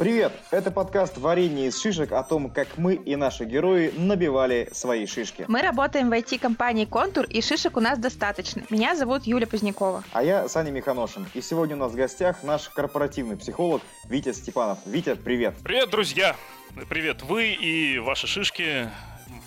Привет! 0.00 0.32
Это 0.50 0.70
подкаст 0.70 1.18
«Варенье 1.18 1.66
из 1.66 1.78
шишек» 1.78 2.12
о 2.12 2.22
том, 2.22 2.48
как 2.48 2.78
мы 2.78 2.94
и 2.94 3.16
наши 3.16 3.44
герои 3.44 3.92
набивали 3.94 4.70
свои 4.72 5.04
шишки. 5.04 5.44
Мы 5.46 5.60
работаем 5.60 6.08
в 6.08 6.12
IT-компании 6.14 6.86
«Контур», 6.86 7.26
и 7.26 7.42
шишек 7.42 7.76
у 7.76 7.80
нас 7.80 7.98
достаточно. 7.98 8.62
Меня 8.70 8.96
зовут 8.96 9.26
Юля 9.26 9.46
Позднякова. 9.46 10.02
А 10.14 10.22
я 10.22 10.48
Саня 10.48 10.70
Миханошин. 10.70 11.26
И 11.34 11.42
сегодня 11.42 11.76
у 11.76 11.80
нас 11.80 11.92
в 11.92 11.96
гостях 11.96 12.42
наш 12.42 12.70
корпоративный 12.70 13.36
психолог 13.36 13.82
Витя 14.08 14.32
Степанов. 14.32 14.78
Витя, 14.86 15.16
привет! 15.16 15.56
Привет, 15.62 15.90
друзья! 15.90 16.34
Привет, 16.88 17.20
вы 17.20 17.52
и 17.52 17.98
ваши 17.98 18.26
шишки 18.26 18.88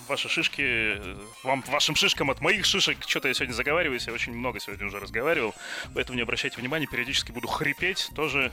ваши 0.08 0.30
шишки, 0.30 1.00
вам, 1.44 1.64
вашим 1.68 1.96
шишкам 1.96 2.30
от 2.30 2.42
моих 2.42 2.66
шишек. 2.66 2.98
Что-то 3.06 3.28
я 3.28 3.34
сегодня 3.34 3.54
заговариваюсь, 3.54 4.08
я 4.08 4.14
очень 4.14 4.34
много 4.34 4.60
сегодня 4.60 4.88
уже 4.88 5.00
разговаривал, 5.00 5.54
поэтому 5.94 6.16
не 6.16 6.24
обращайте 6.24 6.58
внимания, 6.58 6.88
периодически 6.88 7.32
буду 7.32 7.48
хрипеть. 7.48 8.10
Тоже 8.16 8.52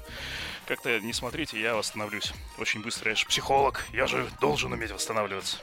как-то 0.66 1.00
не 1.00 1.12
смотрите, 1.12 1.60
я 1.60 1.74
восстановлюсь 1.74 2.32
очень 2.58 2.82
быстро. 2.82 3.10
Я 3.10 3.16
же 3.16 3.26
психолог, 3.26 3.86
я 3.92 4.06
же 4.06 4.28
должен 4.40 4.72
уметь 4.72 4.90
восстанавливаться. 4.90 5.58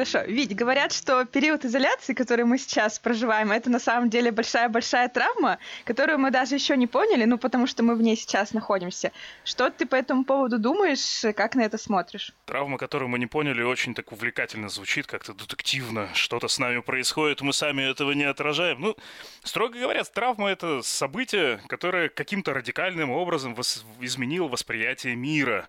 Хорошо. 0.00 0.22
Ведь 0.26 0.56
говорят, 0.56 0.92
что 0.92 1.26
период 1.26 1.66
изоляции, 1.66 2.14
который 2.14 2.46
мы 2.46 2.56
сейчас 2.56 2.98
проживаем, 2.98 3.52
это 3.52 3.68
на 3.68 3.78
самом 3.78 4.08
деле 4.08 4.30
большая-большая 4.30 5.10
травма, 5.10 5.58
которую 5.84 6.18
мы 6.18 6.30
даже 6.30 6.54
еще 6.54 6.74
не 6.78 6.86
поняли, 6.86 7.26
ну, 7.26 7.36
потому 7.36 7.66
что 7.66 7.82
мы 7.82 7.94
в 7.94 8.00
ней 8.00 8.16
сейчас 8.16 8.54
находимся. 8.54 9.12
Что 9.44 9.68
ты 9.68 9.84
по 9.84 9.96
этому 9.96 10.24
поводу 10.24 10.58
думаешь, 10.58 11.22
как 11.36 11.54
на 11.54 11.60
это 11.60 11.76
смотришь? 11.76 12.32
Травма, 12.46 12.78
которую 12.78 13.10
мы 13.10 13.18
не 13.18 13.26
поняли, 13.26 13.62
очень 13.62 13.94
так 13.94 14.10
увлекательно 14.10 14.70
звучит, 14.70 15.06
как-то 15.06 15.34
детективно. 15.34 16.08
Что-то 16.14 16.48
с 16.48 16.58
нами 16.58 16.80
происходит, 16.80 17.42
мы 17.42 17.52
сами 17.52 17.82
этого 17.82 18.12
не 18.12 18.24
отражаем. 18.24 18.80
Ну, 18.80 18.96
строго 19.44 19.78
говоря, 19.78 20.02
травма— 20.04 20.48
это 20.50 20.80
событие, 20.80 21.60
которое 21.68 22.08
каким-то 22.08 22.54
радикальным 22.54 23.10
образом 23.10 23.52
вос- 23.52 23.84
изменило 24.00 24.48
восприятие 24.48 25.14
мира 25.14 25.68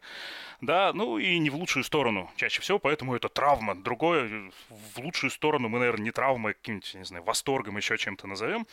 да, 0.61 0.93
ну 0.93 1.17
и 1.17 1.39
не 1.39 1.49
в 1.49 1.55
лучшую 1.55 1.83
сторону 1.83 2.29
чаще 2.35 2.61
всего, 2.61 2.79
поэтому 2.79 3.15
это 3.15 3.29
травма. 3.29 3.75
Другое, 3.75 4.51
в 4.69 4.99
лучшую 4.99 5.31
сторону 5.31 5.69
мы, 5.69 5.79
наверное, 5.79 6.05
не 6.05 6.11
травмой, 6.11 6.53
каким-нибудь, 6.53 6.93
не 6.93 7.03
знаю, 7.03 7.23
восторгом, 7.23 7.77
еще 7.77 7.97
чем-то 7.97 8.27
назовем. 8.27 8.67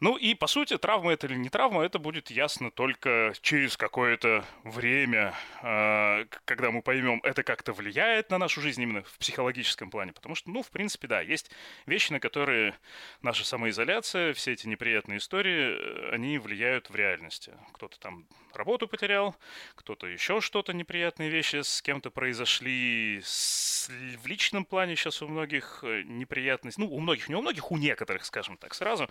Ну 0.00 0.16
и, 0.16 0.34
по 0.34 0.46
сути, 0.46 0.76
травма 0.76 1.12
это 1.12 1.26
или 1.26 1.36
не 1.36 1.48
травма, 1.48 1.82
это 1.82 1.98
будет 1.98 2.30
ясно 2.30 2.70
только 2.70 3.32
через 3.40 3.76
какое-то 3.76 4.44
время, 4.62 5.34
а, 5.62 6.24
когда 6.44 6.70
мы 6.70 6.82
поймем, 6.82 7.20
это 7.22 7.42
как-то 7.42 7.72
влияет 7.72 8.30
на 8.30 8.38
нашу 8.38 8.60
жизнь 8.60 8.82
именно 8.82 9.02
в 9.02 9.18
психологическом 9.18 9.90
плане. 9.90 10.12
Потому 10.12 10.34
что, 10.34 10.50
ну, 10.50 10.62
в 10.62 10.70
принципе, 10.70 11.06
да, 11.06 11.20
есть 11.20 11.50
вещи, 11.86 12.12
на 12.12 12.20
которые 12.20 12.74
наша 13.22 13.44
самоизоляция, 13.44 14.34
все 14.34 14.52
эти 14.52 14.66
неприятные 14.66 15.18
истории, 15.18 15.76
э, 15.76 16.10
они 16.12 16.38
влияют 16.38 16.90
в 16.90 16.94
реальности. 16.94 17.52
Кто-то 17.72 17.98
там 17.98 18.26
работу 18.56 18.88
потерял, 18.88 19.36
кто-то 19.74 20.06
еще 20.06 20.40
что-то, 20.40 20.72
неприятные 20.72 21.30
вещи 21.30 21.62
с 21.62 21.82
кем-то 21.82 22.10
произошли, 22.10 23.20
с, 23.22 23.88
в 23.88 24.26
личном 24.26 24.64
плане 24.64 24.96
сейчас 24.96 25.22
у 25.22 25.28
многих 25.28 25.80
э, 25.82 26.02
неприятность, 26.02 26.78
ну, 26.78 26.88
у 26.90 27.00
многих, 27.00 27.28
не 27.28 27.34
у 27.34 27.42
многих, 27.42 27.70
у 27.70 27.76
некоторых, 27.76 28.24
скажем 28.24 28.56
так, 28.56 28.74
сразу. 28.74 29.08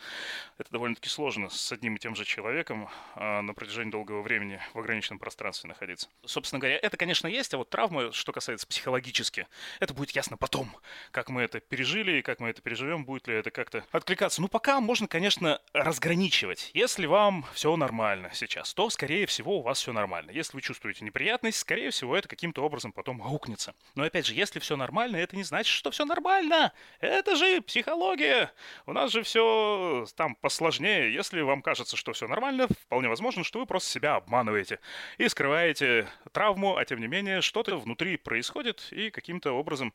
Это 0.58 0.72
довольно-таки 0.73 1.07
сложно 1.07 1.49
с 1.49 1.71
одним 1.71 1.95
и 1.95 1.99
тем 1.99 2.16
же 2.16 2.25
человеком 2.25 2.89
а, 3.16 3.41
на 3.41 3.53
протяжении 3.53 3.91
долгого 3.91 4.21
времени 4.21 4.59
в 4.73 4.80
ограниченном 4.80 5.19
пространстве 5.19 5.69
находиться. 5.69 6.09
Собственно 6.25 6.59
говоря, 6.59 6.77
это, 6.81 6.97
конечно, 6.97 7.27
есть, 7.27 7.53
а 7.53 7.59
вот 7.59 7.69
травмы, 7.69 8.11
что 8.11 8.31
касается 8.33 8.67
психологически, 8.67 9.47
это 9.80 9.93
будет 9.93 10.11
ясно 10.11 10.35
потом, 10.35 10.75
как 11.11 11.30
мы 11.30 11.43
это 11.43 11.59
пережили 11.59 12.17
и 12.17 12.21
как 12.21 12.39
мы 12.39 12.49
это 12.49 12.61
переживем, 12.61 13.05
будет 13.05 13.27
ли 13.27 13.35
это 13.35 13.52
как-то 13.52 13.85
откликаться. 13.91 14.41
Ну, 14.41 14.47
пока 14.47 14.81
можно, 14.81 15.07
конечно, 15.07 15.61
разграничивать. 15.73 16.71
Если 16.73 17.05
вам 17.05 17.45
все 17.53 17.75
нормально 17.75 18.31
сейчас, 18.33 18.73
то, 18.73 18.89
скорее 18.89 19.27
всего, 19.27 19.59
у 19.59 19.61
вас 19.61 19.80
все 19.80 19.93
нормально. 19.93 20.31
Если 20.31 20.58
вы 20.58 20.61
чувствуете 20.61 21.05
неприятность, 21.05 21.59
скорее 21.59 21.92
всего, 21.92 22.17
это 22.17 22.27
каким-то 22.27 22.64
образом 22.64 22.92
потом 22.92 23.21
аукнется. 23.21 23.75
Но, 23.93 24.03
опять 24.03 24.25
же, 24.25 24.33
если 24.33 24.59
все 24.59 24.75
нормально, 24.75 25.17
это 25.17 25.36
не 25.36 25.43
значит, 25.43 25.71
что 25.71 25.92
все 25.92 26.03
нормально. 26.03 26.73
Это 26.99 27.36
же 27.36 27.61
психология. 27.61 28.52
У 28.87 28.93
нас 28.93 29.11
же 29.11 29.21
все 29.21 30.08
там 30.15 30.33
по 30.36 30.49
сложнее. 30.63 31.13
Если 31.13 31.41
вам 31.41 31.61
кажется, 31.61 31.97
что 31.97 32.13
все 32.13 32.25
нормально, 32.25 32.69
вполне 32.85 33.09
возможно, 33.09 33.43
что 33.43 33.59
вы 33.59 33.65
просто 33.65 33.89
себя 33.89 34.15
обманываете 34.15 34.79
и 35.17 35.27
скрываете 35.27 36.07
травму, 36.31 36.77
а 36.77 36.85
тем 36.85 37.01
не 37.01 37.07
менее 37.07 37.41
что-то 37.41 37.75
внутри 37.75 38.15
происходит 38.15 38.87
и 38.91 39.09
каким-то 39.09 39.51
образом 39.51 39.93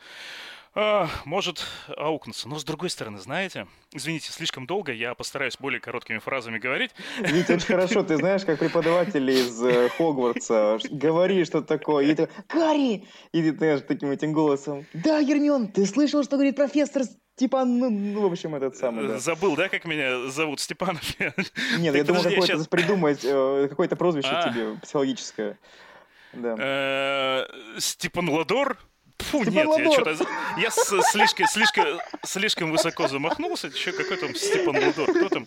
а, 0.75 1.09
может 1.25 1.65
аукнуться. 1.97 2.51
Но 2.51 2.59
с 2.59 2.65
другой 2.65 2.91
стороны, 2.91 3.17
знаете, 3.17 3.67
извините, 3.93 4.31
слишком 4.31 4.67
долго, 4.67 4.93
я 4.93 5.15
постараюсь 5.15 5.57
более 5.59 5.81
короткими 5.81 6.19
фразами 6.19 6.59
говорить. 6.59 6.91
Витя, 7.19 7.53
очень 7.53 7.67
хорошо, 7.67 8.03
ты 8.03 8.17
знаешь, 8.17 8.45
как 8.45 8.59
преподаватель 8.59 9.31
из 9.31 9.65
э, 9.65 9.89
Хогвартса, 9.97 10.79
говори 10.91 11.47
что 11.47 11.63
такое, 11.63 12.05
и 12.09 12.15
ты, 12.15 12.29
Гарри! 12.53 13.09
И 13.33 13.43
ты, 13.43 13.57
знаешь, 13.57 13.81
таким 13.89 14.11
этим 14.11 14.35
голосом, 14.35 14.85
да, 14.93 15.23
Гермион, 15.23 15.69
ты 15.69 15.87
слышал, 15.87 16.23
что 16.23 16.37
говорит 16.37 16.57
профессор 16.57 17.05
Типа, 17.39 17.65
ну, 17.65 18.29
в 18.29 18.33
общем, 18.33 18.57
этот 18.57 18.77
самый, 18.77 19.07
да. 19.07 19.19
Забыл, 19.19 19.55
да, 19.55 19.69
как 19.69 19.85
меня 19.85 20.29
зовут? 20.29 20.59
Степанов? 20.59 21.03
Нет, 21.79 21.95
я 21.95 22.03
думал 22.03 22.25
какое-то 22.25 22.65
придумать, 22.69 23.21
э, 23.23 23.69
какое-то 23.71 23.95
прозвище 23.95 24.31
а. 24.33 24.51
тебе 24.51 24.75
психологическое. 24.83 25.57
Э, 26.33 27.47
Степан 27.79 28.29
Ладор? 28.29 28.77
Фу, 29.19 29.43
нет, 29.45 29.67
я 29.67 29.93
что-то... 29.93 30.17
Я 30.59 30.71
слишком, 30.71 31.47
слишком, 31.47 31.85
слишком 32.25 32.71
высоко 32.71 33.09
замахнулся. 33.09 33.67
Еще 33.67 33.93
какой 33.93 34.17
там 34.17 34.35
Степан 34.35 34.77
Лудор, 34.77 35.11
кто 35.13 35.29
там? 35.29 35.47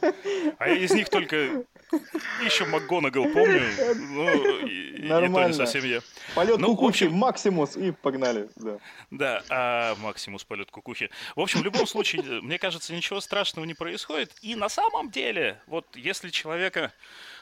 А 0.60 0.68
я 0.68 0.76
из 0.76 0.92
них 0.92 1.10
только 1.10 1.64
еще 2.46 2.66
МакГонагал 2.66 3.26
помню. 3.26 3.62
Ну, 3.96 4.68
и, 4.68 5.08
Нормально. 5.08 5.26
И 5.26 5.42
то 5.42 5.48
не 5.48 5.54
совсем 5.54 5.86
я. 5.86 6.02
Полет 6.36 6.58
ну, 6.60 6.70
кукухи, 6.70 7.06
общем... 7.06 7.14
Максимус, 7.14 7.76
и 7.76 7.92
погнали. 7.92 8.50
Да, 8.56 8.78
да 9.10 9.44
а 9.50 9.96
Максимус, 9.96 10.44
полет 10.44 10.72
кукухи. 10.72 11.10
В 11.36 11.42
общем, 11.42 11.62
в 11.62 11.64
любом 11.64 11.88
случае, 11.88 12.24
мне 12.42 12.58
кажется, 12.58 12.94
ничего 12.94 13.20
страшного 13.20 13.66
не 13.66 13.74
происходит. 13.74 14.32
И 14.42 14.56
на 14.56 14.70
самом 14.70 15.10
деле, 15.10 15.62
вот 15.68 15.86
если 15.96 16.30
человека 16.30 16.94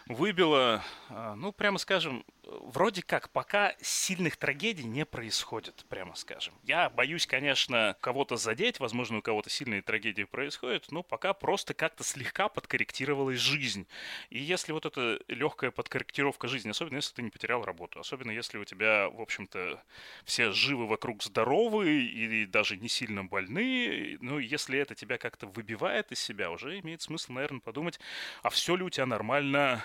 выбило, 0.07 0.83
а, 1.09 1.35
ну, 1.35 1.51
прямо 1.51 1.77
скажем, 1.77 2.25
вроде 2.61 3.01
как 3.01 3.29
пока 3.29 3.75
сильных 3.81 4.37
трагедий 4.37 4.83
не 4.83 5.05
происходит, 5.05 5.85
прямо 5.89 6.15
скажем. 6.15 6.53
Я 6.63 6.89
боюсь, 6.89 7.27
конечно, 7.27 7.95
кого-то 8.01 8.37
задеть, 8.37 8.79
возможно, 8.79 9.19
у 9.19 9.21
кого-то 9.21 9.49
сильные 9.49 9.81
трагедии 9.81 10.23
происходят, 10.23 10.91
но 10.91 11.03
пока 11.03 11.33
просто 11.33 11.73
как-то 11.73 12.03
слегка 12.03 12.49
подкорректировалась 12.49 13.39
жизнь. 13.39 13.87
И 14.29 14.39
если 14.39 14.71
вот 14.71 14.85
эта 14.85 15.19
легкая 15.27 15.71
подкорректировка 15.71 16.47
жизни, 16.47 16.69
особенно 16.69 16.97
если 16.97 17.15
ты 17.15 17.21
не 17.21 17.29
потерял 17.29 17.63
работу, 17.63 17.99
особенно 17.99 18.31
если 18.31 18.57
у 18.57 18.65
тебя, 18.65 19.09
в 19.09 19.21
общем-то, 19.21 19.81
все 20.25 20.51
живы 20.51 20.87
вокруг 20.87 21.23
здоровы 21.23 22.01
и 22.01 22.45
даже 22.45 22.77
не 22.77 22.89
сильно 22.89 23.23
больны, 23.23 24.17
ну, 24.21 24.39
если 24.39 24.79
это 24.79 24.95
тебя 24.95 25.17
как-то 25.17 25.47
выбивает 25.47 26.11
из 26.11 26.19
себя, 26.19 26.51
уже 26.51 26.79
имеет 26.79 27.01
смысл, 27.01 27.33
наверное, 27.33 27.61
подумать, 27.61 27.99
а 28.43 28.49
все 28.49 28.75
ли 28.75 28.83
у 28.83 28.89
тебя 28.89 29.05
нормально 29.05 29.83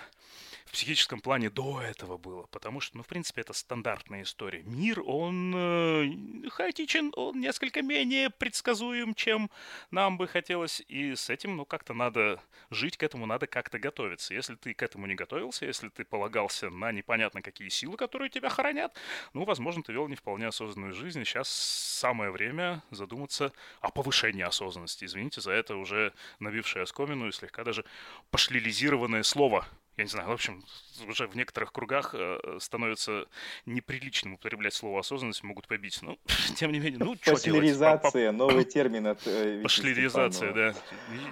психическом 0.75 1.21
плане 1.21 1.49
до 1.49 1.81
этого 1.81 2.17
было, 2.17 2.47
потому 2.47 2.81
что, 2.81 2.97
ну, 2.97 3.03
в 3.03 3.07
принципе, 3.07 3.39
это 3.39 3.53
стандартная 3.53 4.23
история. 4.23 4.61
Мир, 4.63 5.01
он 5.05 5.53
э, 5.55 6.49
хаотичен, 6.49 7.13
он 7.15 7.39
несколько 7.39 7.81
менее 7.81 8.29
предсказуем, 8.29 9.15
чем 9.15 9.49
нам 9.89 10.17
бы 10.17 10.27
хотелось, 10.27 10.83
и 10.89 11.15
с 11.15 11.29
этим, 11.29 11.55
ну, 11.55 11.63
как-то 11.63 11.93
надо 11.93 12.41
жить, 12.71 12.97
к 12.97 13.03
этому 13.03 13.25
надо 13.25 13.47
как-то 13.47 13.79
готовиться. 13.79 14.33
Если 14.33 14.55
ты 14.55 14.73
к 14.73 14.83
этому 14.83 15.07
не 15.07 15.15
готовился, 15.15 15.65
если 15.65 15.87
ты 15.87 16.03
полагался 16.03 16.69
на 16.69 16.91
непонятно 16.91 17.41
какие 17.41 17.69
силы, 17.69 17.95
которые 17.95 18.29
тебя 18.29 18.49
хранят, 18.49 18.93
ну, 19.31 19.45
возможно, 19.45 19.81
ты 19.81 19.93
вел 19.93 20.09
не 20.09 20.17
вполне 20.17 20.47
осознанную 20.47 20.93
жизнь, 20.93 21.23
сейчас 21.23 21.47
самое 21.47 22.31
время 22.31 22.83
задуматься 22.91 23.53
о 23.79 23.91
повышении 23.91 24.43
осознанности. 24.43 25.05
Извините 25.05 25.39
за 25.39 25.53
это 25.53 25.77
уже 25.77 26.11
набившее 26.39 26.83
оскомину 26.83 27.29
и 27.29 27.31
слегка 27.31 27.63
даже 27.63 27.85
пошлилизированное 28.29 29.23
слово 29.23 29.65
я 29.97 30.03
не 30.03 30.09
знаю, 30.09 30.27
в 30.27 30.31
общем, 30.31 30.63
уже 31.07 31.27
в 31.27 31.35
некоторых 31.35 31.71
кругах 31.71 32.13
э, 32.13 32.57
становится 32.59 33.25
неприличным 33.65 34.33
употреблять 34.33 34.73
слово 34.73 34.99
осознанность, 34.99 35.43
могут 35.43 35.67
побить. 35.67 35.99
Ну, 36.01 36.17
тем 36.55 36.71
не 36.71 36.79
менее, 36.79 36.99
ну, 36.99 37.15
что 37.15 37.41
делать? 37.41 38.31
новый 38.31 38.65
термин 38.65 39.07
от 39.07 39.25
э, 39.25 39.61
Пошлеризация, 39.61 40.53
да. 40.53 40.75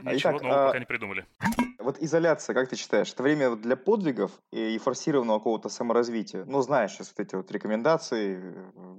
А 0.06 0.14
Ничего 0.14 0.32
Итак, 0.32 0.44
нового 0.44 0.64
а... 0.64 0.68
пока 0.68 0.80
не 0.80 0.86
придумали. 0.86 1.26
Вот 1.80 2.02
изоляция, 2.02 2.54
как 2.54 2.70
ты 2.70 2.78
считаешь, 2.78 3.12
это 3.12 3.24
время 3.24 3.56
для 3.58 3.76
подвигов 3.76 4.32
и 4.52 4.78
форсированного 4.78 5.40
какого-то 5.40 5.68
саморазвития? 5.68 6.46
Ну, 6.46 6.62
знаешь, 6.62 6.92
сейчас 6.92 7.14
вот 7.16 7.26
эти 7.26 7.36
вот 7.36 7.52
рекомендации, 7.52 8.40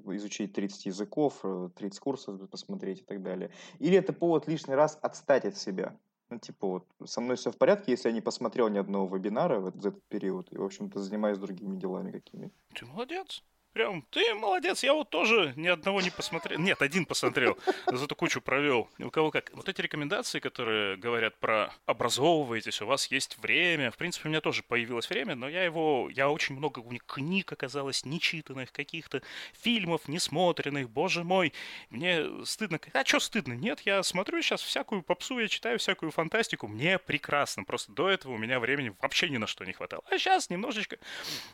э, 0.07 0.17
изучить 0.17 0.53
30 0.53 0.87
языков, 0.87 1.43
30 1.77 2.01
курсов 2.01 2.51
посмотреть 2.51 3.01
и 3.01 3.05
так 3.05 3.23
далее. 3.23 3.51
Или 3.79 3.97
это 3.97 4.13
повод 4.13 4.47
лишний 4.47 4.75
раз 4.75 4.99
отстать 5.01 5.47
от 5.47 5.57
себя? 5.57 5.97
Ну, 6.31 6.39
типа, 6.39 6.67
вот, 6.67 6.87
со 7.05 7.21
мной 7.21 7.37
все 7.37 7.51
в 7.51 7.59
порядке, 7.59 7.93
если 7.93 8.09
я 8.09 8.15
не 8.15 8.21
посмотрел 8.21 8.69
ни 8.69 8.79
одного 8.79 9.15
вебинара 9.15 9.61
в 9.61 9.67
этот, 9.67 9.83
в 9.83 9.87
этот 9.87 10.05
период, 10.09 10.53
и, 10.53 10.59
в 10.59 10.65
общем-то, 10.65 10.99
занимаюсь 11.01 11.39
другими 11.39 11.77
делами 11.77 12.11
какими-то. 12.13 12.55
Ты 12.75 12.87
молодец. 12.87 13.45
Прям, 13.75 14.03
ты 14.11 14.35
молодец, 14.35 14.85
я 14.85 14.95
вот 14.95 15.11
тоже 15.11 15.53
ни 15.57 15.67
одного 15.67 16.01
не 16.01 16.11
посмотрел. 16.11 16.61
Нет, 16.61 16.81
один 16.81 17.05
посмотрел, 17.05 17.59
зато 17.93 18.15
кучу 18.15 18.41
провел. 18.41 18.89
У 19.01 19.11
кого 19.11 19.33
как. 19.33 19.51
Вот 19.53 19.69
эти 19.69 19.81
рекомендации, 19.81 20.39
которые 20.39 20.97
говорят 20.97 21.37
про 21.41 21.75
образовываетесь, 21.85 22.81
у 22.83 22.87
вас 22.87 23.11
есть 23.11 23.37
время. 23.39 23.91
В 23.91 23.97
принципе, 23.97 24.29
у 24.29 24.31
меня 24.31 24.41
тоже 24.41 24.63
появилось 24.63 25.11
время, 25.11 25.35
но 25.35 25.49
я 25.49 25.65
его, 25.65 26.09
я 26.15 26.31
очень 26.31 26.55
много 26.55 26.79
у 26.79 26.93
них 26.93 27.05
книг 27.05 27.53
оказалось, 27.53 28.05
нечитанных, 28.05 28.71
каких-то 28.71 29.23
фильмов 29.61 30.03
несмотренных, 30.07 30.89
боже 30.89 31.25
мой. 31.25 31.53
Мне 31.91 32.27
стыдно. 32.45 32.79
А 32.93 33.05
что 33.05 33.19
стыдно? 33.19 33.55
Нет, 33.55 33.81
я 33.81 34.05
смотрю 34.05 34.41
сейчас 34.41 34.63
всякую 34.63 35.03
попсу, 35.03 35.41
я 35.41 35.49
читаю 35.49 35.81
всякую 35.81 36.13
фантастику. 36.13 36.69
Мне 36.69 37.01
прекрасно. 37.01 37.65
Просто 37.65 37.91
до 37.91 38.09
этого 38.09 38.35
у 38.35 38.39
меня 38.39 38.61
времени 38.61 38.95
вообще 39.03 39.29
ни 39.29 39.37
на 39.37 39.49
что 39.49 39.65
не 39.65 39.73
хватало. 39.73 40.05
А 40.09 40.17
сейчас 40.17 40.49
немножечко, 40.49 40.99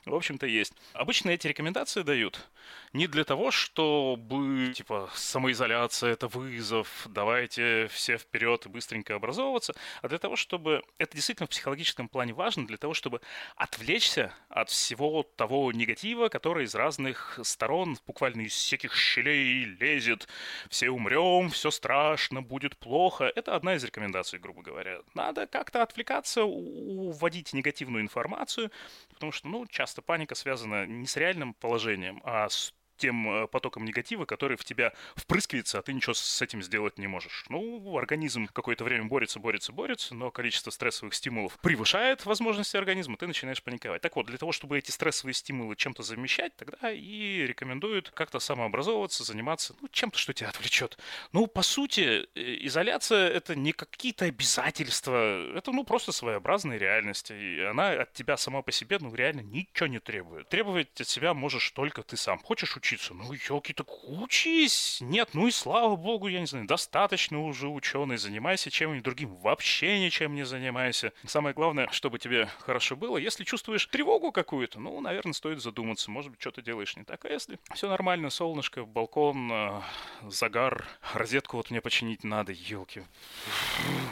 в 0.05 0.14
общем-то, 0.14 0.46
есть. 0.46 0.75
Обычно 0.93 1.31
эти 1.31 1.46
рекомендации 1.46 2.02
дают 2.10 2.50
не 2.92 3.06
для 3.06 3.24
того, 3.24 3.50
чтобы, 3.50 4.72
типа, 4.74 5.10
самоизоляция— 5.14 6.12
это 6.12 6.26
вызов, 6.26 7.06
давайте 7.08 7.86
все 7.88 8.18
вперед 8.18 8.66
и 8.66 8.68
быстренько 8.68 9.14
образовываться, 9.14 9.74
а 10.02 10.08
для 10.08 10.18
того, 10.18 10.34
чтобы... 10.34 10.82
Это 10.98 11.14
действительно 11.14 11.46
в 11.46 11.50
психологическом 11.50 12.08
плане 12.08 12.32
важно, 12.32 12.66
для 12.66 12.76
того, 12.76 12.94
чтобы 12.94 13.20
отвлечься 13.54 14.34
от 14.48 14.70
всего 14.70 15.22
того 15.22 15.70
негатива, 15.70 16.28
который 16.28 16.64
из 16.64 16.74
разных 16.74 17.38
сторон, 17.44 17.96
буквально 18.06 18.42
из 18.42 18.54
всяких 18.54 18.96
щелей 18.96 19.64
лезет. 19.64 20.26
Все 20.68 20.90
умрем, 20.90 21.50
все 21.50 21.70
страшно, 21.70 22.42
будет 22.42 22.76
плохо. 22.76 23.30
Это 23.36 23.54
одна 23.54 23.76
из 23.76 23.84
рекомендаций, 23.84 24.40
грубо 24.40 24.62
говоря. 24.62 25.00
Надо 25.14 25.46
как-то 25.46 25.82
отвлекаться, 25.82 26.42
уводить 26.42 27.52
негативную 27.52 28.02
информацию, 28.02 28.72
потому 29.10 29.30
что, 29.30 29.46
ну, 29.46 29.66
часто 29.68 30.02
паника 30.02 30.34
связана 30.34 30.86
не 30.86 31.06
с 31.06 31.16
реальным 31.16 31.54
положением, 31.54 32.00
а 32.25 32.49
с 32.49 32.73
тем 33.00 33.29
э, 33.29 33.47
потоком 33.49 33.85
негатива, 33.85 34.26
который 34.26 34.56
в 34.56 34.64
тебя 34.64 34.93
впрыскивается, 35.17 35.79
а 35.79 35.82
ты 35.82 35.93
ничего 35.93 36.14
с 36.14 36.43
этим 36.43 36.62
сделать 36.62 36.99
не 36.99 37.06
можешь. 37.06 37.44
Ну, 37.49 37.97
организм 37.99 38.47
какое-то 38.47 38.85
время 38.85 39.06
борется, 39.06 39.41
борется, 39.41 39.73
борется, 39.73 40.14
но 40.14 40.31
количество 40.31 40.70
стрессовых 40.70 41.14
стимулов 41.14 41.58
превышает 41.61 42.25
возможности 42.26 42.76
организма, 42.76 43.17
ты 43.17 43.26
начинаешь 43.26 43.62
паниковать. 43.62 44.02
Так 44.02 44.17
вот, 44.17 44.26
для 44.26 44.38
того, 44.38 44.52
чтобы 44.52 44.79
эти 44.79 44.91
стрессовые 44.91 45.35
стимулы 45.35 45.75
чем-то 45.76 46.02
замещать, 46.02 46.55
тогда 46.56 46.93
и 46.93 47.47
рекомендуют 47.47 48.11
как-то 48.11 48.38
самообразовываться, 48.38 49.25
заниматься, 49.25 49.75
ну, 49.81 49.88
чем-то, 49.88 50.19
что 50.19 50.32
тебя 50.32 50.50
отвлечет. 50.50 50.99
Ну, 51.32 51.47
по 51.47 51.62
сути, 51.62 52.29
э, 52.35 52.67
изоляция— 52.67 53.29
это 53.31 53.56
не 53.56 53.73
какие-то 53.73 54.26
обязательства, 54.26 55.56
это, 55.56 55.73
ну, 55.73 55.85
просто 55.85 56.12
своеобразная 56.12 56.76
реальность, 56.76 57.31
и 57.31 57.61
она 57.62 57.91
от 58.02 58.12
тебя 58.12 58.37
сама 58.37 58.62
по 58.62 58.73
себе, 58.73 58.99
ну, 59.00 59.14
реально 59.14 59.41
ничего 59.41 59.87
не 59.87 60.00
требует. 60.00 60.49
Требовать 60.49 61.00
от 61.00 61.08
себя 61.08 61.32
можешь 61.32 61.70
только 61.70 62.02
ты 62.02 62.17
сам. 62.17 62.38
Хочешь 62.38 62.76
учиться 62.76 62.89
учиться. 62.90 63.14
Ну, 63.14 63.32
елки, 63.32 63.72
так 63.72 63.87
учись. 64.04 64.98
Нет, 65.00 65.31
ну 65.32 65.46
и 65.46 65.50
слава 65.50 65.96
богу, 65.96 66.28
я 66.28 66.40
не 66.40 66.46
знаю, 66.46 66.66
достаточно 66.66 67.40
уже 67.44 67.69
ученый. 67.69 68.16
Занимайся 68.16 68.70
чем-нибудь 68.70 69.04
другим. 69.04 69.37
Вообще 69.37 70.00
ничем 70.00 70.34
не 70.34 70.44
занимайся. 70.44 71.12
Самое 71.26 71.54
главное, 71.54 71.88
чтобы 71.92 72.19
тебе 72.19 72.48
хорошо 72.60 72.96
было. 72.96 73.16
Если 73.16 73.44
чувствуешь 73.44 73.87
тревогу 73.87 74.32
какую-то, 74.32 74.81
ну, 74.81 75.00
наверное, 75.00 75.32
стоит 75.32 75.62
задуматься. 75.62 76.10
Может 76.10 76.32
быть, 76.32 76.40
что 76.40 76.50
ты 76.50 76.62
делаешь 76.62 76.96
не 76.96 77.04
так. 77.04 77.25
А 77.25 77.28
если 77.28 77.58
все 77.75 77.88
нормально, 77.88 78.31
солнышко, 78.31 78.84
балкон, 78.84 79.50
э, 79.52 79.81
загар, 80.28 80.87
розетку 81.14 81.58
вот 81.58 81.70
мне 81.70 81.81
починить 81.81 82.25
надо, 82.25 82.52
елки. 82.52 83.02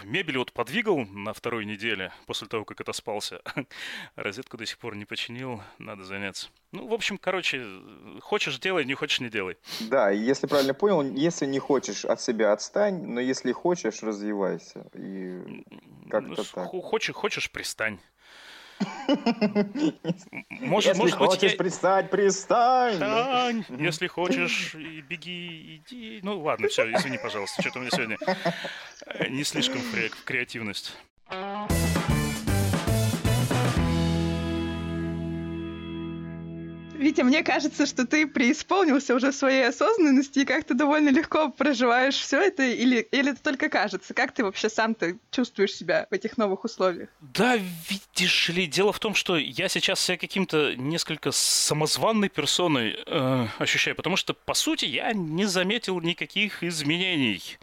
Мебель 0.05 0.39
вот 0.39 0.53
подвигал 0.53 0.99
на 0.99 1.33
второй 1.33 1.65
неделе 1.65 2.13
после 2.27 2.47
того, 2.47 2.65
как 2.65 2.81
это 2.81 2.93
спался. 2.93 3.43
Розетку 4.17 4.57
до 4.57 4.67
сих 4.67 4.79
пор 4.79 4.95
не 4.95 5.05
починил, 5.05 5.63
надо 5.79 6.05
заняться. 6.05 6.49
Ну, 6.71 6.87
в 6.87 6.93
общем, 6.93 7.17
короче, 7.17 7.65
хочешь 8.21 8.59
делай, 8.59 8.85
не 8.85 8.95
хочешь 8.95 9.21
не 9.21 9.31
делай. 9.31 9.57
Да, 9.81 10.11
если 10.11 10.47
правильно 10.47 10.75
понял, 10.75 11.03
если 11.03 11.47
не 11.47 11.59
хочешь 11.59 12.05
от 12.05 12.21
себя 12.21 12.53
отстань, 12.53 13.07
но 13.07 13.21
если 13.21 13.53
хочешь, 13.53 14.03
развивайся. 14.03 14.87
И 14.95 15.65
как-то 16.11 16.35
ну, 16.37 16.37
так. 16.37 16.69
Хочешь, 16.69 17.15
хочешь, 17.15 17.51
пристань. 17.51 17.99
Может, 20.51 20.91
Если 20.91 21.01
может 21.01 21.17
хочешь 21.17 21.51
быть, 21.51 21.59
пристать, 21.59 22.11
пристань. 22.11 22.93
Встань. 22.93 23.65
Если 23.81 24.07
хочешь, 24.07 24.75
беги, 24.75 25.83
иди. 25.89 26.21
Ну 26.23 26.41
ладно, 26.41 26.69
все, 26.69 26.85
извини, 26.93 27.19
пожалуйста, 27.19 27.61
что-то 27.61 27.79
у 27.79 27.83
меня 27.83 27.91
сегодня 27.91 28.19
э, 29.07 29.29
не 29.31 29.43
слишком 29.43 29.81
в 29.81 30.25
креативность. 30.25 30.97
Витя, 36.99 37.23
мне 37.23 37.45
кажется, 37.45 37.87
что 37.87 38.07
ты 38.07 38.27
преисполнился 38.27 39.15
уже 39.15 39.33
своей 39.33 39.69
осознанности 39.69 40.41
и 40.41 40.45
как-то 40.45 40.75
довольно 40.75 41.11
легко 41.11 41.49
проживаешь 41.49 42.17
все 42.17 42.41
это, 42.41 42.65
или, 42.65 43.01
или 43.13 43.31
это 43.33 43.43
только 43.43 43.69
кажется? 43.69 44.15
Как 44.15 44.33
ты 44.33 44.43
вообще 44.43 44.69
сам-то 44.69 45.17
чувствуешь 45.31 45.75
себя 45.75 46.09
в 46.11 46.15
этих 46.15 46.37
новых 46.37 46.65
условиях? 46.65 47.09
Да, 47.21 47.57
видишь 47.89 48.49
ли, 48.49 48.67
дело 48.67 48.93
в 48.93 48.99
том, 48.99 49.15
что 49.15 49.37
я 49.37 49.69
сейчас 49.69 50.01
себя 50.01 50.19
каким-то 50.19 50.75
несколько 50.75 51.31
самозванной 51.31 52.29
персоной 52.29 52.99
э, 53.07 53.47
ощущаю, 53.59 53.95
потому 53.95 54.17
что, 54.17 54.35
по 54.35 54.55
сути, 54.55 54.85
я 54.85 55.13
не 55.13 55.45
заметил 55.45 56.01
никаких 56.01 56.65
изменений. 56.65 57.59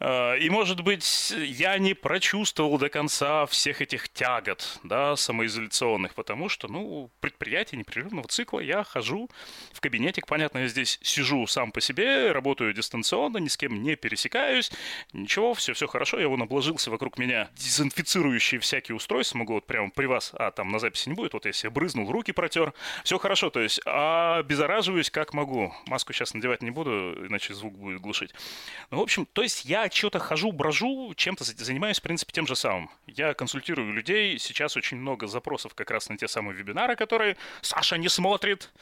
Э, 0.00 0.38
и, 0.38 0.50
может 0.50 0.82
быть, 0.82 1.32
я 1.34 1.78
не 1.78 1.94
прочувствовал 1.94 2.76
до 2.76 2.90
конца 2.90 3.46
всех 3.46 3.80
этих 3.80 4.10
тягот, 4.10 4.80
да, 4.82 5.16
самоизоляционных, 5.16 6.14
потому 6.14 6.50
что, 6.50 6.68
ну, 6.68 7.10
предприятие 7.20 7.78
непрерывного 7.78 8.28
цикла 8.28 8.65
я 8.66 8.84
хожу 8.84 9.30
в 9.72 9.80
кабинетик, 9.80 10.26
понятно, 10.26 10.58
я 10.58 10.68
здесь 10.68 10.98
сижу 11.02 11.46
сам 11.46 11.72
по 11.72 11.80
себе, 11.80 12.32
работаю 12.32 12.72
дистанционно, 12.72 13.38
ни 13.38 13.48
с 13.48 13.56
кем 13.56 13.82
не 13.82 13.96
пересекаюсь, 13.96 14.70
ничего, 15.12 15.54
все, 15.54 15.72
все 15.72 15.86
хорошо, 15.86 16.18
я 16.18 16.28
вон 16.28 16.42
обложился 16.42 16.90
вокруг 16.90 17.18
меня 17.18 17.48
дезинфицирующие 17.54 18.60
всякие 18.60 18.96
устройства, 18.96 19.38
могу 19.38 19.54
вот 19.54 19.66
прямо 19.66 19.90
при 19.90 20.06
вас, 20.06 20.32
а 20.34 20.50
там 20.50 20.70
на 20.70 20.78
записи 20.78 21.08
не 21.08 21.14
будет, 21.14 21.32
вот 21.32 21.46
я 21.46 21.52
себе 21.52 21.70
брызнул, 21.70 22.10
руки 22.10 22.32
протер, 22.32 22.72
все 23.04 23.18
хорошо, 23.18 23.50
то 23.50 23.60
есть 23.60 23.80
обеззараживаюсь 23.84 25.10
как 25.10 25.32
могу. 25.32 25.72
Маску 25.86 26.12
сейчас 26.12 26.34
надевать 26.34 26.62
не 26.62 26.70
буду, 26.70 27.26
иначе 27.26 27.54
звук 27.54 27.76
будет 27.78 28.00
глушить. 28.00 28.32
Ну, 28.90 28.98
в 28.98 29.00
общем, 29.00 29.26
то 29.32 29.42
есть 29.42 29.64
я 29.64 29.90
что-то 29.90 30.18
хожу, 30.18 30.52
брожу, 30.52 31.12
чем-то 31.16 31.44
занимаюсь, 31.44 31.98
в 31.98 32.02
принципе, 32.02 32.32
тем 32.32 32.46
же 32.46 32.56
самым. 32.56 32.90
Я 33.06 33.34
консультирую 33.34 33.92
людей, 33.92 34.38
сейчас 34.38 34.76
очень 34.76 34.96
много 34.96 35.26
запросов 35.26 35.74
как 35.74 35.90
раз 35.90 36.08
на 36.08 36.16
те 36.16 36.28
самые 36.28 36.56
вебинары, 36.56 36.96
которые 36.96 37.36
Саша 37.60 37.98
не 37.98 38.08
смотрит, 38.08 38.55
смотрит. 38.56 38.72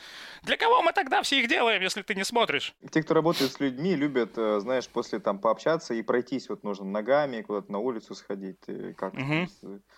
Для 0.42 0.56
кого 0.56 0.82
мы 0.82 0.92
тогда 0.92 1.22
все 1.22 1.40
их 1.40 1.48
делаем, 1.48 1.80
если 1.82 2.02
ты 2.02 2.14
не 2.14 2.24
смотришь? 2.24 2.74
Те, 2.90 3.02
кто 3.02 3.14
работает 3.14 3.52
с 3.52 3.60
людьми, 3.60 3.96
любят, 3.96 4.36
э, 4.36 4.60
знаешь, 4.60 4.88
после 4.88 5.18
там 5.18 5.38
пообщаться 5.38 5.94
и 5.94 6.02
пройтись 6.02 6.48
вот 6.48 6.64
нужно 6.64 6.84
ногами, 6.84 7.42
куда-то 7.42 7.72
на 7.72 7.78
улицу 7.78 8.14
сходить. 8.14 8.60
Ты 8.60 8.92
как 8.94 9.14
угу. 9.14 9.48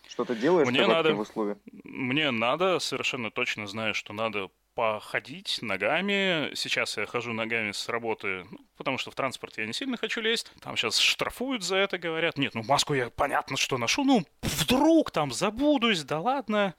что-то 0.09 0.35
делаешь 0.35 0.69
Мне 0.69 0.87
надо, 0.87 1.15
в 1.15 1.21
условиях? 1.21 1.59
Мне 1.85 2.31
надо, 2.31 2.79
совершенно 2.79 3.31
точно 3.31 3.67
знаю, 3.67 3.95
что 3.95 4.13
надо 4.13 4.51
походить 4.77 5.61
ногами. 5.63 6.55
Сейчас 6.55 6.99
я 6.99 7.07
хожу 7.07 7.33
ногами 7.33 7.73
с 7.73 7.89
работы, 7.89 8.47
ну, 8.51 8.61
потому 8.77 8.99
что 8.99 9.11
в 9.11 9.15
транспорт 9.15 9.57
я 9.57 9.65
не 9.65 9.73
сильно 9.73 9.97
хочу 9.97 10.21
лезть. 10.21 10.53
Там 10.61 10.77
сейчас 10.77 10.99
штрафуют 10.99 11.65
за 11.65 11.77
это, 11.77 11.97
говорят. 11.97 12.37
Нет, 12.37 12.55
ну 12.55 12.63
маску 12.63 12.93
я 12.93 13.09
понятно, 13.09 13.57
что 13.57 13.79
ношу. 13.79 14.05
Ну, 14.05 14.27
вдруг 14.43 15.11
там 15.11 15.33
забудусь, 15.33 16.05
да 16.05 16.21
ладно. 16.21 16.75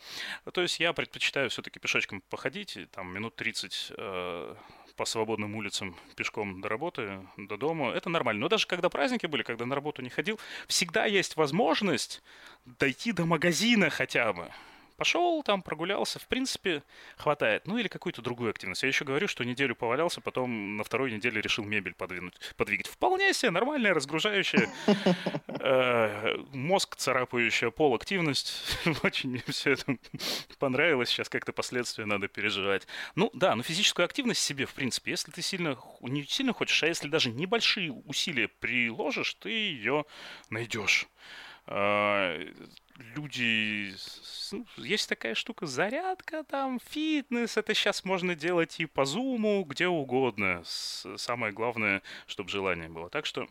То 0.54 0.62
есть 0.62 0.80
я 0.80 0.94
предпочитаю 0.94 1.50
все-таки 1.50 1.80
пешочком 1.80 2.22
походить, 2.30 2.78
там 2.92 3.12
минут 3.12 3.36
30 3.36 3.94
э, 3.98 4.56
по 4.96 5.06
свободным 5.06 5.56
улицам 5.56 5.96
пешком 6.16 6.62
до 6.62 6.70
работы, 6.70 7.28
до 7.36 7.58
дома. 7.58 7.94
Это 7.94 8.10
нормально. 8.10 8.42
Но 8.42 8.48
даже 8.48 8.68
когда 8.68 8.90
праздники 8.90 9.26
были, 9.26 9.42
когда 9.42 9.66
на 9.66 9.74
работу 9.74 10.04
не 10.04 10.10
ходил, 10.10 10.40
всегда 10.68 11.06
есть 11.06 11.36
возможность 11.36 12.22
дойти 12.64 13.12
до 13.12 13.26
магазина 13.26 13.90
хотя 13.90 14.34
бы. 14.34 14.52
Пошел 14.98 15.44
там, 15.44 15.62
прогулялся, 15.62 16.18
в 16.18 16.28
принципе, 16.28 16.82
хватает. 17.18 17.68
Ну 17.68 17.78
или 17.78 17.88
какую-то 17.88 18.24
другую 18.24 18.50
активность. 18.50 18.82
Я 18.82 18.88
еще 18.88 19.06
говорю, 19.06 19.28
что 19.28 19.44
неделю 19.44 19.76
повалялся, 19.76 20.22
потом 20.22 20.76
на 20.76 20.84
второй 20.84 21.12
неделе 21.12 21.40
решил 21.40 21.64
мебель 21.64 21.94
подвинуть, 21.94 22.34
подвигать. 22.56 22.88
Вполне 22.88 23.32
себе 23.34 23.52
нормальная, 23.52 23.94
разгружающая, 23.94 24.68
э, 25.48 26.38
мозг 26.52 26.96
царапающая 26.96 27.70
пол 27.70 27.94
активность. 27.94 28.64
Очень 29.04 29.40
все 29.48 29.74
это 29.74 29.98
понравилось. 30.58 31.10
Сейчас 31.10 31.30
как-то 31.30 31.54
последствия 31.54 32.06
надо 32.06 32.28
переживать. 32.28 32.88
Ну 33.14 33.30
да, 33.36 33.56
но 33.56 33.62
физическую 33.62 34.06
активность 34.06 34.42
себе, 34.42 34.66
в 34.66 34.74
принципе, 34.74 35.12
если 35.12 35.30
ты 35.30 35.44
сильно, 35.44 35.78
не 36.02 36.24
сильно 36.24 36.54
хочешь, 36.54 36.82
а 36.82 36.88
если 36.88 37.08
даже 37.08 37.30
небольшие 37.30 37.92
усилия 37.92 38.48
приложишь, 38.48 39.36
ты 39.36 39.52
ее 39.52 40.06
найдешь. 40.50 41.08
Люди... 42.98 43.94
Ну, 44.52 44.66
есть 44.78 45.08
такая 45.10 45.36
штука, 45.36 45.68
зарядка 45.68 46.44
там, 46.44 46.80
фитнес, 46.80 47.58
это 47.58 47.74
сейчас 47.74 48.04
можно 48.06 48.34
делать 48.34 48.80
и 48.80 48.86
по 48.86 49.06
зуму, 49.06 49.64
где 49.66 49.88
угодно. 49.88 50.64
Самое 50.64 51.54
главное, 51.54 52.02
чтобы 52.26 52.50
желание 52.50 52.90
было. 52.90 53.10
Так 53.10 53.26
что 53.26 53.48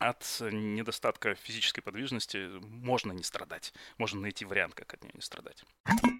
от 0.00 0.24
недостатка 0.40 1.34
физической 1.34 1.82
подвижности 1.82 2.48
можно 2.62 3.12
не 3.12 3.22
страдать. 3.22 3.74
Можно 3.98 4.22
найти 4.22 4.46
вариант, 4.46 4.74
как 4.74 4.94
от 4.94 5.02
нее 5.02 5.12
не 5.14 5.20
страдать. 5.20 5.62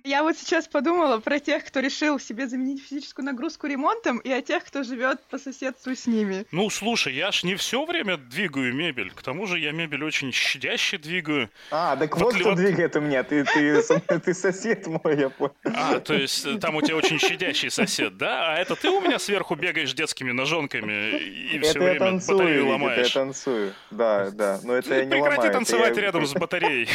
Я 0.04 0.22
вот 0.22 0.36
сейчас 0.36 0.68
подумала 0.68 1.18
про 1.18 1.40
тех, 1.40 1.64
кто 1.64 1.80
решил 1.80 2.18
себе 2.18 2.46
заменить 2.46 2.82
физическую 2.82 3.24
нагрузку 3.24 3.66
ремонтом, 3.66 4.18
и 4.18 4.30
о 4.30 4.42
тех, 4.42 4.64
кто 4.64 4.82
живет 4.82 5.22
по 5.30 5.38
соседству 5.38 5.94
с 5.94 6.06
ними. 6.06 6.44
Ну, 6.52 6.68
слушай, 6.68 7.14
я 7.14 7.32
ж 7.32 7.42
не 7.42 7.54
все 7.56 7.84
время 7.86 8.18
двигаю 8.18 8.74
мебель. 8.74 9.10
К 9.12 9.22
тому 9.22 9.46
же 9.46 9.58
я 9.58 9.72
мебель 9.72 10.04
очень 10.04 10.30
щадяще 10.30 10.98
двигаю. 10.98 11.48
А, 11.70 11.96
так 11.96 12.16
вот 12.18 12.34
кто 12.34 12.54
двигает 12.54 12.96
у 12.96 13.00
меня. 13.00 13.22
Ты, 13.22 13.44
ты, 13.44 13.82
ты 14.24 14.34
сосед 14.34 14.86
мой, 14.86 15.18
я 15.18 15.30
понял. 15.30 15.54
А, 15.64 16.00
то 16.00 16.14
есть 16.14 16.44
э, 16.44 16.58
там 16.58 16.76
у 16.76 16.82
тебя 16.82 16.96
очень 16.96 17.18
щадящий 17.18 17.70
сосед, 17.70 18.18
да? 18.18 18.52
А 18.52 18.56
это 18.58 18.76
ты 18.76 18.90
у 18.90 19.00
меня 19.00 19.18
сверху 19.18 19.54
бегаешь 19.54 19.94
детскими 19.94 20.32
ножонками 20.32 21.18
и 21.18 21.58
все 21.60 21.78
время 21.78 22.12
батарею 22.12 22.68
ломаешь? 22.68 23.08
Это 23.08 23.18
я 23.20 23.24
танцую. 23.24 23.69
Да, 23.90 24.30
да, 24.30 24.60
но 24.62 24.74
это 24.74 24.94
я 24.94 25.04
не 25.04 25.10
Прекрати 25.10 25.36
ломаю. 25.36 25.52
танцевать 25.52 25.96
я... 25.96 26.02
рядом 26.02 26.26
с 26.26 26.34
батареей. 26.34 26.88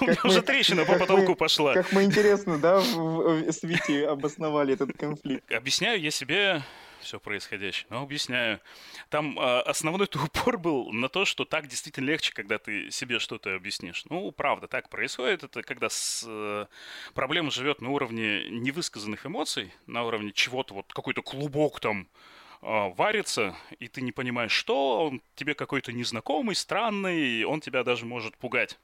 У 0.00 0.04
меня 0.04 0.20
уже 0.24 0.42
трещина 0.42 0.84
по 0.84 0.98
потолку 0.98 1.34
пошла. 1.34 1.74
Как 1.74 1.92
мы 1.92 2.04
интересно, 2.04 2.58
да, 2.58 2.80
с 2.80 3.62
Вити 3.62 4.02
обосновали 4.02 4.74
этот 4.74 4.96
конфликт. 4.96 5.50
Объясняю 5.52 6.00
я 6.00 6.10
себе 6.10 6.62
все 7.00 7.18
происходящее. 7.18 7.86
Но 7.90 8.02
объясняю. 8.02 8.60
Там 9.08 9.38
э, 9.38 9.60
основной 9.62 10.08
упор 10.14 10.58
был 10.58 10.92
на 10.92 11.08
то, 11.08 11.24
что 11.24 11.44
так 11.44 11.66
действительно 11.66 12.06
легче, 12.06 12.32
когда 12.32 12.58
ты 12.58 12.90
себе 12.90 13.18
что-то 13.18 13.54
объяснишь. 13.54 14.04
Ну, 14.08 14.30
правда, 14.30 14.68
так 14.68 14.88
происходит. 14.88 15.42
Это 15.42 15.62
когда 15.62 15.88
с, 15.88 16.24
э, 16.26 16.66
проблема 17.14 17.50
живет 17.50 17.80
на 17.80 17.90
уровне 17.90 18.48
невысказанных 18.50 19.26
эмоций, 19.26 19.72
на 19.86 20.04
уровне 20.04 20.32
чего-то, 20.32 20.74
вот 20.74 20.92
какой-то 20.92 21.22
клубок 21.22 21.80
там 21.80 22.06
а, 22.06 22.39
варится, 22.60 23.56
и 23.78 23.88
ты 23.88 24.02
не 24.02 24.12
понимаешь, 24.12 24.52
что, 24.52 25.06
он 25.06 25.22
тебе 25.34 25.54
какой-то 25.54 25.92
незнакомый, 25.92 26.54
странный, 26.54 27.44
он 27.44 27.60
тебя 27.60 27.84
даже 27.84 28.04
может 28.04 28.36
пугать 28.36 28.78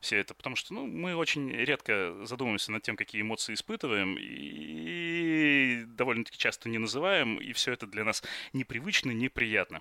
все 0.00 0.18
это, 0.18 0.34
потому 0.34 0.56
что 0.56 0.74
ну, 0.74 0.86
мы 0.86 1.16
очень 1.16 1.50
редко 1.50 2.14
задумываемся 2.22 2.72
над 2.72 2.82
тем, 2.82 2.96
какие 2.96 3.22
эмоции 3.22 3.54
испытываем, 3.54 4.16
и 4.18 5.84
довольно-таки 5.86 6.38
часто 6.38 6.68
не 6.68 6.78
называем, 6.78 7.38
и 7.38 7.52
все 7.52 7.72
это 7.72 7.86
для 7.86 8.04
нас 8.04 8.22
непривычно, 8.52 9.10
неприятно. 9.10 9.80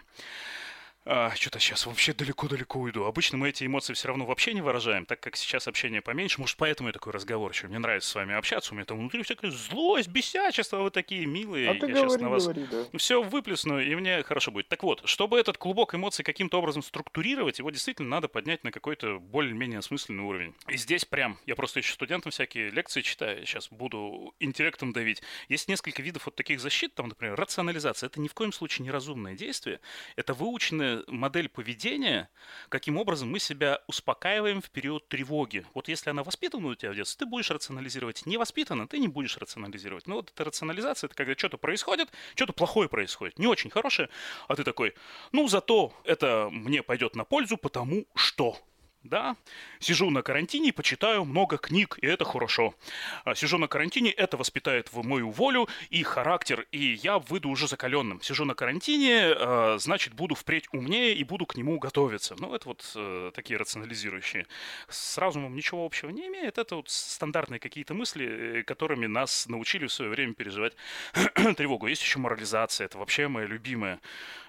А, 1.07 1.35
что-то 1.35 1.59
сейчас 1.59 1.85
вообще 1.85 2.13
далеко-далеко 2.13 2.79
уйду. 2.79 3.05
Обычно 3.05 3.37
мы 3.37 3.49
эти 3.49 3.63
эмоции 3.63 3.93
все 3.93 4.07
равно 4.07 4.25
вообще 4.25 4.53
не 4.53 4.61
выражаем, 4.61 5.05
так 5.05 5.19
как 5.19 5.35
сейчас 5.35 5.67
общение 5.67 6.01
поменьше. 6.01 6.39
Может, 6.39 6.57
поэтому 6.57 6.89
я 6.89 6.93
такой 6.93 7.13
разговорчивый. 7.13 7.69
Мне 7.69 7.79
нравится 7.79 8.09
с 8.09 8.15
вами 8.15 8.33
общаться. 8.33 8.73
У 8.73 8.75
меня 8.75 8.85
там 8.85 8.97
внутри 8.97 9.21
всякая 9.21 9.51
злость, 9.51 10.07
бесячество. 10.07 10.81
Вы 10.81 10.89
такие 10.89 11.27
милые. 11.27 11.69
А 11.69 11.73
ты 11.75 11.85
я 11.85 11.93
говори, 11.93 12.09
сейчас 12.09 12.21
на 12.21 12.29
вас 12.29 12.43
говори, 12.45 12.65
да. 12.71 12.97
все 12.97 13.21
выплесну, 13.21 13.79
и 13.79 13.93
мне 13.93 14.23
хорошо 14.23 14.49
будет. 14.49 14.67
Так 14.67 14.81
вот, 14.81 15.03
чтобы 15.05 15.39
этот 15.39 15.59
клубок 15.59 15.93
эмоций 15.93 16.25
каким-то 16.25 16.57
образом 16.57 16.81
структурировать, 16.81 17.59
его 17.59 17.69
действительно 17.69 18.09
надо 18.09 18.27
поднять 18.27 18.63
на 18.63 18.71
какой-то 18.71 19.19
более-менее 19.19 19.79
осмысленный 19.79 20.23
уровень. 20.23 20.55
И 20.67 20.77
здесь 20.77 21.05
прям, 21.05 21.37
я 21.45 21.55
просто 21.55 21.79
еще 21.79 21.93
студентам 21.93 22.31
всякие 22.31 22.71
лекции 22.71 23.01
читаю, 23.01 23.45
сейчас 23.45 23.69
буду 23.69 24.33
интеллектом 24.39 24.91
давить. 24.91 25.21
Есть 25.49 25.69
несколько 25.69 26.01
видов 26.01 26.25
вот 26.25 26.35
таких 26.35 26.59
защит, 26.59 26.95
там, 26.95 27.09
например, 27.09 27.35
рационализация. 27.35 28.07
Это 28.07 28.19
ни 28.19 28.27
в 28.27 28.33
коем 28.33 28.51
случае 28.51 28.85
не 28.85 28.91
разумное 28.91 29.35
действие. 29.35 29.79
Это 30.15 30.33
выученное 30.33 30.94
модель 31.07 31.49
поведения, 31.49 32.29
каким 32.69 32.97
образом 32.97 33.29
мы 33.29 33.39
себя 33.39 33.81
успокаиваем 33.87 34.61
в 34.61 34.69
период 34.69 35.07
тревоги. 35.07 35.65
Вот 35.73 35.87
если 35.87 36.09
она 36.09 36.23
воспитана 36.23 36.67
у 36.67 36.75
тебя 36.75 36.91
в 36.91 36.95
детстве, 36.95 37.25
ты 37.25 37.29
будешь 37.29 37.49
рационализировать. 37.49 38.25
Не 38.25 38.37
воспитана, 38.37 38.87
ты 38.87 38.99
не 38.99 39.07
будешь 39.07 39.37
рационализировать. 39.37 40.07
Ну 40.07 40.15
вот 40.15 40.31
эта 40.31 40.43
рационализация, 40.43 41.07
это 41.07 41.15
когда 41.15 41.33
что-то 41.35 41.57
происходит, 41.57 42.09
что-то 42.35 42.53
плохое 42.53 42.89
происходит, 42.89 43.39
не 43.39 43.47
очень 43.47 43.69
хорошее, 43.69 44.09
а 44.47 44.55
ты 44.55 44.63
такой, 44.63 44.93
ну 45.31 45.47
зато 45.47 45.93
это 46.03 46.49
мне 46.51 46.83
пойдет 46.83 47.15
на 47.15 47.23
пользу, 47.23 47.57
потому 47.57 48.05
что 48.15 48.57
да, 49.05 49.35
сижу 49.79 50.09
на 50.09 50.21
карантине, 50.21 50.73
почитаю 50.73 51.25
много 51.25 51.57
книг, 51.57 51.97
и 52.01 52.07
это 52.07 52.25
хорошо. 52.25 52.75
А, 53.23 53.35
сижу 53.35 53.57
на 53.57 53.67
карантине, 53.67 54.11
это 54.11 54.37
воспитает 54.37 54.91
в 54.91 55.03
мою 55.03 55.29
волю 55.29 55.67
и 55.89 56.03
характер, 56.03 56.65
и 56.71 56.99
я 57.03 57.19
выйду 57.19 57.49
уже 57.49 57.67
закаленным. 57.67 58.21
Сижу 58.21 58.45
на 58.45 58.55
карантине, 58.55 59.33
а, 59.35 59.77
значит, 59.79 60.13
буду 60.13 60.35
впредь 60.35 60.67
умнее 60.71 61.13
и 61.13 61.23
буду 61.23 61.45
к 61.45 61.55
нему 61.55 61.79
готовиться. 61.79 62.35
Ну, 62.39 62.53
это 62.53 62.67
вот 62.67 62.91
э, 62.95 63.31
такие 63.33 63.57
рационализирующие. 63.57 64.47
С 64.89 65.17
разумом 65.17 65.55
ничего 65.55 65.85
общего 65.85 66.09
не 66.09 66.27
имеет. 66.27 66.57
Это 66.57 66.75
вот 66.75 66.89
стандартные 66.89 67.59
какие-то 67.59 67.93
мысли, 67.93 68.59
э, 68.59 68.63
которыми 68.63 69.05
нас 69.05 69.47
научили 69.47 69.87
в 69.87 69.93
свое 69.93 70.11
время 70.11 70.33
переживать 70.33 70.73
тревогу. 71.57 71.87
Есть 71.87 72.01
еще 72.01 72.19
морализация, 72.19 72.85
это 72.85 72.97
вообще 72.97 73.27
моя 73.27 73.47
любимая. 73.47 73.99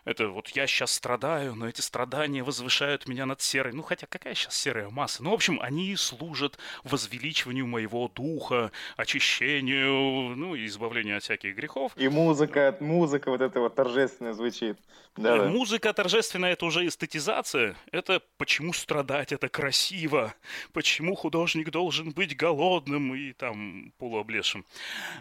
Это 0.06 0.28
вот 0.28 0.48
я 0.50 0.68
сейчас 0.68 0.92
страдаю, 0.92 1.56
но 1.56 1.68
эти 1.68 1.80
страдания 1.80 2.44
возвышают 2.44 3.08
меня 3.08 3.26
над 3.26 3.40
серой. 3.40 3.72
Ну, 3.72 3.82
хотя 3.82 4.06
какая 4.06 4.36
сейчас 4.36 4.56
серая 4.56 4.88
масса? 4.88 5.24
Ну, 5.24 5.30
в 5.30 5.34
общем, 5.34 5.60
они 5.60 5.96
служат 5.96 6.58
возвеличиванию 6.84 7.66
моего 7.66 8.08
духа, 8.08 8.70
очищению, 8.96 10.36
ну, 10.36 10.54
и 10.54 10.66
избавлению 10.66 11.16
от 11.16 11.24
всяких 11.24 11.56
грехов. 11.56 11.90
И 11.96 12.08
музыка, 12.08 12.76
музыка 12.78 13.30
вот 13.30 13.40
эта 13.40 13.58
вот 13.58 13.74
торжественная 13.74 14.32
звучит. 14.32 14.78
Да, 15.16 15.38
да. 15.38 15.48
Музыка 15.48 15.92
торжественная— 15.92 16.52
это 16.52 16.66
уже 16.66 16.86
эстетизация. 16.86 17.74
Это 17.90 18.22
почему 18.36 18.72
страдать, 18.72 19.32
это 19.32 19.48
красиво. 19.48 20.34
Почему 20.72 21.14
художник 21.14 21.70
должен 21.70 22.10
быть 22.10 22.36
голодным 22.36 23.14
и 23.14 23.32
там 23.32 23.92
полуоблезшим. 23.98 24.66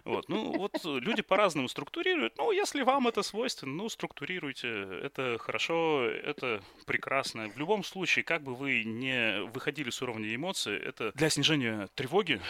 Вот. 0.03 0.27
Ну, 0.29 0.51
вот 0.57 0.73
люди 0.83 1.21
по-разному 1.21 1.69
структурируют. 1.69 2.37
Ну, 2.37 2.51
если 2.51 2.81
вам 2.83 3.07
это 3.07 3.23
свойственно, 3.23 3.73
ну, 3.73 3.89
структурируйте 3.89 4.74
это 4.75 5.37
хорошо, 5.39 6.03
это 6.05 6.61
прекрасно. 6.85 7.49
В 7.49 7.57
любом 7.57 7.83
случае, 7.83 8.23
как 8.23 8.43
бы 8.43 8.55
вы 8.55 8.83
не 8.83 9.43
выходили 9.53 9.89
с 9.89 10.01
уровня 10.01 10.33
эмоций, 10.33 10.77
это 10.77 11.11
для 11.13 11.29
снижения 11.29 11.87
тревоги 11.95 12.41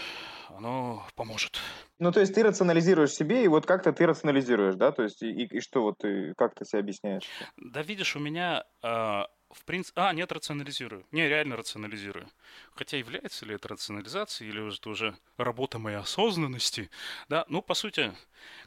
оно 0.50 1.06
поможет. 1.16 1.60
Ну, 2.00 2.12
то 2.12 2.20
есть 2.20 2.34
ты 2.34 2.44
рационализируешь 2.44 3.12
себе, 3.12 3.44
и 3.44 3.48
вот 3.48 3.66
как-то 3.66 3.92
ты 3.94 4.06
рационализируешь, 4.06 4.76
да? 4.76 4.92
То 4.92 5.04
есть 5.04 5.22
и, 5.22 5.46
и 5.46 5.60
что 5.60 5.82
вот 5.82 5.98
ты, 6.00 6.34
как 6.38 6.56
ты 6.56 6.66
себя 6.66 6.80
объясняешь? 6.80 7.24
Да, 7.58 7.82
видишь, 7.82 8.16
у 8.16 8.20
меня 8.20 8.64
э, 8.84 9.24
в 9.56 9.64
принципе... 9.64 10.02
А, 10.02 10.14
нет, 10.14 10.32
рационализирую. 10.32 11.06
Не, 11.12 11.28
реально 11.28 11.56
рационализирую. 11.56 12.28
Хотя 12.76 12.98
является 12.98 13.46
ли 13.46 13.56
это 13.56 13.70
рационализацией, 13.70 14.50
или 14.52 14.74
это 14.74 14.90
уже 14.90 15.18
работа 15.38 15.80
моей 15.80 15.98
осознанности, 15.98 16.90
да? 17.30 17.46
Ну, 17.48 17.62
по 17.62 17.74
сути, 17.74 18.14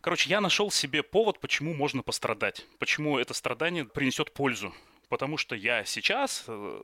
короче, 0.01 0.31
я 0.31 0.41
нашел 0.41 0.71
себе 0.71 1.03
повод, 1.03 1.41
почему 1.41 1.75
можно 1.75 2.03
пострадать. 2.03 2.67
Почему 2.79 3.19
это 3.19 3.35
страдание 3.35 3.85
принесет 3.85 4.33
пользу. 4.33 4.75
Потому 5.09 5.39
что 5.39 5.55
я 5.55 5.85
сейчас, 5.85 6.45
э, 6.49 6.83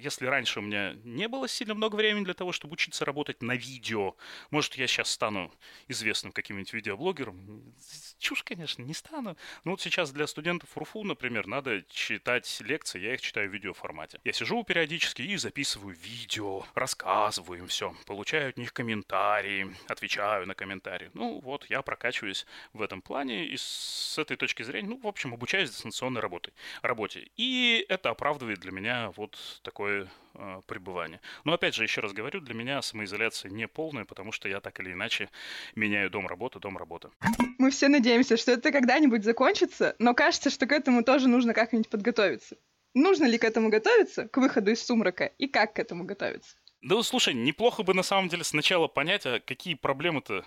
если 0.00 0.26
раньше 0.26 0.60
у 0.60 0.62
меня 0.62 0.94
не 1.04 1.26
было 1.28 1.48
сильно 1.48 1.74
много 1.74 1.96
времени 1.96 2.24
для 2.24 2.34
того, 2.34 2.52
чтобы 2.52 2.74
учиться 2.74 3.04
работать 3.04 3.42
на 3.42 3.56
видео, 3.56 4.14
может, 4.50 4.74
я 4.76 4.86
сейчас 4.86 5.10
стану 5.10 5.52
известным 5.88 6.32
каким-нибудь 6.32 6.72
видеоблогером. 6.72 7.74
Чушь, 8.18 8.44
конечно, 8.44 8.82
не 8.82 8.94
стану. 8.94 9.36
Но 9.64 9.72
вот 9.72 9.80
сейчас 9.80 10.12
для 10.12 10.26
студентов 10.26 10.76
РУФУ, 10.76 11.02
например, 11.04 11.46
надо 11.46 11.82
читать 11.88 12.60
лекции, 12.60 13.00
я 13.00 13.14
их 13.14 13.20
читаю 13.20 13.50
в 13.50 13.52
видеоформате. 13.52 14.20
Я 14.24 14.32
сижу 14.32 14.62
периодически 14.62 15.22
и 15.22 15.36
записываю 15.36 15.96
видео, 15.96 16.64
рассказываю 16.74 17.60
им 17.60 17.66
все, 17.66 17.94
получаю 18.06 18.50
от 18.50 18.56
них 18.56 18.72
комментарии, 18.72 19.74
отвечаю 19.88 20.46
на 20.46 20.54
комментарии. 20.54 21.10
Ну 21.14 21.40
вот, 21.40 21.66
я 21.70 21.82
прокачиваюсь 21.82 22.46
в 22.72 22.82
этом 22.82 23.02
плане 23.02 23.46
и 23.46 23.56
с 23.56 24.16
этой 24.18 24.36
точки 24.36 24.62
зрения, 24.62 24.88
ну, 24.88 24.98
в 24.98 25.06
общем, 25.06 25.34
обучаюсь 25.34 25.70
дистанционной 25.70 26.20
работой, 26.20 26.52
работе. 26.82 27.30
И 27.36 27.47
и 27.48 27.86
это 27.88 28.10
оправдывает 28.10 28.60
для 28.60 28.72
меня 28.72 29.10
вот 29.16 29.38
такое 29.62 30.10
э, 30.34 30.60
пребывание. 30.66 31.22
Но 31.44 31.54
опять 31.54 31.74
же, 31.74 31.82
еще 31.82 32.02
раз 32.02 32.12
говорю, 32.12 32.40
для 32.40 32.52
меня 32.52 32.82
самоизоляция 32.82 33.50
не 33.50 33.66
полная, 33.66 34.04
потому 34.04 34.32
что 34.32 34.50
я 34.50 34.60
так 34.60 34.78
или 34.80 34.92
иначе 34.92 35.30
меняю 35.74 36.10
дом-работа, 36.10 36.60
дом-работа. 36.60 37.10
Мы 37.56 37.70
все 37.70 37.88
надеемся, 37.88 38.36
что 38.36 38.52
это 38.52 38.70
когда-нибудь 38.70 39.24
закончится, 39.24 39.96
но 39.98 40.12
кажется, 40.12 40.50
что 40.50 40.66
к 40.66 40.72
этому 40.72 41.02
тоже 41.02 41.26
нужно 41.26 41.54
как-нибудь 41.54 41.88
подготовиться. 41.88 42.58
Нужно 42.92 43.24
ли 43.24 43.38
к 43.38 43.44
этому 43.44 43.70
готовиться, 43.70 44.28
к 44.28 44.36
выходу 44.36 44.70
из 44.70 44.84
сумрака, 44.84 45.24
и 45.38 45.46
как 45.46 45.72
к 45.72 45.78
этому 45.78 46.04
готовиться? 46.04 46.54
Да, 46.82 47.02
слушай, 47.02 47.32
неплохо 47.32 47.82
бы 47.82 47.94
на 47.94 48.02
самом 48.02 48.28
деле 48.28 48.44
сначала 48.44 48.88
понять, 48.88 49.24
а 49.24 49.40
какие 49.40 49.72
проблемы-то 49.72 50.44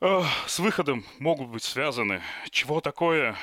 э, 0.00 0.22
с 0.48 0.58
выходом 0.58 1.04
могут 1.20 1.50
быть 1.50 1.62
связаны, 1.62 2.20
чего 2.50 2.80
такое 2.80 3.36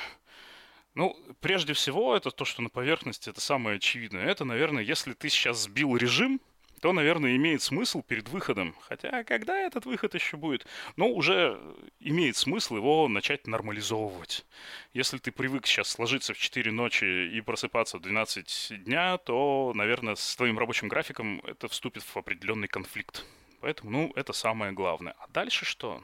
ну, 0.94 1.16
прежде 1.40 1.72
всего, 1.72 2.16
это 2.16 2.30
то, 2.30 2.44
что 2.44 2.62
на 2.62 2.68
поверхности, 2.68 3.30
это 3.30 3.40
самое 3.40 3.76
очевидное. 3.76 4.24
Это, 4.26 4.44
наверное, 4.44 4.82
если 4.82 5.12
ты 5.12 5.28
сейчас 5.28 5.62
сбил 5.62 5.96
режим, 5.96 6.40
то, 6.82 6.92
наверное, 6.92 7.36
имеет 7.36 7.62
смысл 7.62 8.02
перед 8.02 8.28
выходом. 8.28 8.74
Хотя, 8.80 9.22
когда 9.22 9.56
этот 9.56 9.86
выход 9.86 10.14
еще 10.14 10.36
будет? 10.36 10.66
Ну, 10.96 11.14
уже 11.14 11.56
имеет 12.00 12.34
смысл 12.36 12.76
его 12.76 13.06
начать 13.06 13.46
нормализовывать. 13.46 14.44
Если 14.92 15.18
ты 15.18 15.30
привык 15.30 15.66
сейчас 15.66 15.96
ложиться 16.00 16.34
в 16.34 16.38
4 16.38 16.72
ночи 16.72 17.04
и 17.04 17.40
просыпаться 17.40 17.98
в 17.98 18.02
12 18.02 18.82
дня, 18.82 19.16
то, 19.18 19.70
наверное, 19.76 20.16
с 20.16 20.34
твоим 20.34 20.58
рабочим 20.58 20.88
графиком 20.88 21.40
это 21.46 21.68
вступит 21.68 22.02
в 22.02 22.16
определенный 22.16 22.66
конфликт. 22.66 23.24
Поэтому, 23.60 23.90
ну, 23.92 24.12
это 24.16 24.32
самое 24.32 24.72
главное. 24.72 25.14
А 25.20 25.28
дальше 25.28 25.64
что? 25.64 26.02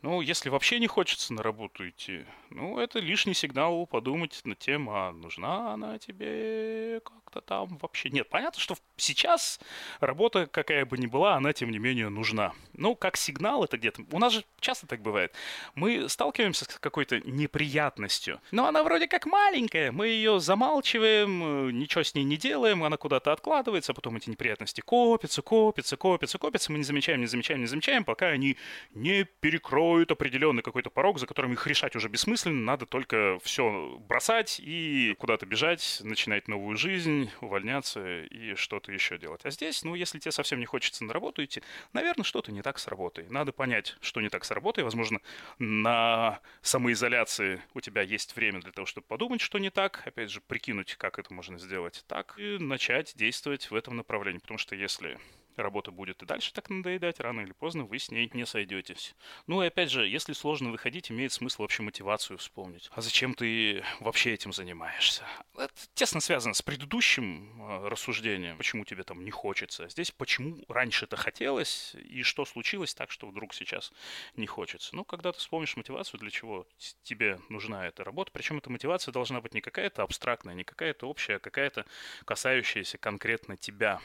Ну, 0.00 0.20
если 0.20 0.48
вообще 0.48 0.78
не 0.78 0.86
хочется 0.86 1.32
на 1.32 1.42
работу 1.42 1.88
идти, 1.88 2.24
ну, 2.50 2.78
это 2.78 3.00
лишний 3.00 3.34
сигнал 3.34 3.84
подумать 3.84 4.40
на 4.44 4.54
тему, 4.54 4.94
а 4.94 5.10
нужна 5.10 5.72
она 5.72 5.98
тебе 5.98 7.00
как-то 7.04 7.40
там 7.40 7.78
вообще. 7.78 8.08
Нет, 8.08 8.28
понятно, 8.28 8.60
что 8.60 8.76
сейчас 8.96 9.58
работа, 9.98 10.46
какая 10.46 10.86
бы 10.86 10.98
ни 10.98 11.06
была, 11.06 11.34
она, 11.34 11.52
тем 11.52 11.70
не 11.70 11.80
менее, 11.80 12.10
нужна. 12.10 12.52
Ну, 12.74 12.94
как 12.94 13.16
сигнал 13.16 13.64
это 13.64 13.76
где-то... 13.76 14.04
У 14.12 14.20
нас 14.20 14.32
же 14.32 14.44
часто 14.60 14.86
так 14.86 15.02
бывает. 15.02 15.34
Мы 15.74 16.08
сталкиваемся 16.08 16.64
с 16.64 16.78
какой-то 16.78 17.18
неприятностью, 17.20 18.40
но 18.52 18.68
она 18.68 18.84
вроде 18.84 19.08
как 19.08 19.26
маленькая, 19.26 19.90
мы 19.90 20.06
ее 20.06 20.38
замалчиваем, 20.38 21.76
ничего 21.76 22.04
с 22.04 22.14
ней 22.14 22.22
не 22.22 22.36
делаем, 22.36 22.84
она 22.84 22.96
куда-то 22.96 23.32
откладывается, 23.32 23.90
а 23.90 23.94
потом 23.96 24.16
эти 24.16 24.30
неприятности 24.30 24.80
копятся, 24.80 25.42
копятся, 25.42 25.96
копятся, 25.96 26.38
копятся, 26.38 26.70
мы 26.70 26.78
не 26.78 26.84
замечаем, 26.84 27.20
не 27.20 27.26
замечаем, 27.26 27.60
не 27.60 27.66
замечаем, 27.66 28.04
пока 28.04 28.28
они 28.28 28.56
не 28.94 29.24
перекроют 29.24 29.87
определенный 29.96 30.62
какой-то 30.62 30.90
порог, 30.90 31.18
за 31.18 31.26
которым 31.26 31.52
их 31.52 31.66
решать 31.66 31.96
уже 31.96 32.08
бессмысленно, 32.08 32.60
надо 32.60 32.86
только 32.86 33.38
все 33.42 33.98
бросать 34.08 34.60
и 34.60 35.14
куда-то 35.18 35.46
бежать, 35.46 36.00
начинать 36.02 36.48
новую 36.48 36.76
жизнь, 36.76 37.30
увольняться 37.40 38.22
и 38.22 38.54
что-то 38.54 38.92
еще 38.92 39.18
делать. 39.18 39.40
А 39.44 39.50
здесь, 39.50 39.84
ну, 39.84 39.94
если 39.94 40.18
тебе 40.18 40.32
совсем 40.32 40.60
не 40.60 40.66
хочется 40.66 41.04
на 41.04 41.12
работу 41.12 41.44
идти, 41.44 41.62
наверное, 41.92 42.24
что-то 42.24 42.52
не 42.52 42.62
так 42.62 42.78
с 42.78 42.86
работой. 42.86 43.26
Надо 43.30 43.52
понять, 43.52 43.96
что 44.00 44.20
не 44.20 44.28
так 44.28 44.44
с 44.44 44.50
работой. 44.50 44.84
Возможно, 44.84 45.20
на 45.58 46.40
самоизоляции 46.62 47.62
у 47.74 47.80
тебя 47.80 48.02
есть 48.02 48.36
время 48.36 48.60
для 48.60 48.72
того, 48.72 48.86
чтобы 48.86 49.06
подумать, 49.06 49.40
что 49.40 49.58
не 49.58 49.70
так, 49.70 50.02
опять 50.06 50.30
же, 50.30 50.40
прикинуть, 50.40 50.96
как 50.96 51.18
это 51.18 51.32
можно 51.32 51.58
сделать 51.58 52.04
так, 52.06 52.34
и 52.38 52.58
начать 52.58 53.14
действовать 53.16 53.70
в 53.70 53.74
этом 53.74 53.96
направлении. 53.96 54.38
Потому 54.38 54.58
что 54.58 54.74
если 54.74 55.18
работа 55.62 55.90
будет 55.90 56.22
и 56.22 56.26
дальше 56.26 56.52
так 56.52 56.70
надоедать, 56.70 57.20
рано 57.20 57.40
или 57.40 57.52
поздно 57.52 57.84
вы 57.84 57.98
с 57.98 58.10
ней 58.10 58.30
не 58.32 58.46
сойдетесь. 58.46 59.14
Ну 59.46 59.62
и 59.62 59.66
опять 59.66 59.90
же, 59.90 60.06
если 60.06 60.32
сложно 60.32 60.70
выходить, 60.70 61.10
имеет 61.10 61.32
смысл 61.32 61.62
вообще 61.62 61.82
мотивацию 61.82 62.38
вспомнить. 62.38 62.90
А 62.92 63.00
зачем 63.00 63.34
ты 63.34 63.82
вообще 64.00 64.34
этим 64.34 64.52
занимаешься? 64.52 65.24
Это 65.56 65.72
тесно 65.94 66.20
связано 66.20 66.54
с 66.54 66.62
предыдущим 66.62 67.62
э, 67.62 67.88
рассуждением, 67.88 68.56
почему 68.56 68.84
тебе 68.84 69.02
там 69.02 69.24
не 69.24 69.30
хочется. 69.30 69.88
Здесь 69.88 70.10
почему 70.10 70.64
раньше 70.68 71.04
это 71.04 71.16
хотелось 71.16 71.94
и 71.94 72.22
что 72.22 72.44
случилось 72.44 72.94
так, 72.94 73.10
что 73.10 73.26
вдруг 73.26 73.54
сейчас 73.54 73.92
не 74.36 74.46
хочется. 74.46 74.94
Ну, 74.94 75.04
когда 75.04 75.32
ты 75.32 75.38
вспомнишь 75.38 75.76
мотивацию, 75.76 76.20
для 76.20 76.30
чего 76.30 76.66
тебе 77.02 77.40
нужна 77.48 77.86
эта 77.86 78.04
работа, 78.04 78.30
причем 78.32 78.58
эта 78.58 78.70
мотивация 78.70 79.12
должна 79.12 79.40
быть 79.40 79.54
не 79.54 79.60
какая-то 79.60 80.02
абстрактная, 80.02 80.54
не 80.54 80.64
какая-то 80.64 81.08
общая, 81.08 81.36
а 81.36 81.38
какая-то 81.38 81.86
касающаяся 82.24 82.98
конкретно 82.98 83.56
тебя 83.56 84.00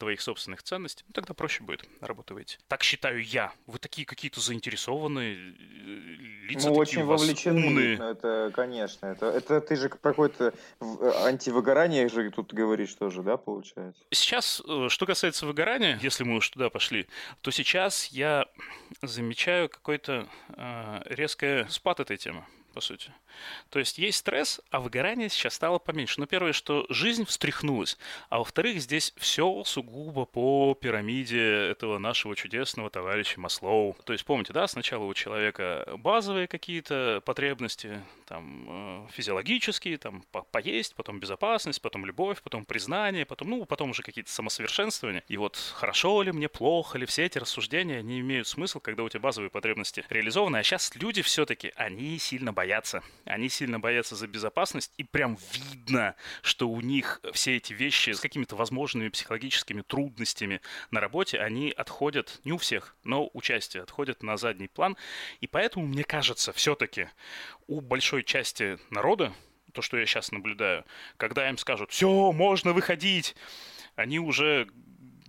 твоих 0.00 0.20
собственных 0.22 0.62
ценностей, 0.62 1.04
ну, 1.06 1.12
тогда 1.12 1.34
проще 1.34 1.62
будет 1.62 1.84
работа 2.00 2.34
выйти. 2.34 2.58
Так 2.68 2.82
считаю 2.82 3.22
я. 3.22 3.52
Вы 3.66 3.78
такие 3.78 4.06
какие-то 4.06 4.40
заинтересованные 4.40 5.36
э, 5.36 5.50
лица, 6.48 6.70
Мы 6.70 6.74
такие 6.74 6.80
очень 6.80 7.04
вовлечены. 7.04 7.66
Умные. 7.66 7.94
Это, 7.98 8.50
конечно. 8.54 9.06
Это, 9.06 9.26
это 9.26 9.60
ты 9.60 9.76
же 9.76 9.90
про 9.90 10.10
какое-то 10.10 10.54
э, 10.80 11.12
антивыгорание 11.26 12.08
же 12.08 12.30
тут 12.30 12.54
говоришь 12.54 12.94
тоже, 12.94 13.22
да, 13.22 13.36
получается? 13.36 14.02
Сейчас, 14.10 14.62
э, 14.66 14.88
что 14.88 15.06
касается 15.06 15.46
выгорания, 15.46 15.98
если 16.02 16.24
мы 16.24 16.36
уж 16.36 16.48
туда 16.48 16.70
пошли, 16.70 17.06
то 17.42 17.50
сейчас 17.50 18.06
я 18.06 18.46
замечаю 19.02 19.68
какой-то 19.68 20.26
э, 20.48 21.02
резкий 21.04 21.68
спад 21.68 22.00
этой 22.00 22.16
темы 22.16 22.44
по 22.80 22.86
сути. 22.86 23.12
То 23.68 23.78
есть 23.78 23.98
есть 23.98 24.18
стресс, 24.18 24.60
а 24.70 24.80
выгорание 24.80 25.28
сейчас 25.28 25.54
стало 25.54 25.78
поменьше. 25.78 26.18
Но 26.18 26.26
первое, 26.26 26.52
что 26.52 26.86
жизнь 26.88 27.26
встряхнулась, 27.26 27.98
а 28.30 28.38
во-вторых, 28.38 28.80
здесь 28.80 29.12
все 29.18 29.62
сугубо 29.64 30.24
по 30.24 30.74
пирамиде 30.74 31.68
этого 31.68 31.98
нашего 31.98 32.34
чудесного 32.34 32.88
товарища 32.88 33.38
Маслоу. 33.38 33.96
То 34.04 34.14
есть 34.14 34.24
помните, 34.24 34.54
да, 34.54 34.66
сначала 34.66 35.04
у 35.04 35.12
человека 35.12 35.86
базовые 35.98 36.46
какие-то 36.46 37.22
потребности, 37.24 38.00
там 38.26 38.66
э, 38.68 39.06
физиологические, 39.12 39.98
там 39.98 40.24
по 40.32 40.42
поесть, 40.42 40.94
потом 40.94 41.20
безопасность, 41.20 41.82
потом 41.82 42.06
любовь, 42.06 42.40
потом 42.42 42.64
признание, 42.64 43.26
потом, 43.26 43.50
ну, 43.50 43.64
потом 43.66 43.90
уже 43.90 44.02
какие-то 44.02 44.30
самосовершенствования. 44.30 45.22
И 45.28 45.36
вот 45.36 45.56
хорошо 45.74 46.22
ли 46.22 46.32
мне, 46.32 46.48
плохо 46.48 46.96
ли, 46.96 47.04
все 47.04 47.26
эти 47.26 47.36
рассуждения, 47.38 47.98
они 47.98 48.20
имеют 48.20 48.48
смысл, 48.48 48.80
когда 48.80 49.02
у 49.02 49.08
тебя 49.08 49.20
базовые 49.20 49.50
потребности 49.50 50.04
реализованы. 50.08 50.56
А 50.56 50.62
сейчас 50.62 50.94
люди 50.94 51.20
все-таки, 51.22 51.72
они 51.76 52.18
сильно 52.18 52.52
боятся. 52.52 52.69
Они 53.24 53.48
сильно 53.48 53.80
боятся 53.80 54.16
за 54.16 54.26
безопасность, 54.26 54.92
и 54.96 55.04
прям 55.04 55.36
видно, 55.52 56.14
что 56.42 56.68
у 56.68 56.80
них 56.80 57.20
все 57.32 57.56
эти 57.56 57.72
вещи 57.72 58.10
с 58.10 58.20
какими-то 58.20 58.56
возможными 58.56 59.08
психологическими 59.08 59.82
трудностями 59.82 60.60
на 60.90 61.00
работе, 61.00 61.38
они 61.38 61.70
отходят, 61.70 62.40
не 62.44 62.52
у 62.52 62.58
всех, 62.58 62.96
но 63.04 63.30
участие 63.32 63.82
отходят 63.82 64.22
на 64.22 64.36
задний 64.36 64.68
план. 64.68 64.96
И 65.40 65.46
поэтому, 65.46 65.86
мне 65.86 66.04
кажется, 66.04 66.52
все-таки 66.52 67.08
у 67.66 67.80
большой 67.80 68.22
части 68.24 68.78
народа, 68.90 69.32
то, 69.72 69.82
что 69.82 69.96
я 69.96 70.06
сейчас 70.06 70.32
наблюдаю, 70.32 70.84
когда 71.16 71.48
им 71.48 71.58
скажут, 71.58 71.90
все, 71.90 72.32
можно 72.32 72.72
выходить, 72.72 73.36
они 73.96 74.18
уже 74.18 74.68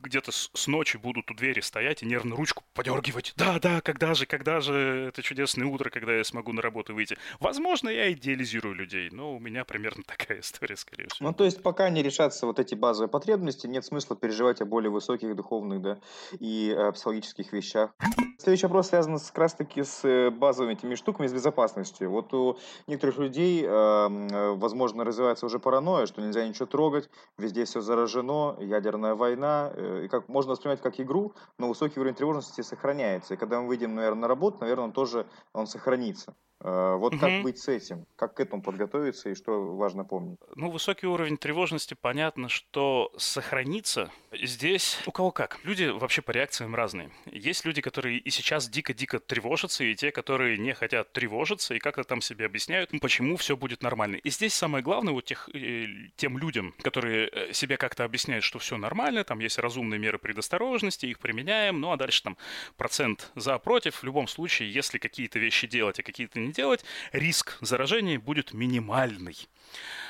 где-то 0.01 0.31
с 0.31 0.67
ночи 0.67 0.97
будут 0.97 1.29
у 1.31 1.33
двери 1.33 1.61
стоять 1.61 2.03
и 2.03 2.05
нервно 2.05 2.35
ручку 2.35 2.63
подергивать. 2.73 3.33
Да, 3.37 3.59
да, 3.59 3.81
когда 3.81 4.13
же, 4.13 4.25
когда 4.25 4.59
же 4.59 5.07
это 5.09 5.21
чудесное 5.21 5.67
утро, 5.67 5.89
когда 5.89 6.13
я 6.13 6.23
смогу 6.23 6.53
на 6.53 6.61
работу 6.61 6.93
выйти. 6.93 7.17
Возможно, 7.39 7.89
я 7.89 8.11
идеализирую 8.11 8.75
людей, 8.75 9.09
но 9.11 9.35
у 9.35 9.39
меня 9.39 9.65
примерно 9.65 10.03
такая 10.07 10.39
история, 10.39 10.77
скорее 10.77 11.07
всего. 11.07 11.29
Ну, 11.29 11.33
то 11.33 11.45
есть, 11.45 11.61
пока 11.61 11.89
не 11.89 12.03
решатся 12.03 12.45
вот 12.45 12.59
эти 12.59 12.75
базовые 12.75 13.09
потребности, 13.09 13.67
нет 13.67 13.85
смысла 13.85 14.15
переживать 14.15 14.61
о 14.61 14.65
более 14.65 14.91
высоких 14.91 15.35
духовных, 15.35 15.81
да, 15.81 15.99
и 16.39 16.73
э, 16.75 16.91
психологических 16.91 17.53
вещах. 17.53 17.91
Следующий 18.37 18.65
вопрос 18.65 18.89
связан 18.89 19.19
с, 19.19 19.27
как 19.27 19.37
раз 19.37 19.53
таки 19.53 19.83
с 19.83 20.03
э, 20.03 20.31
базовыми 20.31 20.73
этими 20.73 20.95
штуками, 20.95 21.27
с 21.27 21.33
безопасностью. 21.33 22.09
Вот 22.09 22.33
у 22.33 22.57
некоторых 22.87 23.17
людей, 23.19 23.63
эм, 23.63 24.27
э, 24.27 24.51
возможно, 24.55 25.03
развивается 25.03 25.45
уже 25.45 25.59
паранойя, 25.59 26.07
что 26.07 26.21
нельзя 26.21 26.47
ничего 26.47 26.65
трогать, 26.65 27.09
везде 27.37 27.65
все 27.65 27.81
заражено, 27.81 28.57
ядерная 28.59 29.15
война, 29.15 29.71
э, 29.73 29.90
и 29.99 30.07
как 30.07 30.29
можно 30.29 30.51
воспринимать 30.51 30.81
как 30.81 30.99
игру, 30.99 31.33
но 31.57 31.67
высокий 31.67 31.99
уровень 31.99 32.15
тревожности 32.15 32.61
сохраняется. 32.61 33.33
И 33.33 33.37
когда 33.37 33.61
мы 33.61 33.67
выйдем, 33.67 33.95
наверное, 33.95 34.21
на 34.21 34.27
работу, 34.27 34.59
наверное, 34.61 34.85
он 34.85 34.91
тоже 34.93 35.27
он 35.53 35.67
сохранится. 35.67 36.35
Э, 36.63 36.95
вот 36.97 37.13
угу. 37.13 37.19
как 37.19 37.41
быть 37.43 37.59
с 37.59 37.67
этим? 37.67 38.05
Как 38.15 38.35
к 38.35 38.39
этому 38.39 38.61
подготовиться 38.61 39.29
и 39.29 39.35
что 39.35 39.75
важно 39.75 40.05
помнить? 40.05 40.39
Ну, 40.55 40.69
высокий 40.69 41.07
уровень 41.07 41.37
тревожности, 41.37 41.95
понятно, 41.99 42.49
что 42.49 43.11
сохранится 43.17 44.11
здесь 44.31 44.99
у 45.07 45.11
кого 45.11 45.31
как. 45.31 45.59
Люди 45.63 45.85
вообще 45.85 46.21
по 46.21 46.31
реакциям 46.31 46.75
разные. 46.75 47.11
Есть 47.25 47.65
люди, 47.65 47.81
которые 47.81 48.19
и 48.19 48.29
сейчас 48.29 48.69
дико-дико 48.69 49.19
тревожатся, 49.19 49.83
и 49.83 49.95
те, 49.95 50.11
которые 50.11 50.57
не 50.57 50.73
хотят 50.73 51.11
тревожиться, 51.11 51.73
и 51.73 51.79
как-то 51.79 52.03
там 52.03 52.21
себе 52.21 52.45
объясняют, 52.45 52.91
почему 53.01 53.37
все 53.37 53.57
будет 53.57 53.81
нормально. 53.81 54.17
И 54.17 54.29
здесь 54.29 54.53
самое 54.53 54.83
главное 54.83 55.13
вот 55.13 55.25
тех, 55.25 55.49
э, 55.53 55.87
тем 56.15 56.37
людям, 56.37 56.75
которые 56.83 57.27
э, 57.27 57.53
себе 57.53 57.77
как-то 57.77 58.03
объясняют, 58.03 58.43
что 58.43 58.59
все 58.59 58.77
нормально, 58.77 59.23
там 59.23 59.39
есть 59.39 59.57
разумные 59.57 59.99
меры 59.99 60.19
предосторожности, 60.19 61.07
их 61.07 61.19
применяем, 61.19 61.79
ну 61.79 61.91
а 61.91 61.97
дальше 61.97 62.21
там 62.21 62.37
процент 62.77 63.31
за 63.35 63.57
против. 63.57 63.95
В 63.95 64.03
любом 64.03 64.27
случае, 64.27 64.71
если 64.71 64.99
какие-то 64.99 65.39
вещи 65.39 65.65
делать, 65.65 65.99
а 65.99 66.03
какие-то 66.03 66.39
не 66.39 66.50
делать, 66.51 66.83
риск 67.11 67.57
заражения 67.61 68.19
будет 68.19 68.53
минимальный. 68.53 69.49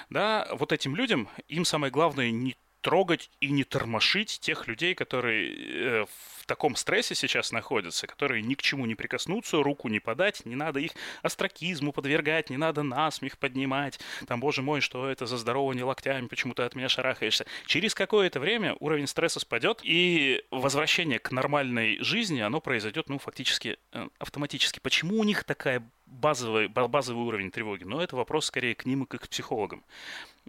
Да, 0.10 0.48
вот 0.52 0.72
этим 0.72 0.96
людям, 0.96 1.30
им 1.48 1.66
самое 1.66 1.92
главное 1.92 2.32
не 2.32 2.56
трогать 2.82 3.30
и 3.40 3.52
не 3.52 3.64
тормошить 3.64 4.40
тех 4.40 4.68
людей, 4.68 4.96
которые 4.96 5.54
э, 5.54 6.06
в 6.40 6.46
таком 6.46 6.76
стрессе 6.76 7.16
сейчас 7.16 7.52
находятся, 7.52 8.08
которые 8.08 8.42
ни 8.42 8.56
к 8.56 8.62
чему 8.62 8.86
не 8.86 8.96
прикоснутся, 8.96 9.64
руку 9.64 9.88
не 9.88 10.00
подать, 10.00 10.46
не 10.46 10.56
надо 10.56 10.80
их 10.80 10.92
астракизму 11.22 11.94
подвергать, 11.94 12.50
не 12.50 12.58
надо 12.58 12.84
насмех 12.84 13.38
поднимать, 13.38 14.00
там, 14.28 14.40
боже 14.40 14.62
мой, 14.62 14.82
что 14.82 15.08
это 15.10 15.26
за 15.26 15.38
здорование 15.38 15.86
локтями, 15.86 16.28
почему 16.28 16.54
ты 16.54 16.64
от 16.64 16.76
меня 16.76 16.90
шарахаешься. 16.90 17.46
Через 17.66 17.94
какое-то 17.94 18.40
время 18.40 18.76
уровень 18.80 19.08
стресса 19.08 19.40
спадет, 19.40 19.82
и 19.84 20.44
возвращение 20.52 21.20
к 21.20 21.32
нормальной 21.32 22.00
жизни, 22.00 22.42
оно 22.42 22.60
произойдет, 22.60 23.10
ну, 23.10 23.20
фактически 23.20 23.78
э, 23.92 24.08
автоматически. 24.20 24.80
Почему 24.80 25.20
у 25.20 25.24
них 25.24 25.44
такая 25.44 25.88
базовый, 26.06 26.68
базовый 26.68 27.24
уровень 27.26 27.52
тревоги? 27.52 27.84
Но 27.84 28.02
это 28.02 28.16
вопрос 28.16 28.48
скорее 28.48 28.76
к 28.76 28.86
ним 28.86 29.04
и 29.04 29.06
к 29.06 29.28
психологам. 29.28 29.84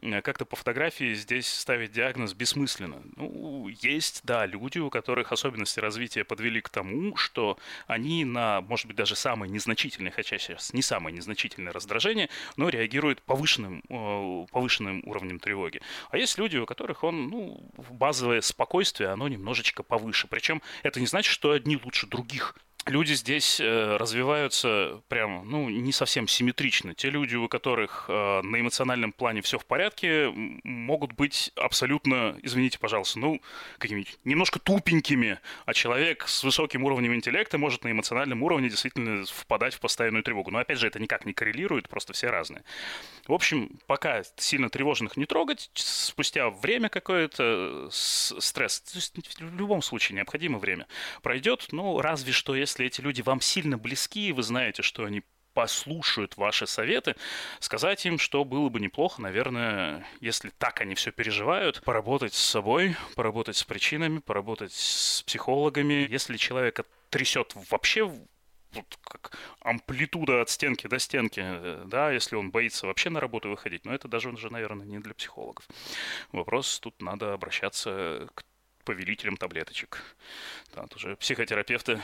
Э, 0.01 0.23
как-то 0.23 0.45
по 0.45 0.57
фотографии 0.57 1.15
здесь 1.15 1.47
ставить 1.47 1.93
диагноз 1.93 2.35
бессмысленно. 2.35 3.03
Ну, 3.17 3.69
есть, 3.69 4.21
да, 4.25 4.47
люди, 4.47 4.79
у 4.79 4.91
которых 4.91 5.33
особенности 5.33 5.81
развития 5.81 6.25
подвели 6.25 6.61
к 6.61 6.69
тому, 6.69 7.17
что 7.17 7.59
они 7.87 8.25
на, 8.25 8.61
может 8.63 8.87
быть, 8.87 8.97
даже 8.97 9.17
самые 9.17 9.51
незначительные, 9.51 10.11
хотя 10.11 10.39
сейчас 10.39 10.73
не 10.73 10.83
самое 10.83 11.15
незначительное 11.15 11.73
раздражение, 11.73 12.29
но 12.57 12.69
реагируют 12.69 13.23
повышенным, 13.23 13.83
э, 13.89 14.47
повышенным 14.51 15.03
уровнем 15.05 15.39
тревоги. 15.39 15.81
А 16.11 16.17
есть 16.17 16.39
люди, 16.39 16.57
у 16.57 16.67
которых 16.67 17.05
он, 17.05 17.29
ну, 17.29 17.71
базовое 17.91 18.41
спокойствие, 18.41 19.11
оно 19.11 19.29
немножечко 19.29 19.83
повыше. 19.83 20.27
Причем 20.29 20.63
это 20.83 21.01
не 21.01 21.07
значит, 21.07 21.33
что 21.33 21.53
одни 21.53 21.79
лучше 21.83 22.07
других 22.07 22.57
люди 22.87 23.13
здесь 23.15 23.61
э, 23.61 23.97
развиваются 23.97 25.03
прям, 25.09 25.49
ну, 25.49 25.69
не 25.69 25.93
совсем 25.93 26.27
симметрично. 26.29 26.95
Те 26.95 27.11
люди, 27.11 27.37
у 27.37 27.49
которых 27.49 28.07
э, 28.09 28.43
на 28.43 28.61
эмоциональном 28.61 29.13
плане 29.13 29.43
все 29.43 29.59
в 29.59 29.67
порядке, 29.67 30.31
могут 30.65 31.13
быть 31.13 31.53
абсолютно, 31.57 32.37
извините, 32.43 32.79
пожалуйста, 32.79 33.19
ну, 33.19 33.41
какими-нибудь 33.79 34.19
немножко 34.25 34.59
тупенькими, 34.59 35.39
а 35.67 35.75
человек 35.75 36.27
с 36.27 36.43
высоким 36.45 36.85
уровнем 36.85 37.15
интеллекта 37.15 37.59
может 37.59 37.85
на 37.85 37.93
эмоциональном 37.93 38.43
уровне 38.43 38.69
действительно 38.69 39.25
впадать 39.27 39.75
в 39.75 39.81
постоянную 39.81 40.23
тревогу. 40.23 40.51
Но, 40.51 40.59
опять 40.59 40.79
же, 40.79 40.87
это 40.87 40.99
никак 40.99 41.25
не 41.25 41.33
коррелирует, 41.33 41.89
просто 41.89 42.13
все 42.13 42.31
разные. 42.31 42.65
В 43.27 43.33
общем, 43.33 43.79
пока 43.87 44.23
сильно 44.37 44.69
тревожных 44.69 45.17
не 45.17 45.27
трогать, 45.27 45.71
спустя 45.75 46.51
время 46.51 46.89
какое-то 46.89 47.89
стресс, 47.91 48.81
то 48.81 48.97
есть 48.97 49.15
в 49.41 49.57
любом 49.57 49.83
случае 49.83 50.17
необходимо 50.17 50.59
время, 50.59 50.87
пройдет, 51.23 51.69
ну, 51.71 52.01
разве 52.01 52.33
что 52.33 52.55
если 52.55 52.72
если 52.73 52.87
эти 52.87 53.03
люди 53.03 53.21
вам 53.21 53.43
сильно 53.43 53.77
близки, 53.77 54.29
и 54.29 54.33
вы 54.33 54.43
знаете, 54.43 54.81
что 54.81 55.05
они 55.05 55.23
послушают 55.53 56.39
ваши 56.39 56.67
советы, 56.67 57.15
сказать 57.61 58.07
им, 58.07 58.19
что 58.19 58.43
было 58.45 58.71
бы 58.71 58.81
неплохо, 58.81 59.21
наверное, 59.21 60.07
если 60.21 60.49
так 60.49 60.81
они 60.81 60.95
все 60.95 61.13
переживают, 61.13 61.83
поработать 61.85 62.33
с 62.33 62.43
собой, 62.43 62.97
поработать 63.15 63.59
с 63.59 63.65
причинами, 63.65 64.21
поработать 64.21 64.73
с 64.73 65.23
психологами. 65.25 66.07
Если 66.09 66.39
человека 66.39 66.87
трясет 67.11 67.53
вообще 67.71 68.05
вот 68.05 68.99
как 69.05 69.37
амплитуда 69.61 70.41
от 70.41 70.49
стенки 70.49 70.87
до 70.87 70.99
стенки, 70.99 71.45
да, 71.85 72.11
если 72.11 72.37
он 72.37 72.51
боится 72.51 72.87
вообще 72.87 73.11
на 73.11 73.21
работу 73.21 73.51
выходить, 73.51 73.85
но 73.85 73.95
это 73.95 74.09
даже 74.09 74.31
уже, 74.31 74.51
наверное, 74.51 74.87
не 74.87 74.99
для 74.99 75.13
психологов. 75.13 75.69
Вопрос 76.33 76.81
тут 76.81 77.03
надо 77.03 77.35
обращаться 77.35 78.29
к 78.35 78.43
повелителем 78.85 79.37
таблеточек. 79.37 80.03
Да, 80.75 80.87
тоже 80.87 81.17
психотерапевты. 81.17 82.01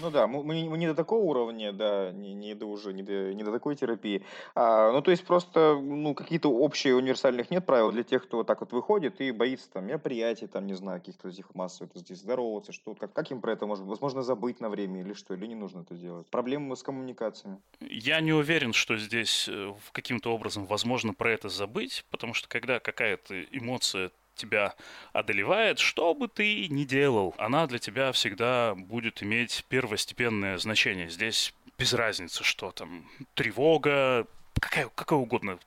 Ну 0.00 0.10
да, 0.10 0.26
мы, 0.26 0.42
мы, 0.44 0.78
не 0.78 0.86
до 0.86 0.94
такого 0.94 1.22
уровня, 1.24 1.72
да, 1.72 2.12
не, 2.12 2.34
не 2.34 2.54
до 2.54 2.66
уже, 2.66 2.92
не 2.92 3.02
до, 3.02 3.34
не 3.34 3.42
до 3.42 3.52
такой 3.52 3.76
терапии. 3.76 4.24
А, 4.54 4.92
ну, 4.92 5.02
то 5.02 5.10
есть 5.10 5.24
просто, 5.24 5.78
ну, 5.80 6.14
какие-то 6.14 6.48
общие 6.48 6.94
универсальных 6.94 7.50
нет 7.50 7.66
правил 7.66 7.90
для 7.90 8.02
тех, 8.02 8.24
кто 8.24 8.38
вот 8.38 8.46
так 8.46 8.60
вот 8.60 8.72
выходит 8.72 9.20
и 9.20 9.32
боится 9.32 9.70
там 9.70 9.86
мероприятий, 9.86 10.46
там, 10.46 10.66
не 10.66 10.74
знаю, 10.74 11.00
каких-то 11.00 11.28
этих 11.28 11.54
массовых, 11.54 11.90
здесь 11.94 12.18
здороваться, 12.18 12.72
что, 12.72 12.94
как, 12.94 13.12
как 13.12 13.30
им 13.30 13.40
про 13.40 13.52
это 13.52 13.66
можно, 13.66 13.84
возможно, 13.86 14.22
забыть 14.22 14.60
на 14.60 14.68
время 14.68 15.00
или 15.00 15.12
что, 15.12 15.34
или 15.34 15.46
не 15.46 15.54
нужно 15.54 15.80
это 15.80 15.94
делать? 15.94 16.26
Проблемы 16.28 16.76
с 16.76 16.82
коммуникациями. 16.82 17.58
Я 17.80 18.20
не 18.20 18.32
уверен, 18.32 18.72
что 18.72 18.96
здесь 18.96 19.48
э, 19.48 19.72
каким-то 19.92 20.32
образом 20.32 20.66
возможно 20.66 21.14
про 21.14 21.32
это 21.32 21.48
забыть, 21.48 22.04
потому 22.10 22.34
что 22.34 22.48
когда 22.48 22.80
какая-то 22.80 23.42
эмоция 23.50 24.10
тебя 24.34 24.74
одолевает, 25.12 25.78
что 25.78 26.14
бы 26.14 26.28
ты 26.28 26.68
ни 26.68 26.84
делал, 26.84 27.34
она 27.38 27.66
для 27.66 27.78
тебя 27.78 28.12
всегда 28.12 28.74
будет 28.74 29.22
иметь 29.22 29.64
первостепенное 29.68 30.58
значение. 30.58 31.08
Здесь 31.10 31.54
без 31.78 31.92
разницы, 31.94 32.44
что 32.44 32.72
там, 32.72 33.08
тревога, 33.34 34.26
какая, 34.60 34.88
какая 34.94 35.18
угодно, 35.18 35.58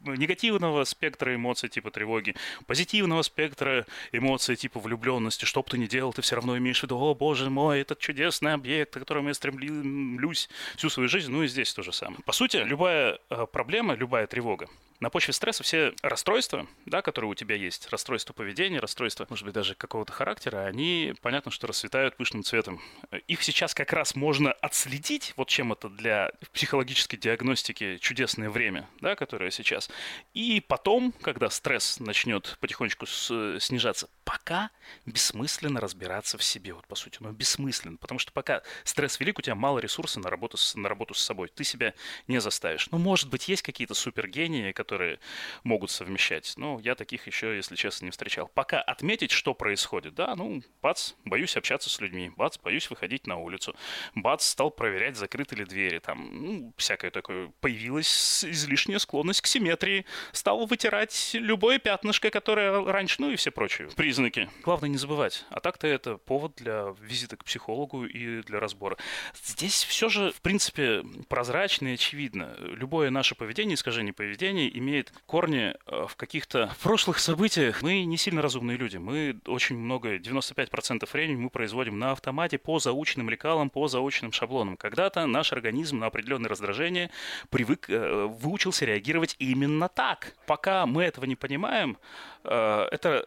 негативного 0.00 0.84
спектра 0.84 1.34
эмоций 1.34 1.68
типа 1.68 1.90
тревоги, 1.90 2.34
позитивного 2.66 3.22
спектра 3.22 3.86
эмоций 4.12 4.56
типа 4.56 4.80
влюбленности, 4.80 5.44
что 5.44 5.62
бы 5.62 5.68
ты 5.68 5.78
ни 5.78 5.86
делал, 5.86 6.12
ты 6.12 6.22
все 6.22 6.36
равно 6.36 6.56
имеешь 6.58 6.80
в 6.80 6.82
виду, 6.84 6.98
о 6.98 7.14
боже 7.14 7.50
мой, 7.50 7.80
этот 7.80 7.98
чудесный 7.98 8.54
объект, 8.54 8.94
к 8.94 8.98
которому 8.98 9.28
я 9.28 9.34
стремлюсь 9.34 10.48
всю 10.76 10.88
свою 10.90 11.08
жизнь, 11.08 11.30
ну 11.30 11.42
и 11.42 11.48
здесь 11.48 11.72
то 11.74 11.82
же 11.82 11.92
самое. 11.92 12.22
По 12.24 12.32
сути, 12.32 12.56
любая 12.58 13.18
э, 13.28 13.46
проблема, 13.50 13.94
любая 13.94 14.26
тревога, 14.26 14.68
на 15.00 15.08
почве 15.10 15.32
стресса 15.32 15.62
все 15.62 15.94
расстройства, 16.02 16.66
да, 16.84 17.02
которые 17.02 17.30
у 17.30 17.34
тебя 17.34 17.56
есть, 17.56 17.88
расстройства 17.88 18.34
поведения, 18.34 18.78
расстройства, 18.78 19.26
может 19.30 19.44
быть, 19.44 19.54
даже 19.54 19.74
какого-то 19.74 20.12
характера, 20.12 20.66
они, 20.66 21.14
понятно, 21.22 21.50
что 21.50 21.66
расцветают 21.66 22.16
пышным 22.16 22.44
цветом. 22.44 22.80
Их 23.26 23.42
сейчас 23.42 23.74
как 23.74 23.92
раз 23.92 24.14
можно 24.14 24.52
отследить, 24.52 25.32
вот 25.36 25.48
чем 25.48 25.72
это 25.72 25.88
для 25.88 26.32
психологической 26.52 27.18
диагностики 27.18 27.96
чудесное 27.96 28.50
время, 28.50 28.88
да, 29.00 29.16
которое 29.16 29.50
сейчас. 29.50 29.90
И 30.34 30.60
потом, 30.60 31.12
когда 31.22 31.48
стресс 31.48 31.98
начнет 31.98 32.58
потихонечку 32.60 33.06
снижаться, 33.06 34.10
пока 34.24 34.70
бессмысленно 35.06 35.80
разбираться 35.80 36.36
в 36.36 36.44
себе, 36.44 36.74
вот 36.74 36.86
по 36.86 36.94
сути, 36.94 37.18
но 37.20 37.32
бессмысленно, 37.32 37.96
потому 37.96 38.18
что 38.18 38.32
пока 38.32 38.62
стресс 38.84 39.18
велик, 39.18 39.38
у 39.38 39.42
тебя 39.42 39.54
мало 39.54 39.78
ресурсов 39.78 40.22
на 40.22 40.30
работу 40.30 40.58
на 40.74 40.88
работу 40.88 41.14
с 41.14 41.22
собой, 41.22 41.48
ты 41.48 41.64
себя 41.64 41.94
не 42.28 42.40
заставишь. 42.40 42.88
Ну, 42.90 42.98
может 42.98 43.30
быть, 43.30 43.48
есть 43.48 43.62
какие-то 43.62 43.94
супергении, 43.94 44.72
которые 44.72 44.89
которые 44.90 45.20
могут 45.62 45.92
совмещать. 45.92 46.52
Но 46.56 46.80
я 46.82 46.96
таких 46.96 47.28
еще, 47.28 47.54
если 47.54 47.76
честно, 47.76 48.06
не 48.06 48.10
встречал. 48.10 48.50
Пока 48.52 48.80
отметить, 48.82 49.30
что 49.30 49.54
происходит. 49.54 50.14
Да, 50.14 50.34
ну, 50.34 50.64
бац, 50.82 51.12
боюсь 51.24 51.56
общаться 51.56 51.88
с 51.88 52.00
людьми. 52.00 52.32
Бац, 52.36 52.58
боюсь 52.58 52.90
выходить 52.90 53.28
на 53.28 53.36
улицу. 53.36 53.76
Бац, 54.16 54.44
стал 54.44 54.72
проверять, 54.72 55.16
закрыты 55.16 55.54
ли 55.54 55.64
двери. 55.64 56.00
Там, 56.00 56.28
ну, 56.32 56.74
всякое 56.76 57.12
такое. 57.12 57.52
Появилась 57.60 58.44
излишняя 58.44 58.98
склонность 58.98 59.42
к 59.42 59.46
симметрии. 59.46 60.06
Стал 60.32 60.66
вытирать 60.66 61.30
любое 61.34 61.78
пятнышко, 61.78 62.30
которое 62.30 62.84
раньше, 62.84 63.16
ну 63.20 63.30
и 63.30 63.36
все 63.36 63.52
прочие 63.52 63.90
признаки. 63.94 64.50
Главное 64.64 64.88
не 64.88 64.96
забывать. 64.96 65.44
А 65.50 65.60
так-то 65.60 65.86
это 65.86 66.16
повод 66.16 66.54
для 66.56 66.96
визита 67.00 67.36
к 67.36 67.44
психологу 67.44 68.06
и 68.06 68.42
для 68.42 68.58
разбора. 68.58 68.96
Здесь 69.44 69.84
все 69.84 70.08
же, 70.08 70.32
в 70.32 70.40
принципе, 70.40 71.04
прозрачно 71.28 71.88
и 71.88 71.94
очевидно. 71.94 72.56
Любое 72.58 73.10
наше 73.10 73.36
поведение, 73.36 73.74
искажение 73.74 74.12
поведения 74.12 74.79
имеет 74.80 75.12
корни 75.26 75.74
э, 75.86 76.06
в 76.08 76.16
каких-то 76.16 76.72
прошлых 76.82 77.18
событиях. 77.18 77.82
Мы 77.82 78.04
не 78.04 78.16
сильно 78.16 78.42
разумные 78.42 78.76
люди. 78.76 78.96
Мы 78.96 79.38
очень 79.46 79.76
много, 79.76 80.16
95% 80.16 81.08
времени 81.12 81.36
мы 81.36 81.50
производим 81.50 81.98
на 81.98 82.12
автомате 82.12 82.58
по 82.58 82.78
заученным 82.78 83.30
лекалам, 83.30 83.70
по 83.70 83.88
заученным 83.88 84.32
шаблонам. 84.32 84.76
Когда-то 84.76 85.26
наш 85.26 85.52
организм 85.52 85.98
на 86.00 86.06
определенное 86.06 86.48
раздражение 86.48 87.10
привык, 87.50 87.88
э, 87.88 88.24
выучился 88.26 88.84
реагировать 88.84 89.36
именно 89.38 89.88
так. 89.88 90.34
Пока 90.46 90.86
мы 90.86 91.04
этого 91.04 91.26
не 91.26 91.36
понимаем, 91.36 91.98
Э, 92.44 92.88
это 92.90 93.26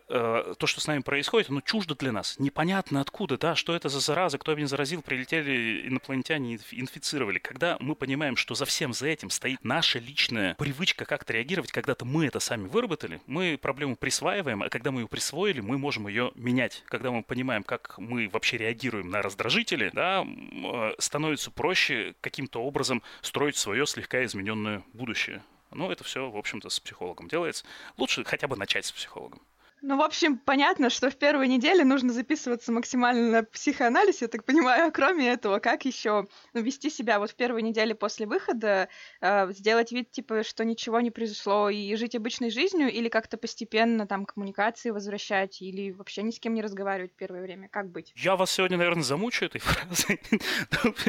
то, 0.59 0.67
что 0.67 0.81
с 0.81 0.87
нами 0.87 1.01
происходит, 1.01 1.49
оно 1.49 1.61
чуждо 1.61 1.95
для 1.95 2.11
нас. 2.11 2.39
Непонятно 2.39 3.01
откуда, 3.01 3.37
да, 3.37 3.55
что 3.55 3.75
это 3.75 3.89
за 3.89 3.99
зараза, 3.99 4.37
кто 4.37 4.55
меня 4.55 4.67
заразил, 4.67 5.01
прилетели 5.01 5.87
инопланетяне, 5.87 6.59
инфицировали. 6.71 7.39
Когда 7.39 7.77
мы 7.79 7.95
понимаем, 7.95 8.35
что 8.35 8.55
за 8.55 8.65
всем 8.65 8.93
за 8.93 9.07
этим 9.07 9.29
стоит 9.29 9.63
наша 9.63 9.99
личная 9.99 10.55
привычка 10.55 11.05
как-то 11.05 11.33
реагировать, 11.33 11.42
когда-то 11.71 12.05
мы 12.05 12.25
это 12.25 12.39
сами 12.39 12.67
выработали, 12.67 13.21
мы 13.27 13.57
проблему 13.61 13.95
присваиваем, 13.95 14.63
а 14.63 14.69
когда 14.69 14.91
мы 14.91 15.01
ее 15.01 15.07
присвоили, 15.07 15.61
мы 15.61 15.77
можем 15.77 16.07
ее 16.07 16.31
менять. 16.35 16.83
Когда 16.87 17.11
мы 17.11 17.23
понимаем, 17.23 17.63
как 17.63 17.97
мы 17.97 18.29
вообще 18.29 18.57
реагируем 18.57 19.09
на 19.09 19.21
раздражители, 19.21 19.91
да, 19.93 20.25
э, 20.25 20.93
становится 20.99 21.51
проще 21.51 22.15
каким-то 22.21 22.63
образом 22.63 23.01
строить 23.21 23.57
свое 23.57 23.85
слегка 23.85 24.23
измененное 24.23 24.83
будущее. 24.93 25.43
Ну, 25.71 25.91
это 25.91 26.03
все, 26.03 26.29
в 26.29 26.37
общем-то, 26.37 26.69
с 26.69 26.79
психологом 26.79 27.27
делается. 27.27 27.65
Лучше 27.97 28.23
хотя 28.23 28.47
бы 28.47 28.55
начать 28.55 28.85
с 28.85 28.91
психологом. 28.91 29.41
Ну, 29.85 29.97
в 29.97 30.01
общем, 30.01 30.37
понятно, 30.37 30.89
что 30.89 31.09
в 31.09 31.17
первой 31.17 31.49
неделе 31.49 31.83
нужно 31.83 32.13
записываться 32.13 32.71
максимально 32.71 33.29
на 33.29 33.43
психоанализ, 33.43 34.21
я 34.21 34.29
так 34.29 34.45
понимаю. 34.45 34.91
Кроме 34.93 35.27
этого, 35.27 35.59
как 35.59 35.83
еще 35.83 36.25
ну, 36.53 36.61
вести 36.61 36.89
себя 36.89 37.19
вот 37.19 37.31
в 37.31 37.35
первой 37.35 37.61
неделе 37.61 37.93
после 37.93 38.25
выхода, 38.25 38.87
э, 39.19 39.51
сделать 39.51 39.91
вид, 39.91 40.09
типа, 40.09 40.43
что 40.43 40.63
ничего 40.63 41.01
не 41.01 41.11
произошло, 41.11 41.69
и 41.69 41.93
жить 41.97 42.15
обычной 42.15 42.49
жизнью, 42.49 42.89
или 42.93 43.09
как-то 43.09 43.37
постепенно 43.37 44.07
там 44.07 44.25
коммуникации 44.25 44.89
возвращать, 44.91 45.61
или 45.61 45.91
вообще 45.91 46.23
ни 46.23 46.31
с 46.31 46.39
кем 46.39 46.53
не 46.53 46.61
разговаривать 46.61 47.11
первое 47.17 47.41
время? 47.41 47.67
Как 47.67 47.91
быть? 47.91 48.13
Я 48.15 48.37
вас 48.37 48.51
сегодня, 48.51 48.77
наверное, 48.77 49.03
замучу 49.03 49.43
этой 49.43 49.59
фразой. 49.59 50.17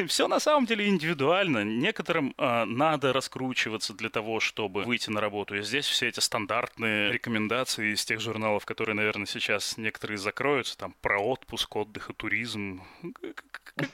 Все 0.07 0.27
на 0.27 0.41
самом 0.41 0.65
деле 0.65 0.89
индивидуально. 0.89 1.63
Некоторым 1.63 2.35
э, 2.37 2.65
надо 2.65 3.13
раскручиваться 3.13 3.93
для 3.93 4.09
того, 4.09 4.41
чтобы 4.41 4.83
выйти 4.83 5.09
на 5.11 5.21
работу. 5.21 5.55
И 5.55 5.61
здесь 5.61 5.85
все 5.85 6.09
эти 6.09 6.19
стандартные 6.19 7.13
рекомендации 7.13 7.93
из 7.93 8.03
тех 8.03 8.19
журналов, 8.19 8.64
которые, 8.65 8.95
наверное, 8.95 9.25
сейчас 9.25 9.77
некоторые 9.77 10.17
закроются, 10.17 10.77
там 10.77 10.93
про 11.01 11.19
отпуск, 11.19 11.75
отдых 11.75 12.09
и 12.09 12.13
туризм. 12.13 12.81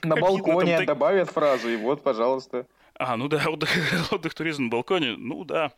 На 0.03 0.15
балконе 0.15 0.77
там... 0.77 0.85
добавят 0.85 1.29
фразу, 1.29 1.69
и 1.69 1.75
вот, 1.75 2.03
пожалуйста. 2.03 2.65
А, 2.95 3.17
ну 3.17 3.27
да, 3.27 3.43
отдых, 3.47 3.69
отдых 4.11 4.33
туризм 4.33 4.63
на 4.63 4.69
балконе, 4.69 5.15
ну 5.17 5.43
да, 5.43 5.71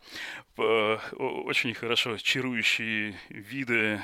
очень 0.56 1.74
хорошо, 1.74 2.16
чарующие 2.18 3.14
виды. 3.28 4.00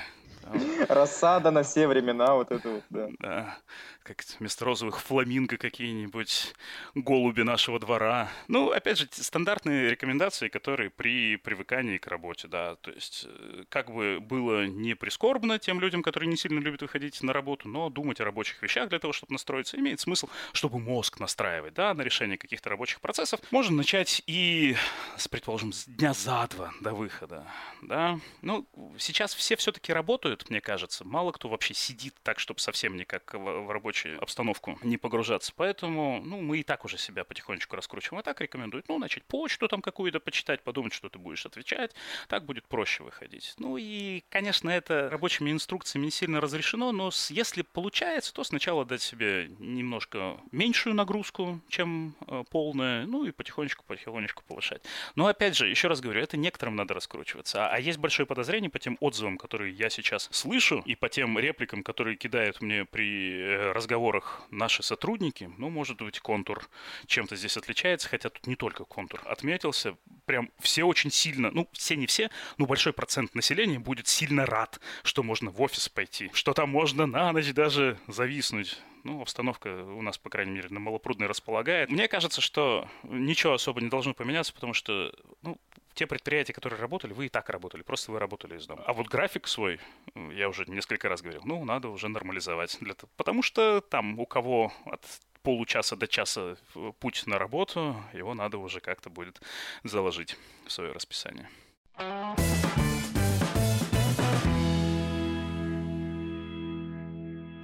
Рассада 0.89 1.51
на 1.51 1.63
все 1.63 1.87
времена, 1.87 2.35
вот 2.35 2.51
это 2.51 2.69
вот, 2.71 2.83
да. 2.91 3.09
Да, 3.19 3.59
как 4.03 4.25
вместо 4.39 4.65
розовых 4.65 5.01
фламинго 5.01 5.57
какие-нибудь 5.57 6.55
голуби 6.95 7.43
нашего 7.43 7.79
двора. 7.79 8.31
Ну, 8.49 8.71
опять 8.71 8.99
же, 8.99 9.09
стандартные 9.11 9.91
рекомендации, 9.91 10.49
которые 10.49 10.91
при 10.91 11.37
привыкании 11.37 11.99
к 11.99 12.07
работе, 12.07 12.49
да, 12.49 12.77
то 12.77 12.91
есть 12.91 13.27
э, 13.29 13.65
как 13.69 13.91
бы 13.91 14.19
было 14.21 14.67
не 14.67 14.95
прискорбно 14.95 15.59
тем 15.59 15.81
людям, 15.81 16.03
которые 16.03 16.29
не 16.29 16.37
сильно 16.37 16.59
любят 16.59 16.83
выходить 16.83 17.23
на 17.23 17.33
работу, 17.33 17.69
но 17.69 17.91
думать 17.91 18.21
о 18.21 18.25
рабочих 18.25 18.63
вещах 18.63 18.89
для 18.89 18.99
того, 18.99 19.13
чтобы 19.13 19.33
настроиться, 19.33 19.79
имеет 19.79 20.01
смысл, 20.01 20.29
чтобы 20.53 20.79
мозг 20.79 21.21
настраивать, 21.21 21.75
да, 21.75 21.95
на 21.95 22.03
решение 22.03 22.39
каких-то 22.39 22.71
рабочих 22.71 23.01
процессов. 23.01 23.41
Можно 23.51 23.77
начать 23.77 24.23
и, 24.27 24.77
с, 25.17 25.29
предположим, 25.29 25.73
с 25.73 25.85
дня 25.87 26.15
за 26.15 26.47
два 26.51 26.73
до 26.81 26.95
выхода, 26.95 27.47
да. 27.83 28.19
Ну, 28.43 28.67
сейчас 28.99 29.35
все 29.35 29.57
все-таки 29.57 29.93
работают, 29.93 30.49
мне 30.51 30.61
кажется, 30.61 31.05
мало 31.05 31.33
кто 31.33 31.49
вообще 31.49 31.75
сидит 31.75 32.15
так, 32.23 32.39
чтобы 32.39 32.61
совсем 32.61 32.97
никак 32.97 33.35
в, 33.35 33.39
в 33.39 33.71
рабочую 33.91 34.23
обстановку 34.23 34.79
не 34.83 34.97
погружаться. 34.97 35.53
Поэтому, 35.57 36.23
ну, 36.25 36.41
мы 36.41 36.59
и 36.59 36.63
так 36.63 36.85
уже 36.85 36.97
себя 36.97 37.25
потихонечку 37.25 37.75
раскручиваем. 37.75 38.21
А 38.21 38.23
так 38.23 38.41
рекомендуют, 38.41 38.89
ну, 38.89 38.99
начать 38.99 39.25
почту 39.25 39.67
там 39.67 39.83
какую-то 39.83 40.21
почитать, 40.21 40.63
подумать, 40.63 40.93
что 40.93 41.09
ты 41.09 41.19
будешь 41.19 41.45
отвечать. 41.45 41.95
Так 42.29 42.45
будет 42.45 42.65
проще 42.69 43.03
выходить. 43.03 43.55
Ну 43.59 43.77
и, 43.77 44.23
конечно, 44.29 44.71
это 44.71 45.09
рабочими 45.11 45.51
инструкциями 45.51 46.05
не 46.05 46.11
сильно 46.13 46.41
разрешено, 46.41 46.93
но 46.93 47.11
если 47.31 47.63
получается, 47.63 48.33
то 48.33 48.45
сначала 48.45 48.85
дать 48.85 49.03
себе 49.03 49.51
немножко 49.59 50.37
меньшую 50.53 50.95
нагрузку, 50.95 51.61
чем 51.69 52.15
э, 52.29 52.45
полная, 52.51 53.07
ну 53.07 53.25
и 53.25 53.33
потихонечку-потихонечку 53.33 54.45
повышать. 54.47 54.83
Но 55.17 55.27
опять 55.27 55.57
же, 55.57 55.69
еще 55.69 55.89
раз 55.89 56.01
говорю, 56.01 56.21
это 56.21 56.37
некоторым 56.37 56.77
надо 56.77 56.95
раскручиваться. 56.95 57.67
А, 57.67 57.75
а 57.75 57.81
есть 57.81 57.99
большое 57.99 58.27
подозрение 58.27 58.71
по 58.71 58.79
тем 58.79 58.97
отзывам, 59.01 59.37
которые 59.37 59.73
я 59.73 59.91
сейчас 59.91 60.29
слышу, 60.31 60.83
и 60.87 60.95
по 60.95 61.09
тем 61.09 61.39
репликам, 61.39 61.83
которые 61.83 62.17
кидают 62.17 62.61
мне 62.61 62.85
при 62.85 63.41
э, 63.41 63.73
разговорах 63.81 64.43
наши 64.51 64.83
сотрудники. 64.83 65.51
Ну, 65.57 65.71
может 65.71 66.01
быть, 66.01 66.21
контур 66.21 66.69
чем-то 67.07 67.35
здесь 67.35 67.57
отличается, 67.57 68.09
хотя 68.09 68.29
тут 68.29 68.47
не 68.47 68.57
только 68.57 68.85
контур 68.85 69.21
отметился. 69.25 69.97
Прям 70.27 70.51
все 70.61 70.85
очень 70.85 71.11
сильно, 71.11 71.51
ну, 71.51 71.69
все 71.73 71.97
не 71.97 72.07
все, 72.07 72.31
но 72.59 72.67
большой 72.67 72.93
процент 72.93 73.35
населения 73.35 73.79
будет 73.79 74.07
сильно 74.07 74.47
рад, 74.47 74.81
что 75.03 75.23
можно 75.23 75.51
в 75.51 75.61
офис 75.61 75.89
пойти, 75.89 76.31
что 76.35 76.53
там 76.53 76.69
можно 76.69 77.07
на 77.07 77.33
ночь 77.33 77.53
даже 77.53 77.99
зависнуть 78.07 78.81
ну, 79.03 79.23
обстановка 79.23 79.69
у 79.69 80.03
нас, 80.03 80.19
по 80.19 80.29
крайней 80.29 80.53
мере, 80.53 80.69
на 80.69 80.79
Малопрудной 80.79 81.27
располагает. 81.27 81.91
Мне 81.91 82.07
кажется, 82.07 82.43
что 82.43 82.87
ничего 83.03 83.55
особо 83.55 83.81
не 83.81 83.89
должно 83.89 84.13
поменяться, 84.13 84.53
потому 84.53 84.75
что, 84.75 85.11
ну, 85.41 85.59
те 86.01 86.07
предприятия, 86.07 86.55
которые 86.55 86.81
работали, 86.81 87.13
вы 87.13 87.27
и 87.27 87.29
так 87.29 87.51
работали, 87.51 87.83
просто 87.83 88.11
вы 88.11 88.19
работали 88.19 88.57
из 88.57 88.67
дома. 88.67 88.83
А 88.87 88.95
вот 88.95 89.09
график 89.09 89.47
свой, 89.47 89.79
я 90.15 90.49
уже 90.49 90.65
несколько 90.65 91.11
раз 91.11 91.21
говорил, 91.21 91.43
ну, 91.45 91.63
надо 91.67 91.91
уже 91.91 92.09
нормализовать. 92.09 92.79
Для 92.81 92.95
потому 93.19 93.43
что 93.43 93.83
там 93.83 94.19
у 94.19 94.25
кого 94.25 94.73
от 94.87 95.05
получаса 95.43 95.97
до 95.97 96.09
часа 96.09 96.57
путь 97.01 97.25
на 97.27 97.39
работу, 97.39 98.03
его 98.15 98.33
надо 98.33 98.57
уже 98.57 98.81
как-то 98.81 99.11
будет 99.11 99.43
заложить 99.85 100.39
в 100.65 100.73
свое 100.73 100.93
расписание. 100.93 101.51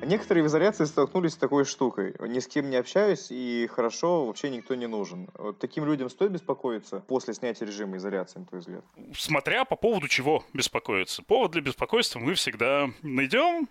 Некоторые 0.06 0.44
в 0.44 0.46
изоляции 0.46 0.84
столкнулись 0.84 1.32
с 1.32 1.36
такой 1.36 1.64
штукой. 1.64 2.14
Ни 2.20 2.38
с 2.38 2.46
кем 2.46 2.70
не 2.70 2.76
общаюсь, 2.76 3.26
и 3.30 3.68
хорошо, 3.72 4.26
вообще 4.26 4.50
никто 4.50 4.76
не 4.76 4.86
нужен. 4.86 5.28
Таким 5.58 5.84
людям 5.84 6.08
стоит 6.10 6.30
беспокоиться 6.30 7.00
после 7.00 7.34
снятия 7.34 7.66
режима 7.66 7.96
изоляции, 7.96 8.38
на 8.38 8.46
твой 8.46 8.60
взгляд? 8.60 8.84
Смотря 9.16 9.64
по 9.64 9.74
поводу 9.74 10.06
чего 10.06 10.44
беспокоиться. 10.52 11.24
Повод 11.24 11.50
для 11.50 11.60
беспокойства 11.60 12.20
мы 12.20 12.34
всегда 12.34 12.88
найдем. 13.02 13.68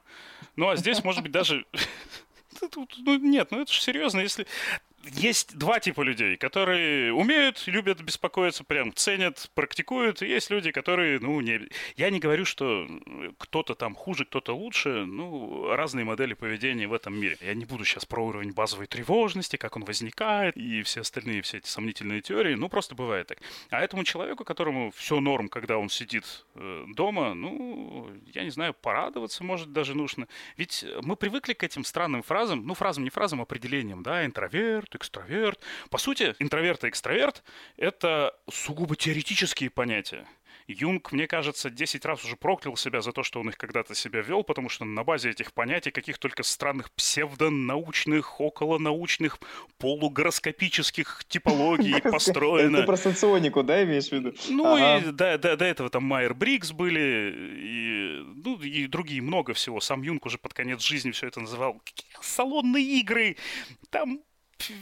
Ну, 0.57 0.67
а 0.67 0.75
здесь, 0.75 1.03
может 1.05 1.23
быть, 1.23 1.31
даже 1.31 1.65
ну, 3.05 3.17
нет, 3.17 3.51
ну 3.51 3.61
это 3.61 3.71
же 3.71 3.79
серьезно, 3.79 4.19
если 4.19 4.45
есть 5.13 5.57
два 5.57 5.79
типа 5.79 6.01
людей, 6.01 6.37
которые 6.37 7.13
умеют, 7.13 7.63
любят 7.67 8.01
беспокоиться, 8.01 8.63
прям 8.63 8.93
ценят, 8.93 9.49
практикуют. 9.53 10.21
И 10.21 10.27
есть 10.27 10.49
люди, 10.49 10.71
которые, 10.71 11.19
ну, 11.19 11.39
не... 11.41 11.61
Я 11.95 12.09
не 12.09 12.19
говорю, 12.19 12.45
что 12.45 12.87
кто-то 13.37 13.75
там 13.75 13.95
хуже, 13.95 14.25
кто-то 14.25 14.55
лучше. 14.55 15.05
Ну, 15.05 15.73
разные 15.75 16.05
модели 16.05 16.33
поведения 16.33 16.87
в 16.87 16.93
этом 16.93 17.19
мире. 17.19 17.37
Я 17.41 17.53
не 17.53 17.65
буду 17.65 17.85
сейчас 17.85 18.05
про 18.05 18.23
уровень 18.23 18.51
базовой 18.51 18.87
тревожности, 18.87 19.55
как 19.57 19.75
он 19.75 19.83
возникает, 19.83 20.55
и 20.55 20.83
все 20.83 21.01
остальные, 21.01 21.41
все 21.41 21.57
эти 21.57 21.67
сомнительные 21.67 22.21
теории. 22.21 22.55
Ну, 22.55 22.69
просто 22.69 22.95
бывает 22.95 23.27
так. 23.27 23.39
А 23.69 23.81
этому 23.81 24.03
человеку, 24.03 24.43
которому 24.43 24.91
все 24.91 25.19
норм, 25.19 25.47
когда 25.47 25.77
он 25.77 25.89
сидит 25.89 26.45
э, 26.55 26.85
дома, 26.89 27.33
ну, 27.33 28.09
я 28.33 28.43
не 28.43 28.51
знаю, 28.51 28.73
порадоваться, 28.73 29.43
может, 29.43 29.71
даже 29.71 29.95
нужно. 29.95 30.27
Ведь 30.57 30.85
мы 31.01 31.15
привыкли 31.15 31.53
к 31.53 31.63
этим 31.63 31.83
странным 31.83 32.21
фразам, 32.21 32.65
ну, 32.65 32.73
фразам, 32.73 33.03
не 33.03 33.09
фразам, 33.09 33.41
а 33.41 33.45
определениям, 33.55 34.03
да, 34.03 34.25
интроверт, 34.25 34.94
экстраверт. 34.95 35.59
По 35.89 35.97
сути, 35.97 36.35
интроверт 36.39 36.83
и 36.83 36.89
экстраверт— 36.89 37.43
это 37.77 38.35
сугубо 38.49 38.95
теоретические 38.95 39.69
понятия. 39.69 40.27
Юнг, 40.67 41.11
мне 41.11 41.27
кажется, 41.27 41.69
10 41.69 42.05
раз 42.05 42.23
уже 42.25 42.35
проклял 42.35 42.75
себя 42.75 43.01
за 43.01 43.11
то, 43.11 43.21
что 43.21 43.39
он 43.39 43.49
их 43.49 43.57
когда-то 43.57 43.93
себя 43.93 44.21
вел, 44.21 44.43
потому 44.43 44.69
что 44.69 44.83
на 44.83 45.03
базе 45.03 45.29
этих 45.29 45.53
понятий, 45.53 45.91
каких 45.91 46.17
только 46.17 46.41
странных 46.41 46.91
псевдонаучных, 46.93 48.41
околонаучных, 48.41 49.39
полугороскопических 49.77 51.23
типологий 51.27 52.01
построено. 52.01 52.79
Ты 52.79 52.85
про 52.85 52.97
соционику, 52.97 53.61
да, 53.61 53.83
имеешь 53.83 54.09
в 54.09 54.11
виду? 54.11 54.33
Ну 54.49 54.77
и 54.77 55.11
до, 55.11 55.37
до, 55.37 55.55
до 55.55 55.65
этого 55.65 55.89
там 55.89 56.03
Майер 56.03 56.33
Брикс 56.33 56.71
были, 56.71 57.33
и, 57.57 58.23
ну, 58.43 58.59
и 58.59 58.87
другие 58.87 59.21
много 59.21 59.53
всего. 59.53 59.79
Сам 59.79 60.01
Юнг 60.01 60.25
уже 60.25 60.39
под 60.39 60.55
конец 60.55 60.81
жизни 60.81 61.11
все 61.11 61.27
это 61.27 61.41
называл 61.41 61.79
салонные 62.21 62.99
игры. 62.99 63.37
Там 63.91 64.19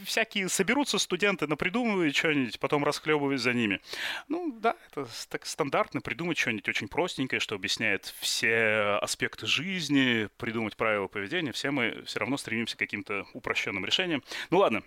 всякие 0.06 0.50
соберутся 0.50 1.00
студенты, 1.00 1.48
напридумывают 1.48 2.15
что-нибудь, 2.15 2.60
потом 2.60 2.84
расхлебывают 2.84 3.41
за 3.41 3.54
ними. 3.54 3.82
Ну 4.28 4.58
да, 4.60 4.76
это 4.89 5.08
так 5.30 5.46
стандартно, 5.46 6.02
придумать 6.02 6.38
что-нибудь 6.38 6.69
очень 6.69 6.88
простенькое, 6.88 7.39
что 7.39 7.56
объясняет 7.56 8.13
все 8.19 9.00
аспекты 9.02 9.48
жизни, 9.48 10.30
придумать 10.38 10.76
правила 10.76 11.08
поведения. 11.08 11.52
Все 11.52 11.72
мы 11.72 12.04
все 12.06 12.19
равно 12.19 12.38
стремимся 12.38 12.76
к 12.76 12.80
каким-то 12.80 13.26
упрощенным 13.34 13.86
решениям. 13.86 14.24
Ну 14.50 14.60
ладно, 14.60 14.84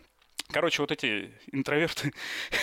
Короче, 0.49 0.81
вот 0.81 0.93
эти 0.93 1.33
интроверты, 1.51 2.13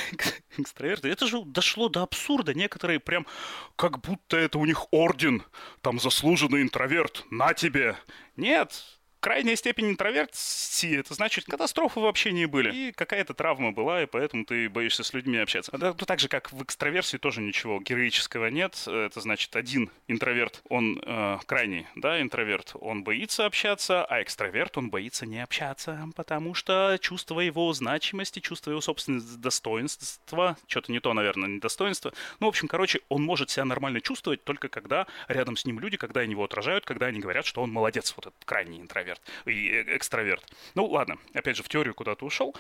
экстраверты, 0.57 1.09
это 1.09 1.27
же 1.27 1.43
дошло 1.43 1.89
до 1.89 2.03
абсурда. 2.03 2.53
Некоторые 2.53 2.99
прям 2.99 3.27
как 3.75 3.99
будто 3.99 4.37
это 4.37 4.57
у 4.57 4.65
них 4.65 4.93
орден, 4.93 5.43
там 5.81 5.99
заслуженный 5.99 6.61
интроверт, 6.61 7.25
на 7.29 7.53
тебе. 7.53 7.97
Нет, 8.37 9.01
крайняя 9.23 9.55
степень 9.55 9.91
интроверсии, 9.91 10.99
это 10.99 11.13
значит, 11.13 11.45
катастрофы 11.45 12.01
в 12.01 12.05
общении 12.05 12.45
были. 12.45 12.75
И 12.75 12.91
какая-то 12.91 13.33
травма 13.33 13.71
была, 13.71 14.03
и 14.03 14.05
поэтому 14.05 14.43
ты 14.43 14.69
боишься 14.69 15.03
с 15.03 15.13
людьми 15.13 15.37
общаться. 15.37 15.71
Ну, 15.71 15.93
так 15.93 16.19
же, 16.19 16.27
как 16.27 16.51
в 16.51 16.61
экстраверсии 16.61 17.15
тоже 17.15 17.39
ничего 17.39 17.79
героического 17.79 18.47
нет. 18.47 18.83
Это 18.85 19.21
значит, 19.21 19.55
один 19.55 19.89
интроверт, 20.09 20.61
он 20.67 21.01
э, 21.05 21.37
крайний, 21.45 21.87
да, 21.95 22.21
интроверт, 22.21 22.73
он 22.81 23.05
боится 23.05 23.45
общаться, 23.45 24.03
а 24.03 24.21
экстраверт, 24.21 24.77
он 24.77 24.89
боится 24.89 25.25
не 25.25 25.41
общаться, 25.41 26.05
потому 26.17 26.53
что 26.53 26.97
чувство 26.99 27.39
его 27.39 27.71
значимости, 27.71 28.39
чувство 28.39 28.71
его 28.71 28.81
собственного 28.81 29.37
достоинства, 29.37 30.57
что-то 30.67 30.91
не 30.91 30.99
то, 30.99 31.13
наверное, 31.13 31.47
не 31.47 31.59
достоинство. 31.59 32.11
Ну, 32.41 32.47
в 32.47 32.49
общем, 32.49 32.67
короче, 32.67 32.99
он 33.07 33.23
может 33.23 33.49
себя 33.49 33.63
нормально 33.63 34.01
чувствовать 34.01 34.43
только 34.43 34.67
когда 34.67 35.07
рядом 35.29 35.55
с 35.55 35.63
ним 35.63 35.79
люди, 35.79 35.95
когда 35.95 36.21
они 36.21 36.31
его 36.31 36.43
отражают, 36.43 36.83
когда 36.83 37.05
они 37.05 37.21
говорят, 37.21 37.45
что 37.45 37.61
он 37.61 37.71
молодец, 37.71 38.13
вот 38.17 38.27
этот 38.27 38.43
крайний 38.43 38.81
интроверт 38.81 39.12
интроверт 39.13 39.21
и 39.45 39.69
э, 39.69 39.97
экстраверт. 39.97 40.43
Ну 40.75 40.85
ладно, 40.85 41.17
опять 41.33 41.57
же, 41.57 41.63
в 41.63 41.69
теорию 41.69 41.93
куда-то 41.93 42.25
ушел. 42.25 42.55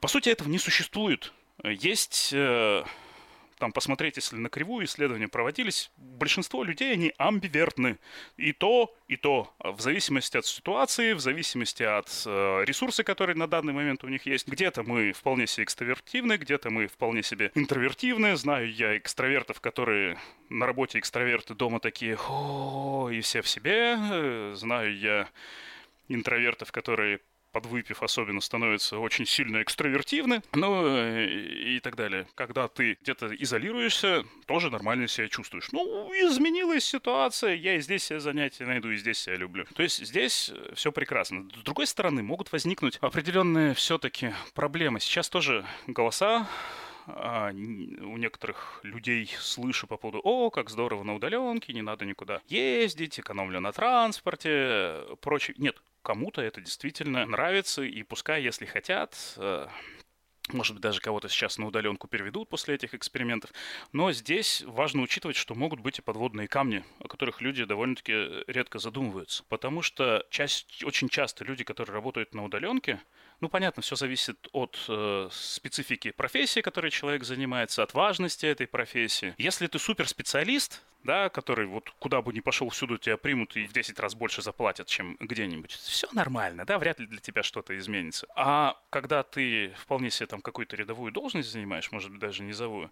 По 0.00 0.08
сути, 0.08 0.28
этого 0.28 0.48
не 0.48 0.58
существует. 0.58 1.32
Есть 1.64 2.30
э, 2.32 2.84
там 3.58 3.72
посмотреть, 3.72 4.16
если 4.16 4.36
на 4.36 4.48
кривую 4.48 4.86
исследования 4.86 5.28
проводились, 5.28 5.90
большинство 5.96 6.62
людей, 6.62 6.92
они 6.92 7.12
амбивертны. 7.18 7.98
И 8.36 8.52
то, 8.52 8.94
и 9.08 9.16
то. 9.16 9.52
В 9.58 9.80
зависимости 9.80 10.36
от 10.36 10.46
ситуации, 10.46 11.12
в 11.12 11.20
зависимости 11.20 11.82
от 11.82 12.08
э, 12.26 12.64
ресурса, 12.64 13.02
которые 13.02 13.36
на 13.36 13.48
данный 13.48 13.72
момент 13.72 14.04
у 14.04 14.08
них 14.08 14.26
есть. 14.26 14.46
Где-то 14.46 14.84
мы 14.84 15.12
вполне 15.12 15.46
себе 15.46 15.64
экстравертивны, 15.64 16.36
где-то 16.36 16.70
мы 16.70 16.86
вполне 16.86 17.22
себе 17.22 17.50
интровертивны. 17.54 18.36
Знаю 18.36 18.72
я 18.72 18.96
экстравертов, 18.96 19.60
которые 19.60 20.18
на 20.48 20.66
работе 20.66 20.98
экстраверты, 20.98 21.54
дома 21.54 21.80
такие, 21.80 22.16
о, 22.28 23.10
и 23.10 23.20
все 23.20 23.42
в 23.42 23.48
себе. 23.48 23.96
Э, 23.98 24.52
знаю 24.56 24.96
я 24.96 25.28
интровертов, 26.08 26.72
которые 26.72 27.20
подвыпив 27.52 28.02
особенно 28.02 28.40
становятся 28.40 28.98
очень 28.98 29.26
сильно 29.26 29.62
экстравертивны, 29.62 30.42
ну 30.52 30.86
э, 30.86 31.26
и 31.76 31.80
так 31.80 31.96
далее. 31.96 32.26
Когда 32.34 32.68
ты 32.68 32.98
где-то 33.00 33.34
изолируешься, 33.34 34.24
тоже 34.46 34.70
нормально 34.70 35.08
себя 35.08 35.28
чувствуешь. 35.28 35.70
Ну, 35.72 36.10
изменилась 36.12 36.84
ситуация, 36.84 37.54
я 37.54 37.76
и 37.76 37.80
здесь 37.80 38.04
себе 38.04 38.20
занятия 38.20 38.66
найду, 38.66 38.90
и 38.90 38.96
здесь 38.96 39.18
себя 39.18 39.36
люблю. 39.36 39.64
То 39.74 39.82
есть 39.82 40.04
здесь 40.04 40.50
э, 40.54 40.74
все 40.74 40.92
прекрасно. 40.92 41.48
С 41.56 41.62
другой 41.62 41.86
стороны, 41.86 42.22
могут 42.22 42.52
возникнуть 42.52 42.98
определенные 43.00 43.74
все-таки 43.74 44.34
проблемы. 44.54 45.00
Сейчас 45.00 45.28
тоже 45.28 45.64
голоса 45.86 46.46
а, 47.06 47.50
у 47.50 48.16
некоторых 48.18 48.80
людей 48.82 49.34
слышу 49.40 49.86
по 49.86 49.96
поводу 49.96 50.20
«О, 50.22 50.50
как 50.50 50.68
здорово 50.68 51.02
на 51.04 51.14
удаленке, 51.14 51.72
не 51.72 51.82
надо 51.82 52.04
никуда 52.04 52.42
ездить, 52.48 53.18
экономлю 53.18 53.60
на 53.60 53.72
транспорте», 53.72 55.04
прочее. 55.20 55.54
Нет, 55.58 55.80
кому-то 56.08 56.40
это 56.40 56.62
действительно 56.62 57.26
нравится, 57.26 57.82
и 57.82 58.02
пускай, 58.02 58.42
если 58.42 58.64
хотят, 58.64 59.14
э, 59.36 59.66
может 60.54 60.72
быть, 60.72 60.80
даже 60.82 61.02
кого-то 61.02 61.28
сейчас 61.28 61.58
на 61.58 61.66
удаленку 61.66 62.08
переведут 62.08 62.48
после 62.48 62.76
этих 62.76 62.94
экспериментов. 62.94 63.52
Но 63.92 64.10
здесь 64.12 64.62
важно 64.66 65.02
учитывать, 65.02 65.36
что 65.36 65.54
могут 65.54 65.80
быть 65.80 65.98
и 65.98 66.02
подводные 66.02 66.48
камни, 66.48 66.82
о 67.00 67.08
которых 67.08 67.42
люди 67.42 67.64
довольно-таки 67.64 68.42
редко 68.46 68.78
задумываются. 68.78 69.44
Потому 69.50 69.82
что 69.82 70.26
часть, 70.30 70.82
очень 70.82 71.10
часто 71.10 71.44
люди, 71.44 71.62
которые 71.62 71.92
работают 71.92 72.34
на 72.34 72.42
удаленке, 72.42 73.02
Ну, 73.40 73.48
понятно, 73.48 73.82
все 73.82 73.94
зависит 73.94 74.48
от 74.52 74.76
э, 74.88 75.28
специфики 75.30 76.10
профессии, 76.10 76.60
которой 76.60 76.90
человек 76.90 77.22
занимается, 77.22 77.84
от 77.84 77.94
важности 77.94 78.46
этой 78.46 78.66
профессии. 78.66 79.34
Если 79.38 79.68
ты 79.68 79.78
суперспециалист, 79.78 80.82
да, 81.04 81.28
который 81.28 81.66
вот 81.66 81.90
куда 82.00 82.20
бы 82.20 82.32
ни 82.32 82.40
пошел, 82.40 82.68
всюду 82.68 82.98
тебя 82.98 83.16
примут 83.16 83.56
и 83.56 83.66
в 83.66 83.72
10 83.72 83.98
раз 84.00 84.16
больше 84.16 84.42
заплатят, 84.42 84.88
чем 84.88 85.16
где-нибудь. 85.20 85.70
Все 85.70 86.08
нормально, 86.12 86.64
да, 86.64 86.78
вряд 86.78 86.98
ли 86.98 87.06
для 87.06 87.20
тебя 87.20 87.44
что-то 87.44 87.78
изменится. 87.78 88.26
А 88.34 88.76
когда 88.90 89.22
ты 89.22 89.72
вполне 89.78 90.10
себе 90.10 90.26
там 90.26 90.42
какую-то 90.42 90.74
рядовую 90.74 91.12
должность 91.12 91.50
занимаешь, 91.50 91.92
может 91.92 92.10
быть, 92.10 92.20
даже 92.20 92.42
низовую, 92.42 92.90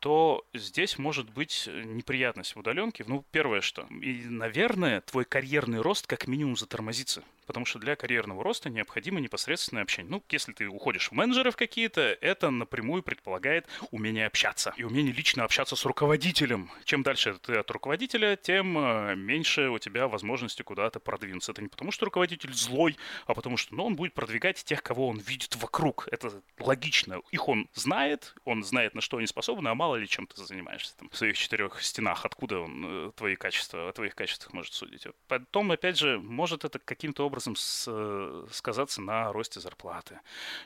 то 0.00 0.46
здесь 0.52 0.98
может 0.98 1.30
быть 1.30 1.66
неприятность 1.66 2.54
в 2.54 2.58
удаленке. 2.58 3.04
Ну, 3.06 3.24
первое 3.30 3.62
что. 3.62 3.86
И, 4.02 4.24
наверное, 4.28 5.00
твой 5.00 5.24
карьерный 5.24 5.80
рост 5.80 6.06
как 6.06 6.26
минимум 6.26 6.56
затормозится. 6.56 7.22
Потому 7.46 7.64
что 7.64 7.78
для 7.78 7.96
карьерного 7.96 8.42
роста 8.42 8.68
необходимо 8.68 9.20
непосредственное 9.20 9.82
общение. 9.82 10.10
Ну, 10.10 10.22
если 10.30 10.52
ты 10.52 10.66
уходишь 10.66 11.08
в 11.08 11.12
менеджеров 11.12 11.56
какие-то, 11.56 12.00
это 12.20 12.50
напрямую 12.50 13.02
предполагает 13.02 13.66
умение 13.90 14.26
общаться. 14.26 14.74
И 14.76 14.82
умение 14.82 15.12
лично 15.12 15.44
общаться 15.44 15.76
с 15.76 15.84
руководителем. 15.84 16.70
Чем 16.84 17.02
дальше 17.02 17.34
ты 17.34 17.54
от 17.54 17.70
руководителя, 17.70 18.36
тем 18.36 18.76
э, 18.76 19.14
меньше 19.14 19.68
у 19.68 19.78
тебя 19.78 20.08
возможности 20.08 20.62
куда-то 20.62 20.98
продвинуться. 21.00 21.52
Это 21.52 21.62
не 21.62 21.68
потому, 21.68 21.92
что 21.92 22.06
руководитель 22.06 22.52
злой, 22.52 22.96
а 23.26 23.34
потому 23.34 23.56
что 23.56 23.74
ну, 23.74 23.86
он 23.86 23.94
будет 23.94 24.14
продвигать 24.14 24.64
тех, 24.64 24.82
кого 24.82 25.08
он 25.08 25.18
видит 25.18 25.54
вокруг. 25.56 26.08
Это 26.10 26.42
логично. 26.58 27.20
Их 27.30 27.48
он 27.48 27.68
знает, 27.74 28.34
он 28.44 28.64
знает, 28.64 28.94
на 28.94 29.00
что 29.00 29.18
они 29.18 29.26
способны, 29.26 29.68
а 29.68 29.74
мало 29.74 29.96
ли 29.96 30.08
чем 30.08 30.26
ты 30.26 30.42
занимаешься 30.42 30.96
там, 30.96 31.08
в 31.10 31.16
своих 31.16 31.38
четырех 31.38 31.80
стенах. 31.82 32.24
Откуда 32.24 32.58
он 32.58 32.84
э, 32.86 33.12
твои 33.14 33.36
качества, 33.36 33.88
о 33.88 33.92
твоих 33.92 34.14
качествах 34.14 34.52
может 34.52 34.72
судить. 34.72 35.06
Потом, 35.28 35.70
опять 35.70 35.96
же, 35.96 36.18
может 36.18 36.64
это 36.64 36.78
каким-то 36.78 37.24
образом 37.24 37.35
с, 37.40 37.84
э, 37.88 38.46
сказаться 38.50 39.02
на 39.02 39.32
росте 39.32 39.60
зарплаты, 39.60 40.20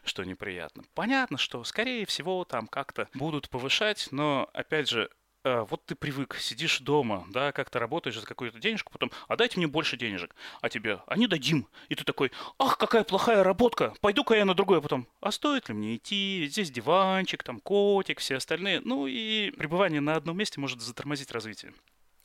что 0.05 0.25
неприятно. 0.25 0.85
Понятно, 0.95 1.39
что, 1.39 1.65
скорее 1.65 2.07
всего, 2.07 2.45
там 2.45 2.67
как-то 2.67 3.09
будут 3.15 3.49
повышать, 3.51 4.09
но, 4.11 4.49
опять 4.53 4.89
же, 4.89 5.11
а, 5.43 5.65
вот 5.65 5.87
ты 5.87 5.95
привык, 5.95 6.37
сидишь 6.39 6.81
дома, 6.81 7.27
да, 7.31 7.53
как-то 7.53 7.79
работаешь 7.79 8.19
за 8.19 8.27
какую-то 8.27 8.59
денежку, 8.59 8.93
потом, 8.93 9.11
а 9.27 9.37
дайте 9.37 9.57
мне 9.57 9.67
больше 9.67 9.97
денежек, 9.97 10.35
а 10.61 10.69
тебе, 10.69 11.01
а 11.07 11.17
не 11.17 11.27
дадим. 11.27 11.67
И 11.89 11.95
ты 11.95 12.05
такой, 12.05 12.31
ах, 12.59 12.77
какая 12.77 13.05
плохая 13.05 13.43
работка, 13.43 13.95
пойду-ка 14.03 14.35
я 14.35 14.45
на 14.45 14.55
другое 14.55 14.83
потом. 14.83 15.09
А 15.21 15.33
стоит 15.33 15.69
ли 15.69 15.75
мне 15.75 15.97
идти, 15.97 16.47
здесь 16.51 16.71
диванчик, 16.71 17.43
там 17.43 17.61
котик, 17.61 18.19
все 18.21 18.37
остальные. 18.37 18.83
Ну 18.85 19.07
и 19.07 19.51
пребывание 19.53 20.03
на 20.03 20.17
одном 20.17 20.37
месте 20.37 20.61
может 20.61 20.83
затормозить 20.83 21.33
развитие. 21.33 21.73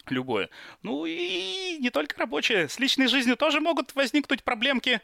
Любое. 0.10 0.50
Ну 0.84 1.06
и 1.06 1.78
не 1.80 1.90
только 1.90 2.18
рабочее, 2.20 2.70
с 2.70 2.80
личной 2.80 3.08
жизнью 3.08 3.38
тоже 3.38 3.60
могут 3.60 3.96
возникнуть 3.96 4.44
проблемки. 4.44 5.02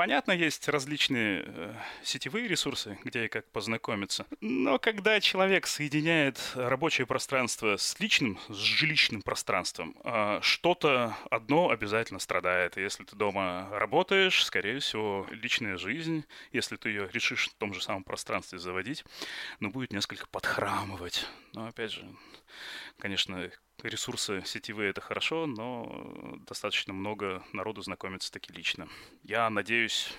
Понятно, 0.00 0.32
есть 0.32 0.66
различные 0.68 1.44
э, 1.46 1.74
сетевые 2.02 2.48
ресурсы, 2.48 2.98
где 3.04 3.26
и 3.26 3.28
как 3.28 3.44
познакомиться. 3.50 4.24
Но 4.40 4.78
когда 4.78 5.20
человек 5.20 5.66
соединяет 5.66 6.40
рабочее 6.54 7.06
пространство 7.06 7.76
с 7.76 8.00
личным, 8.00 8.38
с 8.48 8.56
жилищным 8.56 9.20
пространством, 9.20 9.94
э, 10.02 10.38
что-то 10.40 11.14
одно 11.30 11.68
обязательно 11.68 12.18
страдает. 12.18 12.78
Если 12.78 13.04
ты 13.04 13.14
дома 13.14 13.68
работаешь, 13.72 14.42
скорее 14.42 14.78
всего, 14.78 15.26
личная 15.32 15.76
жизнь, 15.76 16.24
если 16.50 16.76
ты 16.76 16.88
ее 16.88 17.10
решишь 17.12 17.50
в 17.50 17.54
том 17.56 17.74
же 17.74 17.82
самом 17.82 18.04
пространстве 18.04 18.58
заводить, 18.58 19.04
ну, 19.58 19.68
будет 19.70 19.92
несколько 19.92 20.26
подхрамывать. 20.28 21.26
Но, 21.52 21.66
опять 21.66 21.92
же, 21.92 22.08
конечно, 22.98 23.50
ресурсы 23.82 24.42
сетевые 24.44 24.90
это 24.90 25.00
хорошо, 25.00 25.46
но 25.46 26.38
достаточно 26.46 26.92
много 26.92 27.42
народу 27.52 27.82
знакомится 27.82 28.30
таки 28.32 28.52
лично. 28.52 28.88
Я 29.22 29.48
надеюсь, 29.50 30.12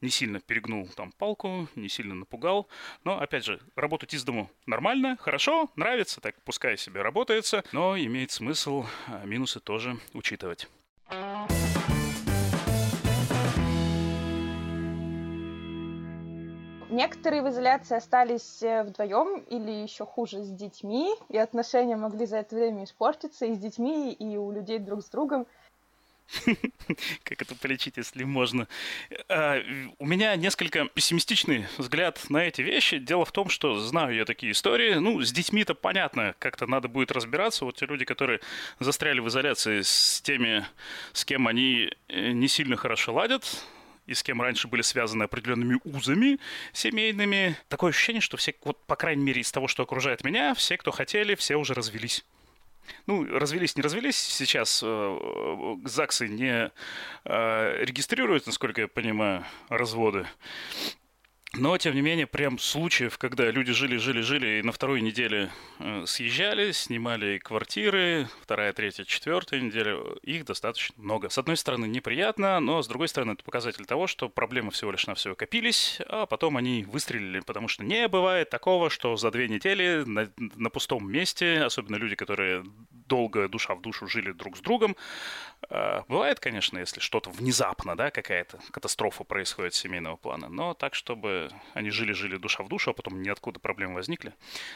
не 0.00 0.10
сильно 0.10 0.40
перегнул 0.40 0.88
там 0.88 1.12
палку, 1.12 1.68
не 1.74 1.88
сильно 1.88 2.14
напугал. 2.14 2.68
Но, 3.04 3.18
опять 3.18 3.44
же, 3.44 3.60
работать 3.74 4.14
из 4.14 4.24
дому 4.24 4.50
нормально, 4.66 5.16
хорошо, 5.20 5.70
нравится, 5.76 6.20
так 6.20 6.42
пускай 6.44 6.76
себе 6.76 7.02
работается, 7.02 7.64
но 7.72 7.96
имеет 7.96 8.30
смысл 8.30 8.86
а, 9.06 9.24
минусы 9.24 9.60
тоже 9.60 9.98
учитывать. 10.12 10.68
Некоторые 16.94 17.42
в 17.42 17.48
изоляции 17.48 17.96
остались 17.96 18.62
э, 18.62 18.84
вдвоем 18.84 19.40
или 19.50 19.82
еще 19.82 20.06
хуже 20.06 20.44
с 20.44 20.48
детьми, 20.48 21.12
и 21.28 21.36
отношения 21.36 21.96
могли 21.96 22.24
за 22.24 22.36
это 22.36 22.54
время 22.54 22.84
испортиться 22.84 23.46
и 23.46 23.54
с 23.54 23.58
детьми, 23.58 24.12
и 24.12 24.36
у 24.36 24.52
людей 24.52 24.78
друг 24.78 25.02
с 25.02 25.08
другом. 25.08 25.44
Как 27.24 27.42
это 27.42 27.56
полечить, 27.56 27.96
если 27.96 28.22
можно? 28.22 28.68
А, 29.28 29.60
у 29.98 30.06
меня 30.06 30.36
несколько 30.36 30.84
пессимистичный 30.84 31.66
взгляд 31.78 32.30
на 32.30 32.44
эти 32.44 32.62
вещи. 32.62 32.98
Дело 32.98 33.24
в 33.24 33.32
том, 33.32 33.48
что 33.48 33.80
знаю 33.80 34.14
я 34.14 34.24
такие 34.24 34.52
истории. 34.52 34.94
Ну, 34.94 35.20
с 35.20 35.32
детьми-то 35.32 35.74
понятно, 35.74 36.36
как-то 36.38 36.68
надо 36.68 36.86
будет 36.86 37.10
разбираться. 37.10 37.64
Вот 37.64 37.74
те 37.74 37.86
люди, 37.86 38.04
которые 38.04 38.38
застряли 38.78 39.18
в 39.18 39.26
изоляции 39.26 39.80
с 39.80 40.20
теми, 40.22 40.64
с 41.12 41.24
кем 41.24 41.48
они 41.48 41.90
э, 42.06 42.30
не 42.30 42.46
сильно 42.46 42.76
хорошо 42.76 43.14
ладят, 43.14 43.66
и 44.06 44.14
с 44.14 44.22
кем 44.22 44.40
раньше 44.40 44.68
были 44.68 44.82
связаны 44.82 45.24
определенными 45.24 45.80
узами 45.84 46.38
семейными. 46.72 47.56
Такое 47.68 47.90
ощущение, 47.90 48.20
что 48.20 48.36
все, 48.36 48.54
вот 48.64 48.84
по 48.86 48.96
крайней 48.96 49.24
мере 49.24 49.40
из 49.40 49.50
того, 49.50 49.68
что 49.68 49.82
окружает 49.82 50.24
меня, 50.24 50.54
все, 50.54 50.76
кто 50.76 50.90
хотели, 50.90 51.34
все 51.34 51.56
уже 51.56 51.74
развелись. 51.74 52.24
Ну, 53.06 53.24
развелись, 53.24 53.76
не 53.76 53.82
развелись. 53.82 54.16
Сейчас 54.16 54.82
э, 54.84 55.76
ЗАГСы 55.84 56.28
не 56.28 56.70
э, 57.24 57.84
регистрируют, 57.84 58.46
насколько 58.46 58.82
я 58.82 58.88
понимаю, 58.88 59.44
разводы. 59.68 60.26
Но, 61.56 61.78
тем 61.78 61.94
не 61.94 62.00
менее, 62.00 62.26
прям 62.26 62.58
случаев, 62.58 63.16
когда 63.16 63.48
люди 63.50 63.72
жили, 63.72 63.96
жили, 63.96 64.22
жили, 64.22 64.58
и 64.58 64.62
на 64.62 64.72
второй 64.72 65.00
неделе 65.00 65.50
э, 65.78 66.04
съезжали, 66.04 66.72
снимали 66.72 67.38
квартиры, 67.38 68.28
вторая, 68.42 68.72
третья, 68.72 69.04
четвертая 69.04 69.60
неделя, 69.60 69.96
их 70.22 70.44
достаточно 70.44 70.94
много. 71.00 71.28
С 71.28 71.38
одной 71.38 71.56
стороны, 71.56 71.86
неприятно, 71.86 72.58
но 72.58 72.82
с 72.82 72.88
другой 72.88 73.06
стороны, 73.06 73.32
это 73.32 73.44
показатель 73.44 73.84
того, 73.84 74.08
что 74.08 74.28
проблемы 74.28 74.72
всего 74.72 74.90
лишь 74.90 75.06
на 75.06 75.14
все 75.14 75.36
копились, 75.36 76.00
а 76.08 76.26
потом 76.26 76.56
они 76.56 76.84
выстрелили, 76.84 77.38
потому 77.38 77.68
что 77.68 77.84
не 77.84 78.08
бывает 78.08 78.50
такого, 78.50 78.90
что 78.90 79.16
за 79.16 79.30
две 79.30 79.46
недели 79.46 80.02
на, 80.04 80.28
на 80.36 80.70
пустом 80.70 81.08
месте, 81.10 81.62
особенно 81.62 81.96
люди, 81.96 82.16
которые 82.16 82.64
долго 83.06 83.48
душа 83.48 83.76
в 83.76 83.80
душу 83.80 84.08
жили 84.08 84.32
друг 84.32 84.56
с 84.56 84.60
другом, 84.60 84.96
э, 85.70 86.02
бывает, 86.08 86.40
конечно, 86.40 86.78
если 86.78 86.98
что-то 86.98 87.30
внезапно, 87.30 87.96
да, 87.96 88.10
какая-то 88.10 88.58
катастрофа 88.72 89.22
происходит 89.22 89.74
семейного 89.74 90.16
плана, 90.16 90.48
но 90.48 90.74
так, 90.74 90.96
чтобы 90.96 91.43
они 91.72 91.90
жили-жили 91.90 92.36
душа 92.36 92.62
в 92.62 92.68
душу, 92.68 92.90
а 92.90 92.94
потом 92.94 93.22
ниоткуда 93.22 93.60
проблемы 93.60 93.94
возникли. 93.94 94.34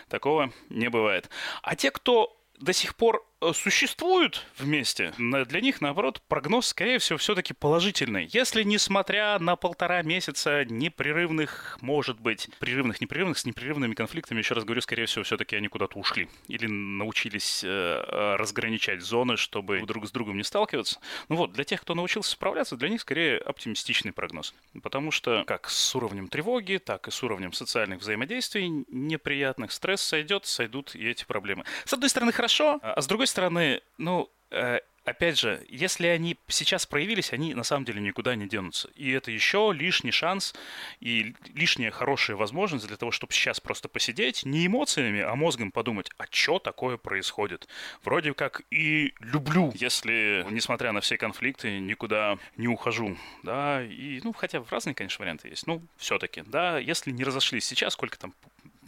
Такого 0.09 0.53
не 0.69 0.89
бывает. 0.89 1.31
А 1.63 1.77
те, 1.77 1.91
кто 1.91 2.37
до 2.59 2.73
сих 2.73 2.97
пор 2.97 3.25
существуют 3.53 4.45
вместе, 4.59 5.13
для 5.19 5.61
них, 5.61 5.81
наоборот, 5.81 6.21
прогноз, 6.29 6.69
скорее 6.69 6.99
всего, 6.99 7.19
все-таки 7.19 7.55
положительный. 7.55 8.29
Если, 8.33 8.63
несмотря 8.63 9.39
на 9.39 9.57
полтора 9.57 10.03
месяца 10.03 10.65
непрерывных, 10.65 11.79
может 11.81 12.21
быть, 12.21 12.49
прерывных, 12.59 13.01
непрерывных, 13.01 13.39
с 13.39 13.45
непрерывными 13.45 13.95
конфликтами, 13.95 14.39
еще 14.39 14.55
раз 14.55 14.65
говорю, 14.65 14.81
скорее 14.81 15.07
всего, 15.07 15.25
все-таки 15.25 15.57
они 15.57 15.69
куда-то 15.69 15.99
ушли. 15.99 16.29
Или 16.49 16.67
научились 16.67 17.63
э, 17.65 17.69
э, 17.69 18.37
разграничать 18.37 19.03
зоны, 19.03 19.37
чтобы 19.37 19.81
друг 19.83 20.09
с 20.09 20.11
другом 20.11 20.37
не 20.37 20.45
сталкиваться. 20.45 20.99
Ну 21.29 21.37
вот, 21.37 21.53
для 21.53 21.65
тех, 21.65 21.81
кто 21.81 21.95
научился 21.95 22.33
справляться, 22.33 22.77
для 22.77 22.89
них 22.89 23.01
скорее 23.01 23.39
оптимистичный 23.39 24.13
прогноз. 24.13 24.55
Потому 24.83 25.11
что 25.11 25.45
как 25.47 25.71
с 25.71 25.95
уровнем 25.95 26.29
тревоги, 26.29 26.79
так 26.79 27.07
и 27.07 27.11
с 27.11 27.23
уровнем 27.23 27.53
социальных 27.53 28.01
взаимодействий 28.01 28.69
неприятных 28.89 29.73
стресс 29.73 30.01
сойдет, 30.01 30.47
сойдут 30.47 30.95
и 30.95 31.09
эти 31.09 31.25
проблемы. 31.25 31.65
С 31.85 31.93
одной 31.93 32.11
стороны, 32.11 32.33
хорошо, 32.33 32.81
а 32.83 33.01
с 33.01 33.07
другой 33.07 33.28
стороны, 33.29 33.83
ну, 33.99 34.31
э, 34.51 34.81
опять 35.09 35.39
же, 35.39 35.65
если 35.69 36.07
они 36.07 36.37
сейчас 36.49 36.87
проявились, 36.87 37.33
они 37.33 37.55
на 37.55 37.65
самом 37.65 37.85
деле 37.85 38.01
никуда 38.01 38.35
не 38.35 38.47
денутся. 38.49 38.89
И 38.95 39.11
это 39.11 39.31
еще 39.31 39.73
лишний 39.75 40.11
шанс 40.11 40.55
и 41.01 41.35
лишняя 41.55 41.91
хорошая 41.91 42.37
возможность 42.37 42.87
для 42.87 42.97
того, 42.97 43.11
чтобы 43.11 43.33
сейчас 43.33 43.61
просто 43.61 43.89
посидеть, 43.89 44.45
не 44.45 44.67
эмоциями, 44.67 45.21
а 45.21 45.35
мозгом 45.35 45.73
подумать, 45.73 46.11
а 46.19 46.25
что 46.31 46.59
такое 46.59 46.97
происходит. 46.97 47.69
Вроде 48.05 48.35
как 48.35 48.63
и 48.71 49.15
люблю, 49.21 49.73
если, 49.75 50.47
несмотря 50.51 50.93
на 50.93 51.01
все 51.01 51.17
конфликты, 51.17 51.79
никуда 51.81 52.39
не 52.57 52.69
ухожу. 52.69 53.17
Да, 53.43 53.83
и, 53.83 54.21
ну, 54.23 54.33
хотя 54.33 54.63
разные, 54.71 54.95
конечно, 54.95 55.23
варианты 55.23 55.49
есть. 55.49 55.67
Ну, 55.67 55.83
все-таки, 55.97 56.43
да, 56.47 56.79
если 56.79 57.11
не 57.11 57.25
разошлись 57.25 57.65
сейчас, 57.65 57.95
сколько 57.95 58.19
там 58.19 58.35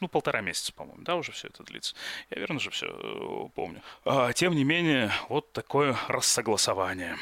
ну, 0.01 0.09
полтора 0.09 0.41
месяца, 0.41 0.73
по-моему, 0.73 1.03
да, 1.03 1.17
уже 1.17 1.33
все 1.33 1.49
это 1.49 1.63
длится. 1.63 1.95
Я 2.31 2.41
верно 2.41 2.59
же 2.59 2.71
все 2.71 2.87
э, 2.87 3.49
помню. 3.55 3.83
А, 4.05 4.33
тем 4.33 4.55
не 4.55 4.65
менее, 4.65 5.13
вот 5.29 5.53
такое 5.53 5.97
рассогласование. 6.09 7.17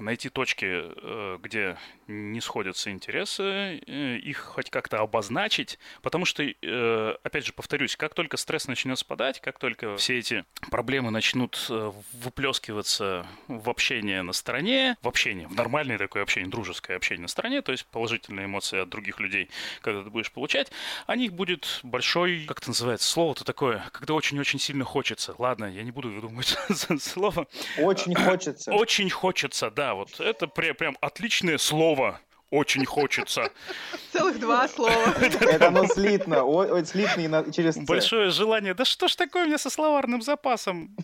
Найти 0.00 0.28
точки, 0.28 0.66
э, 0.66 1.38
где 1.42 1.76
не 2.06 2.40
сходятся 2.40 2.90
интересы, 2.90 3.42
э, 3.86 4.16
их 4.16 4.38
хоть 4.38 4.70
как-то 4.70 5.00
обозначить, 5.00 5.78
потому 6.02 6.24
что, 6.24 6.42
э, 6.42 7.16
опять 7.22 7.46
же, 7.46 7.52
повторюсь, 7.52 7.96
как 7.96 8.14
только 8.14 8.36
стресс 8.36 8.66
начнет 8.66 8.98
спадать, 8.98 9.40
как 9.40 9.58
только 9.58 9.96
все 9.96 10.18
эти 10.18 10.44
проблемы 10.70 11.10
начнут 11.10 11.68
выплескиваться 12.12 13.26
в 13.48 13.68
общение 13.70 14.22
на 14.22 14.32
стороне, 14.32 14.96
в 15.02 15.08
общение, 15.08 15.46
в 15.46 15.54
нормальное 15.54 15.98
такое 15.98 16.22
общение, 16.22 16.50
дружеское 16.50 16.96
общение 16.96 17.22
на 17.22 17.28
стороне, 17.28 17.62
то 17.62 17.72
есть 17.72 17.86
положительные 17.86 18.46
эмоции 18.46 18.80
от 18.80 18.88
других 18.88 19.20
людей, 19.20 19.50
когда 19.80 20.02
ты 20.02 20.10
будешь 20.10 20.32
получать, 20.32 20.70
о 21.06 21.16
них 21.16 21.32
будет 21.32 21.80
большой, 21.82 22.44
как 22.46 22.58
это 22.58 22.70
называется, 22.70 23.08
слово-то 23.08 23.44
такое, 23.44 23.84
когда 23.92 24.14
очень-очень 24.14 24.58
сильно 24.58 24.84
хочется. 24.84 25.34
Ладно, 25.38 25.66
я 25.66 25.82
не 25.82 25.90
буду 25.90 26.10
выдумывать 26.10 26.56
слово. 27.00 27.46
Очень 27.78 28.14
хочется. 28.14 28.72
Очень 28.72 29.10
хочется, 29.10 29.70
да, 29.70 29.89
вот 29.94 30.20
это 30.20 30.46
прям 30.46 30.96
отличное 31.00 31.58
слово 31.58 32.20
очень 32.50 32.84
хочется. 32.84 33.50
Целых 34.12 34.40
два 34.40 34.68
слова. 34.68 35.14
Это 35.20 35.68
оно 35.68 35.86
слитно, 35.86 36.44
слитно 36.84 37.44
через 37.52 37.76
Большое 37.76 38.30
желание. 38.30 38.74
Да 38.74 38.84
что 38.84 39.08
ж 39.08 39.16
такое 39.16 39.44
у 39.44 39.46
меня 39.46 39.58
со 39.58 39.70
словарным 39.70 40.20
запасом? 40.22 40.96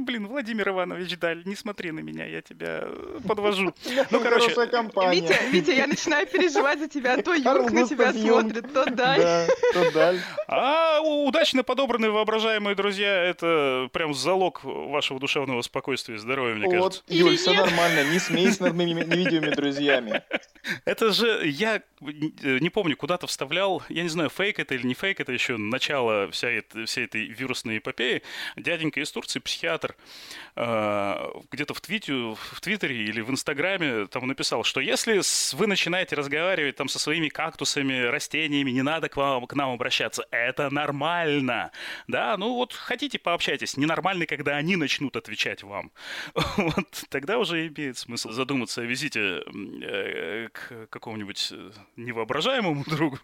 Блин, 0.00 0.26
Владимир 0.26 0.68
Иванович 0.68 1.18
Даль, 1.18 1.42
не 1.44 1.54
смотри 1.54 1.92
на 1.92 2.00
меня, 2.00 2.26
я 2.26 2.42
тебя 2.42 2.80
э, 2.82 3.20
подвожу. 3.26 3.74
Ну, 4.10 4.20
короче... 4.20 4.48
Витя, 4.48 5.50
Витя, 5.50 5.70
я 5.70 5.86
начинаю 5.86 6.26
переживать 6.26 6.78
за 6.78 6.88
тебя. 6.88 7.20
То 7.22 7.34
Юрк 7.34 7.70
на 7.72 7.86
тебя 7.86 8.12
смотрит, 8.12 8.72
то 8.72 8.84
Даль. 8.90 9.48
то 9.72 9.90
Даль. 9.90 10.20
А 10.48 11.00
удачно 11.00 11.62
подобранные 11.62 12.10
воображаемые 12.10 12.74
друзья, 12.74 13.24
это 13.24 13.88
прям 13.92 14.14
залог 14.14 14.62
вашего 14.64 15.18
душевного 15.18 15.62
спокойствия 15.62 16.16
и 16.16 16.18
здоровья, 16.18 16.54
мне 16.54 16.70
кажется. 16.70 17.02
Вот, 17.06 17.12
Юль, 17.12 17.36
все 17.36 17.52
нормально, 17.52 18.04
не 18.10 18.18
смейся 18.18 18.64
над 18.64 18.74
моими 18.74 19.02
невидимыми 19.02 19.54
друзьями. 19.54 20.22
Это 20.84 21.12
же, 21.12 21.42
я 21.44 21.76
э, 21.76 22.58
не 22.60 22.70
помню, 22.70 22.96
куда-то 22.96 23.26
вставлял, 23.26 23.82
я 23.88 24.02
не 24.02 24.08
знаю, 24.08 24.30
фейк 24.30 24.58
это 24.58 24.74
или 24.74 24.86
не 24.86 24.94
фейк, 24.94 25.20
это 25.20 25.32
еще 25.32 25.56
начало 25.56 26.30
вся 26.30 26.48
всей 26.86 27.04
этой 27.04 27.26
вирусной 27.26 27.78
эпопеи. 27.78 28.22
Дяденька 28.56 29.00
из 29.00 29.10
Турции, 29.12 29.38
психиатр, 29.38 29.85
э, 30.56 31.30
где-то 31.50 31.74
в, 31.74 31.80
твите, 31.80 32.12
в 32.12 32.60
Твиттере 32.60 32.96
или 32.96 33.20
в 33.20 33.30
Инстаграме 33.30 34.06
там 34.06 34.26
написал, 34.26 34.64
что 34.64 34.80
если 34.80 35.20
вы 35.56 35.66
начинаете 35.66 36.16
разговаривать 36.16 36.76
там 36.76 36.88
со 36.88 36.98
своими 36.98 37.28
кактусами, 37.28 38.02
растениями, 38.02 38.70
не 38.70 38.82
надо 38.82 39.08
к, 39.08 39.16
вам, 39.16 39.46
к 39.46 39.54
нам 39.54 39.70
обращаться. 39.70 40.26
Это 40.30 40.70
нормально. 40.70 41.70
Да, 42.08 42.36
ну 42.36 42.54
вот 42.54 42.72
хотите 42.72 43.18
пообщайтесь. 43.18 43.76
Ненормально, 43.76 44.26
когда 44.26 44.56
они 44.56 44.76
начнут 44.76 45.16
отвечать 45.16 45.62
вам. 45.62 45.92
Вот 46.56 47.04
тогда 47.10 47.38
уже 47.38 47.68
имеет 47.68 47.98
смысл 47.98 48.30
задуматься 48.30 48.80
о 48.80 48.84
визите 48.84 49.42
э, 49.82 50.48
к 50.52 50.88
какому-нибудь 50.90 51.52
э, 51.52 51.70
невоображаемому 51.96 52.84
другу. 52.88 53.18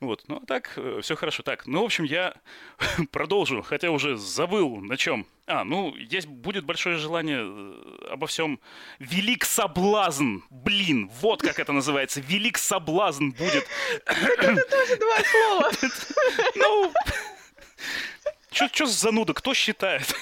Вот, 0.00 0.24
ну 0.28 0.40
а 0.42 0.46
так, 0.46 0.78
все 1.02 1.14
хорошо. 1.16 1.42
Так, 1.42 1.66
ну, 1.66 1.82
в 1.82 1.84
общем, 1.84 2.04
я 2.04 2.34
продолжу, 3.10 3.62
хотя 3.62 3.90
уже 3.90 4.16
забыл 4.16 4.76
на 4.76 4.96
чем. 4.96 5.26
А, 5.48 5.64
ну, 5.64 5.96
есть 5.96 6.26
будет 6.26 6.64
большое 6.66 6.98
желание 6.98 7.40
э, 7.40 8.08
обо 8.10 8.26
всем. 8.26 8.60
Велик 8.98 9.46
соблазн! 9.46 10.40
Блин, 10.50 11.10
вот 11.22 11.40
как 11.40 11.58
это 11.58 11.72
называется. 11.72 12.20
Велик 12.20 12.58
соблазн 12.58 13.30
будет. 13.30 13.66
Это 14.04 14.62
тоже 14.70 14.96
два 14.96 15.16
слова. 15.24 15.70
Ну, 16.54 16.92
что 18.50 18.86
за 18.86 18.92
зануда? 18.92 19.32
Кто 19.32 19.54
считает? 19.54 20.14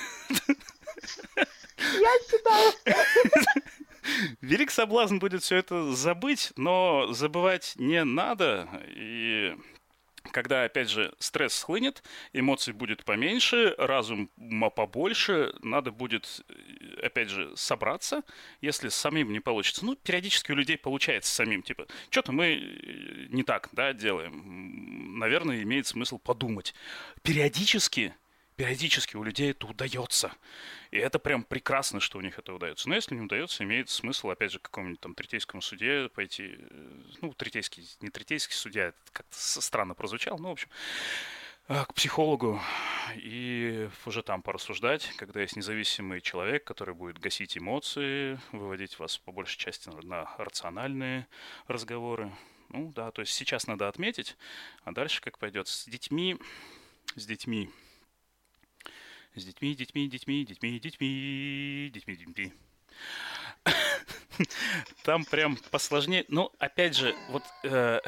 Я 1.76 2.12
считаю. 2.28 2.72
Велик 4.40 4.70
соблазн 4.70 5.18
будет 5.18 5.42
все 5.42 5.56
это 5.56 5.92
забыть, 5.92 6.52
но 6.56 7.12
забывать 7.12 7.72
не 7.76 8.04
надо. 8.04 8.68
И 8.94 9.56
когда, 10.26 10.64
опять 10.64 10.90
же, 10.90 11.14
стресс 11.18 11.54
схлынет, 11.54 12.02
эмоций 12.32 12.72
будет 12.72 13.04
поменьше, 13.04 13.74
разум 13.78 14.30
побольше, 14.74 15.54
надо 15.62 15.90
будет, 15.90 16.44
э, 16.48 17.06
опять 17.06 17.28
же, 17.28 17.56
собраться, 17.56 18.22
если 18.60 18.88
самим 18.88 19.32
не 19.32 19.40
получится. 19.40 19.84
Ну, 19.84 19.96
периодически 19.96 20.52
у 20.52 20.54
людей 20.54 20.78
получается 20.78 21.34
самим, 21.34 21.62
типа, 21.62 21.86
что-то 22.10 22.32
мы 22.32 22.46
э, 22.54 23.26
не 23.28 23.42
так, 23.42 23.68
да, 23.72 23.92
делаем. 23.92 25.18
Наверное, 25.18 25.62
имеет 25.62 25.86
смысл 25.86 26.18
подумать. 26.18 26.74
Периодически 27.22 28.14
периодически 28.56 29.16
у 29.16 29.22
людей 29.22 29.50
это 29.50 29.66
удается. 29.66 30.32
И 30.90 30.96
это 30.96 31.18
прям 31.18 31.44
прекрасно, 31.44 32.00
что 32.00 32.18
у 32.18 32.22
них 32.22 32.38
это 32.38 32.54
удается. 32.54 32.88
Но 32.88 32.94
если 32.94 33.14
не 33.14 33.20
удается, 33.20 33.64
имеет 33.64 33.90
смысл, 33.90 34.30
опять 34.30 34.52
же, 34.52 34.58
какому-нибудь 34.58 35.00
там 35.00 35.14
третейскому 35.14 35.60
суде 35.60 36.08
пойти. 36.08 36.56
Э, 36.58 37.02
ну, 37.20 37.32
третейский, 37.34 37.84
не 38.00 38.08
третейский 38.08 38.54
судья, 38.54 38.86
это 38.86 38.98
как-то 39.12 39.36
странно 39.36 39.94
прозвучало, 39.94 40.38
ну, 40.38 40.48
в 40.48 40.52
общем, 40.52 40.68
э, 41.68 41.84
к 41.84 41.94
психологу 41.94 42.60
и 43.14 43.90
уже 44.06 44.22
там 44.22 44.42
порассуждать, 44.42 45.12
когда 45.16 45.42
есть 45.42 45.56
независимый 45.56 46.22
человек, 46.22 46.64
который 46.64 46.94
будет 46.94 47.18
гасить 47.18 47.58
эмоции, 47.58 48.40
выводить 48.52 48.98
вас 48.98 49.18
по 49.18 49.32
большей 49.32 49.58
части 49.58 49.90
на 50.04 50.34
рациональные 50.38 51.26
разговоры. 51.66 52.32
Ну 52.70 52.90
да, 52.92 53.10
то 53.10 53.20
есть 53.20 53.32
сейчас 53.32 53.66
надо 53.66 53.86
отметить, 53.86 54.36
а 54.84 54.92
дальше 54.92 55.20
как 55.20 55.38
пойдет 55.38 55.68
с 55.68 55.86
детьми, 55.86 56.36
с 57.14 57.26
детьми 57.26 57.70
с 59.36 59.44
детьми, 59.44 59.74
детьми, 59.74 60.08
детьми, 60.08 60.44
детьми, 60.44 60.80
детьми, 60.80 61.90
детьми, 61.92 62.16
детьми. 62.16 62.52
Там 65.04 65.24
прям 65.24 65.56
посложнее. 65.70 66.24
Ну, 66.28 66.50
опять 66.58 66.96
же, 66.96 67.14
вот... 67.30 67.42
Э, 67.64 68.00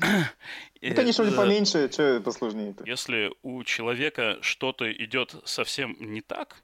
ну, 0.00 0.94
конечно, 0.94 1.22
э, 1.22 1.32
поменьше, 1.32 1.90
что 1.90 2.20
посложнее? 2.20 2.74
Если 2.86 3.32
у 3.42 3.62
человека 3.64 4.38
что-то 4.42 4.92
идет 4.92 5.34
совсем 5.44 5.96
не 6.00 6.20
так, 6.20 6.62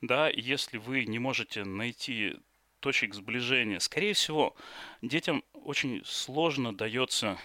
да, 0.00 0.28
если 0.28 0.78
вы 0.78 1.04
не 1.06 1.18
можете 1.18 1.64
найти 1.64 2.36
точек 2.80 3.14
сближения, 3.14 3.78
скорее 3.78 4.14
всего, 4.14 4.54
детям 5.02 5.44
очень 5.52 6.02
сложно 6.04 6.74
дается 6.74 7.38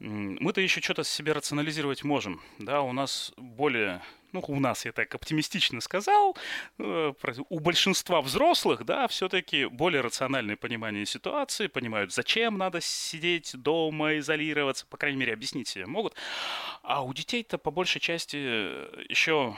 мы-то 0.00 0.62
еще 0.62 0.80
что-то 0.80 1.04
себе 1.04 1.32
рационализировать 1.32 2.04
можем, 2.04 2.40
да, 2.58 2.80
у 2.80 2.92
нас 2.92 3.32
более 3.36 4.02
ну, 4.32 4.42
у 4.46 4.60
нас, 4.60 4.84
я 4.84 4.92
так 4.92 5.14
оптимистично 5.14 5.80
сказал, 5.80 6.36
э, 6.78 7.12
у 7.48 7.60
большинства 7.60 8.20
взрослых, 8.20 8.84
да, 8.84 9.08
все-таки 9.08 9.66
более 9.66 10.00
рациональное 10.00 10.56
понимание 10.56 11.06
ситуации, 11.06 11.66
понимают, 11.66 12.12
зачем 12.12 12.58
надо 12.58 12.80
сидеть 12.80 13.52
дома, 13.54 14.18
изолироваться, 14.18 14.86
по 14.86 14.96
крайней 14.96 15.18
мере, 15.18 15.32
объяснить 15.32 15.68
себе 15.68 15.86
могут. 15.86 16.14
А 16.82 17.02
у 17.02 17.12
детей-то 17.12 17.58
по 17.58 17.70
большей 17.70 18.00
части 18.00 18.36
еще 19.10 19.56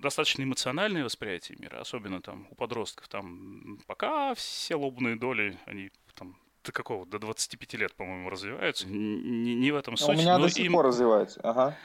достаточно 0.00 0.42
эмоциональное 0.42 1.04
восприятие 1.04 1.58
мира, 1.58 1.80
особенно 1.80 2.20
там 2.20 2.46
у 2.50 2.54
подростков. 2.54 3.08
Там 3.08 3.78
пока 3.86 4.34
все 4.34 4.74
лобные 4.74 5.16
доли, 5.16 5.58
они 5.66 5.90
там 6.14 6.36
до 6.64 6.72
какого? 6.72 7.06
До 7.06 7.18
25 7.18 7.74
лет, 7.74 7.94
по-моему, 7.94 8.30
развиваются. 8.30 8.86
Не, 8.86 9.54
не 9.54 9.72
в 9.72 9.76
этом 9.76 9.96
суть. 9.96 10.16
У 10.16 10.18
меня 10.18 10.38
до 10.38 10.48
сих 10.48 10.64
им... 10.64 10.72
пор 10.72 10.86
развиваются, 10.86 11.40
ага. 11.42 11.76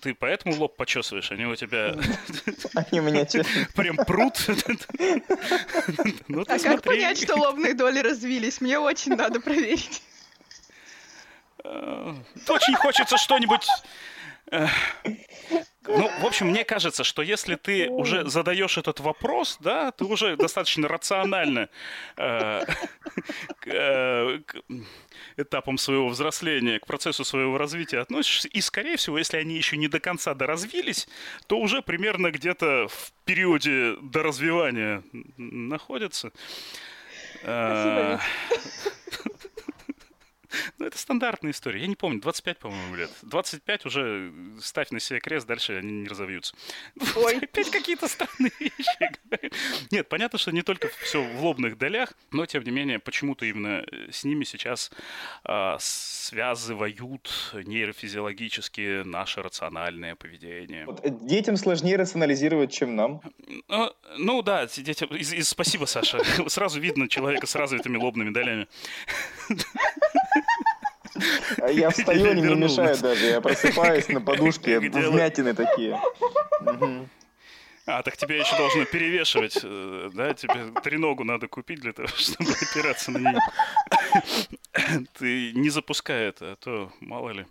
Ты 0.00 0.14
поэтому 0.14 0.54
лоб 0.56 0.76
почесываешь? 0.76 1.30
Они 1.32 1.44
у 1.44 1.56
тебя... 1.56 1.96
Они 2.74 3.00
меня 3.00 3.26
Прям 3.74 3.96
прут. 3.96 4.46
Ну, 6.28 6.44
а 6.46 6.58
как 6.58 6.82
понять, 6.82 7.22
что 7.22 7.36
лобные 7.36 7.74
доли 7.74 8.00
развились? 8.00 8.60
Мне 8.60 8.78
очень 8.78 9.14
надо 9.14 9.40
проверить. 9.40 10.02
Э, 11.64 12.14
очень 12.48 12.74
хочется 12.74 13.16
что-нибудь 13.16 13.66
э, 14.50 14.66
ну, 15.88 16.10
в 16.20 16.26
общем, 16.26 16.48
мне 16.48 16.64
кажется, 16.64 17.04
что 17.04 17.22
если 17.22 17.56
ты 17.56 17.88
уже 17.88 18.28
задаешь 18.28 18.78
этот 18.78 19.00
вопрос, 19.00 19.58
да, 19.60 19.92
ты 19.92 20.04
уже 20.04 20.36
достаточно 20.36 20.88
рационально 20.88 21.68
э, 22.16 22.62
э, 23.66 24.38
к 24.46 24.56
этапам 25.36 25.78
своего 25.78 26.08
взросления, 26.08 26.78
к 26.78 26.86
процессу 26.86 27.24
своего 27.24 27.58
развития 27.58 27.98
относишься, 27.98 28.48
и, 28.48 28.60
скорее 28.60 28.96
всего, 28.96 29.18
если 29.18 29.36
они 29.36 29.56
еще 29.56 29.76
не 29.76 29.88
до 29.88 30.00
конца 30.00 30.34
доразвились, 30.34 31.08
то 31.46 31.58
уже 31.58 31.82
примерно 31.82 32.30
где-то 32.30 32.88
в 32.88 33.12
периоде 33.24 33.96
доразвивания 34.02 35.02
находятся. 35.36 36.32
Спасибо. 37.42 38.20
Ну, 40.78 40.86
это 40.86 40.98
стандартная 40.98 41.52
история. 41.52 41.80
Я 41.80 41.86
не 41.86 41.96
помню, 41.96 42.20
25, 42.20 42.58
по-моему, 42.58 42.96
лет. 42.96 43.10
25 43.22 43.86
уже 43.86 44.32
ставь 44.60 44.90
на 44.90 45.00
себе 45.00 45.20
крест, 45.20 45.46
дальше 45.46 45.78
они 45.78 45.92
не 46.02 46.08
разовьются. 46.08 46.54
Ой. 47.16 47.38
Опять 47.38 47.70
какие-то 47.70 48.08
странные 48.08 48.52
вещи. 48.58 49.50
Нет, 49.90 50.08
понятно, 50.08 50.38
что 50.38 50.52
не 50.52 50.62
только 50.62 50.88
все 51.02 51.22
в 51.22 51.42
лобных 51.42 51.78
долях, 51.78 52.12
но, 52.30 52.46
тем 52.46 52.62
не 52.64 52.70
менее, 52.70 52.98
почему-то 52.98 53.46
именно 53.46 53.84
э, 53.90 54.10
с 54.10 54.24
ними 54.24 54.44
сейчас 54.44 54.90
а, 55.44 55.76
связывают 55.80 57.30
нейрофизиологически 57.54 59.02
наше 59.04 59.42
рациональное 59.42 60.14
поведение. 60.14 60.86
Вот, 60.86 61.04
э, 61.04 61.10
детям 61.10 61.56
сложнее 61.56 61.96
рационализировать, 61.96 62.72
чем 62.72 62.96
нам. 62.96 63.20
Ну, 63.68 63.92
ну 64.18 64.42
да, 64.42 64.66
детям... 64.66 65.08
И, 65.10 65.20
и, 65.20 65.42
спасибо, 65.42 65.84
Саша. 65.86 66.20
Сразу 66.48 66.80
видно 66.80 67.08
человека 67.08 67.46
с 67.46 67.54
развитыми 67.54 67.96
лобными 67.96 68.30
долями. 68.30 68.68
А 71.66 71.70
я 71.70 71.90
встаю, 71.90 72.30
они 72.30 72.42
мне 72.42 72.54
мешают 72.54 73.00
даже. 73.00 73.26
Я 73.26 73.40
просыпаюсь 73.40 74.08
на 74.08 74.20
подушке, 74.20 74.78
вмятины 74.78 75.52
такие. 75.52 76.00
А, 77.88 78.02
так 78.02 78.16
тебе 78.16 78.38
еще 78.38 78.56
должно 78.56 78.84
перевешивать, 78.84 79.60
э, 79.62 80.10
да? 80.12 80.34
Тебе 80.34 80.72
треногу 80.82 81.22
надо 81.22 81.46
купить 81.46 81.80
для 81.80 81.92
того, 81.92 82.08
чтобы 82.16 82.50
опираться 82.50 83.12
на 83.12 83.18
нее. 83.18 83.38
Ты 85.12 85.52
не 85.52 85.70
запускай 85.70 86.24
это, 86.24 86.52
а 86.52 86.56
то, 86.56 86.92
мало 86.98 87.30
ли, 87.30 87.46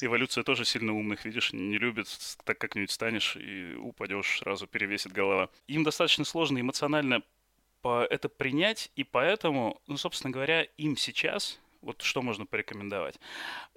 эволюция 0.00 0.44
тоже 0.44 0.64
сильно 0.64 0.94
умных, 0.94 1.24
видишь, 1.24 1.52
не 1.52 1.76
любит, 1.76 2.06
так 2.44 2.56
как-нибудь 2.58 2.92
станешь 2.92 3.34
и 3.34 3.74
упадешь, 3.74 4.38
сразу 4.38 4.68
перевесит 4.68 5.10
голова. 5.10 5.48
Им 5.66 5.82
достаточно 5.82 6.24
сложно 6.24 6.60
эмоционально 6.60 7.22
это 7.82 8.28
принять, 8.28 8.92
и 8.94 9.02
поэтому, 9.02 9.80
ну, 9.88 9.96
собственно 9.96 10.30
говоря, 10.30 10.62
им 10.76 10.96
сейчас 10.96 11.58
вот 11.82 12.02
что 12.02 12.22
можно 12.22 12.46
порекомендовать? 12.46 13.18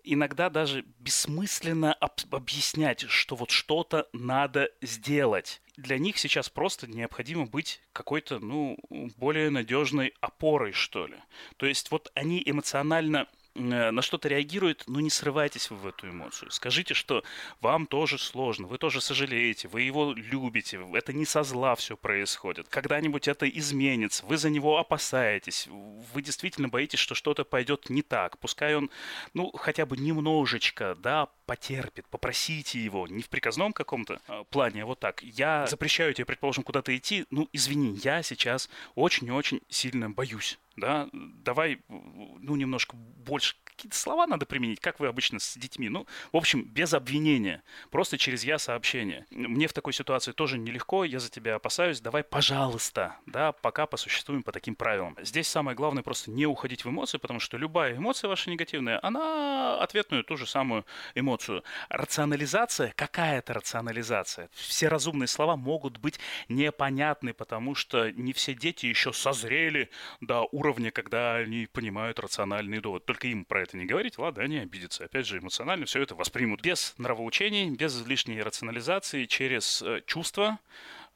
Иногда 0.03 0.49
даже 0.49 0.83
бессмысленно 0.99 1.93
об- 1.93 2.33
объяснять, 2.33 3.01
что 3.09 3.35
вот 3.35 3.51
что-то 3.51 4.07
надо 4.13 4.69
сделать. 4.81 5.61
Для 5.77 5.97
них 5.97 6.17
сейчас 6.17 6.49
просто 6.49 6.87
необходимо 6.87 7.45
быть 7.45 7.81
какой-то, 7.93 8.39
ну, 8.39 8.77
более 9.17 9.49
надежной 9.49 10.13
опорой, 10.21 10.73
что 10.73 11.07
ли. 11.07 11.17
То 11.57 11.65
есть 11.65 11.91
вот 11.91 12.11
они 12.15 12.43
эмоционально 12.45 13.27
на 13.55 14.01
что-то 14.01 14.27
реагирует, 14.27 14.83
ну 14.87 14.99
не 14.99 15.09
срывайтесь 15.09 15.69
вы 15.69 15.77
в 15.77 15.87
эту 15.87 16.09
эмоцию. 16.09 16.51
Скажите, 16.51 16.93
что 16.93 17.23
вам 17.61 17.85
тоже 17.85 18.17
сложно, 18.17 18.67
вы 18.67 18.77
тоже 18.77 19.01
сожалеете, 19.01 19.67
вы 19.67 19.81
его 19.81 20.13
любите, 20.13 20.85
это 20.93 21.13
не 21.13 21.25
со 21.25 21.43
зла 21.43 21.75
все 21.75 21.95
происходит. 21.95 22.67
Когда-нибудь 22.69 23.27
это 23.27 23.47
изменится, 23.47 24.25
вы 24.25 24.37
за 24.37 24.49
него 24.49 24.77
опасаетесь, 24.77 25.67
вы 25.67 26.21
действительно 26.21 26.67
боитесь, 26.67 26.99
что 26.99 27.15
что-то 27.15 27.43
пойдет 27.43 27.89
не 27.89 28.01
так. 28.01 28.37
Пускай 28.39 28.75
он, 28.75 28.89
ну, 29.33 29.51
хотя 29.51 29.85
бы 29.85 29.97
немножечко, 29.97 30.95
да, 30.95 31.27
потерпит, 31.45 32.07
попросите 32.07 32.79
его, 32.79 33.07
не 33.07 33.21
в 33.21 33.29
приказном 33.29 33.73
каком-то 33.73 34.19
э, 34.27 34.43
плане, 34.49 34.83
а 34.83 34.85
вот 34.85 34.99
так. 34.99 35.21
Я 35.23 35.67
запрещаю 35.67 36.13
тебе, 36.13 36.25
предположим, 36.25 36.63
куда-то 36.63 36.95
идти, 36.95 37.25
ну, 37.29 37.49
извини, 37.53 37.99
я 38.03 38.23
сейчас 38.23 38.69
очень-очень 38.95 39.61
сильно 39.69 40.09
боюсь 40.09 40.57
да, 40.75 41.09
давай, 41.13 41.81
ну, 41.89 42.55
немножко 42.55 42.95
больше 42.95 43.55
какие-то 43.75 43.97
слова 43.97 44.27
надо 44.27 44.45
применить, 44.45 44.79
как 44.79 44.99
вы 44.99 45.07
обычно 45.07 45.39
с 45.39 45.57
детьми. 45.57 45.89
Ну, 45.89 46.05
в 46.31 46.37
общем, 46.37 46.63
без 46.63 46.93
обвинения, 46.93 47.63
просто 47.91 48.17
через 48.17 48.43
я 48.43 48.57
сообщение. 48.57 49.25
Мне 49.31 49.67
в 49.67 49.73
такой 49.73 49.93
ситуации 49.93 50.31
тоже 50.31 50.57
нелегко, 50.57 51.03
я 51.03 51.19
за 51.19 51.29
тебя 51.29 51.55
опасаюсь, 51.55 52.01
давай, 52.01 52.23
пожалуйста, 52.23 53.17
да, 53.25 53.51
пока 53.51 53.85
посуществуем 53.85 54.43
по 54.43 54.51
таким 54.51 54.75
правилам. 54.75 55.17
Здесь 55.21 55.47
самое 55.47 55.75
главное 55.75 56.03
просто 56.03 56.31
не 56.31 56.45
уходить 56.45 56.85
в 56.85 56.89
эмоции, 56.89 57.17
потому 57.17 57.39
что 57.39 57.57
любая 57.57 57.97
эмоция 57.97 58.27
ваша 58.27 58.49
негативная, 58.49 58.99
она 59.03 59.79
ответную 59.79 60.23
ту 60.23 60.37
же 60.37 60.45
самую 60.45 60.85
эмоцию. 61.15 61.63
Рационализация, 61.89 62.93
какая-то 62.95 63.53
рационализация. 63.53 64.49
Все 64.53 64.87
разумные 64.87 65.27
слова 65.27 65.55
могут 65.55 65.97
быть 65.97 66.19
непонятны, 66.49 67.33
потому 67.33 67.75
что 67.75 68.11
не 68.11 68.33
все 68.33 68.53
дети 68.53 68.85
еще 68.85 69.13
созрели 69.13 69.89
до 70.21 70.47
уровня, 70.51 70.91
когда 70.91 71.35
они 71.35 71.67
понимают 71.67 72.19
рациональный 72.19 72.79
довод. 72.79 73.05
Только 73.05 73.27
им 73.27 73.45
про 73.45 73.61
это 73.61 73.72
не 73.77 73.85
говорить, 73.85 74.17
ладно, 74.17 74.43
они 74.43 74.57
обидятся. 74.57 75.05
Опять 75.05 75.25
же, 75.25 75.39
эмоционально 75.39 75.85
все 75.85 76.01
это 76.01 76.15
воспримут 76.15 76.61
без 76.61 76.93
нравоучений, 76.97 77.69
без 77.69 78.05
лишней 78.05 78.41
рационализации, 78.41 79.25
через 79.25 79.81
э, 79.81 80.01
чувства, 80.05 80.59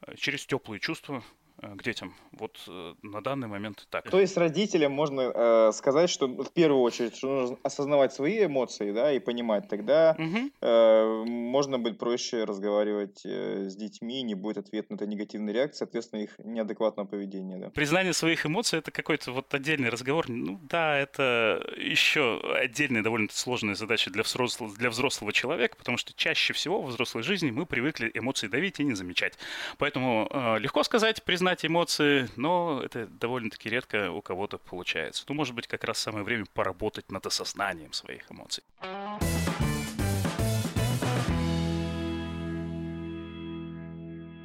э, 0.06 0.16
через 0.16 0.46
теплые 0.46 0.80
чувства, 0.80 1.22
к 1.60 1.82
детям. 1.82 2.14
Вот 2.32 2.56
э, 2.68 2.94
на 3.02 3.20
данный 3.20 3.48
момент 3.48 3.86
так. 3.90 4.08
То 4.08 4.20
есть 4.20 4.36
родителям 4.36 4.92
можно 4.92 5.32
э, 5.34 5.72
сказать, 5.72 6.08
что 6.08 6.28
в 6.28 6.52
первую 6.52 6.82
очередь 6.82 7.16
что 7.16 7.28
нужно 7.28 7.58
осознавать 7.62 8.12
свои 8.12 8.44
эмоции, 8.44 8.92
да, 8.92 9.12
и 9.12 9.18
понимать. 9.18 9.68
Тогда 9.68 10.16
угу. 10.18 10.50
э, 10.60 11.24
можно 11.26 11.78
быть 11.78 11.98
проще 11.98 12.44
разговаривать 12.44 13.22
э, 13.24 13.68
с 13.68 13.76
детьми, 13.76 14.22
не 14.22 14.34
будет 14.34 14.58
ответ 14.58 14.90
на 14.90 14.94
это 14.94 15.06
негативной 15.06 15.52
реакции, 15.52 15.78
соответственно, 15.78 16.20
их 16.20 16.30
неадекватного 16.38 17.06
поведения. 17.06 17.56
Да. 17.58 17.70
Признание 17.70 18.12
своих 18.12 18.46
эмоций 18.46 18.78
это 18.78 18.90
какой-то 18.90 19.32
вот 19.32 19.52
отдельный 19.52 19.88
разговор. 19.88 20.28
Ну 20.28 20.60
да, 20.62 20.96
это 20.96 21.60
еще 21.76 22.40
отдельная 22.54 23.02
довольно 23.02 23.28
сложная 23.30 23.74
задача 23.74 24.10
для 24.10 24.22
взрослого, 24.22 24.72
для 24.76 24.90
взрослого 24.90 25.32
человека, 25.32 25.76
потому 25.76 25.98
что 25.98 26.12
чаще 26.14 26.52
всего 26.52 26.82
в 26.82 26.86
взрослой 26.86 27.22
жизни 27.22 27.50
мы 27.50 27.66
привыкли 27.66 28.10
эмоции 28.14 28.46
давить 28.46 28.78
и 28.78 28.84
не 28.84 28.94
замечать. 28.94 29.38
Поэтому 29.78 30.28
э, 30.30 30.58
легко 30.60 30.84
сказать, 30.84 31.22
признать 31.24 31.47
признать 31.48 31.64
эмоции, 31.64 32.28
но 32.36 32.82
это 32.84 33.06
довольно-таки 33.06 33.70
редко 33.70 34.10
у 34.10 34.20
кого-то 34.20 34.58
получается. 34.58 35.24
Ну, 35.28 35.34
может 35.34 35.54
быть, 35.54 35.66
как 35.66 35.82
раз 35.84 35.98
самое 35.98 36.22
время 36.22 36.44
поработать 36.52 37.10
над 37.10 37.24
осознанием 37.24 37.94
своих 37.94 38.30
эмоций. 38.30 38.62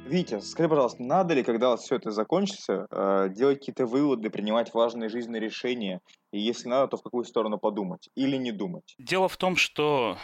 Витя, 0.06 0.40
скажи, 0.40 0.68
пожалуйста, 0.68 1.02
надо 1.02 1.34
ли, 1.34 1.42
когда 1.42 1.76
все 1.76 1.96
это 1.96 2.10
закончится, 2.10 2.86
э, 2.90 3.28
делать 3.30 3.58
какие-то 3.58 3.84
выводы, 3.84 4.30
принимать 4.30 4.72
важные 4.72 5.10
жизненные 5.10 5.40
решения? 5.40 6.00
И 6.32 6.40
если 6.40 6.68
надо, 6.68 6.88
то 6.88 6.96
в 6.96 7.02
какую 7.02 7.24
сторону 7.24 7.58
подумать 7.58 8.08
или 8.14 8.36
не 8.36 8.52
думать? 8.52 8.94
Дело 8.98 9.28
в 9.28 9.36
том, 9.36 9.56
что 9.56 10.16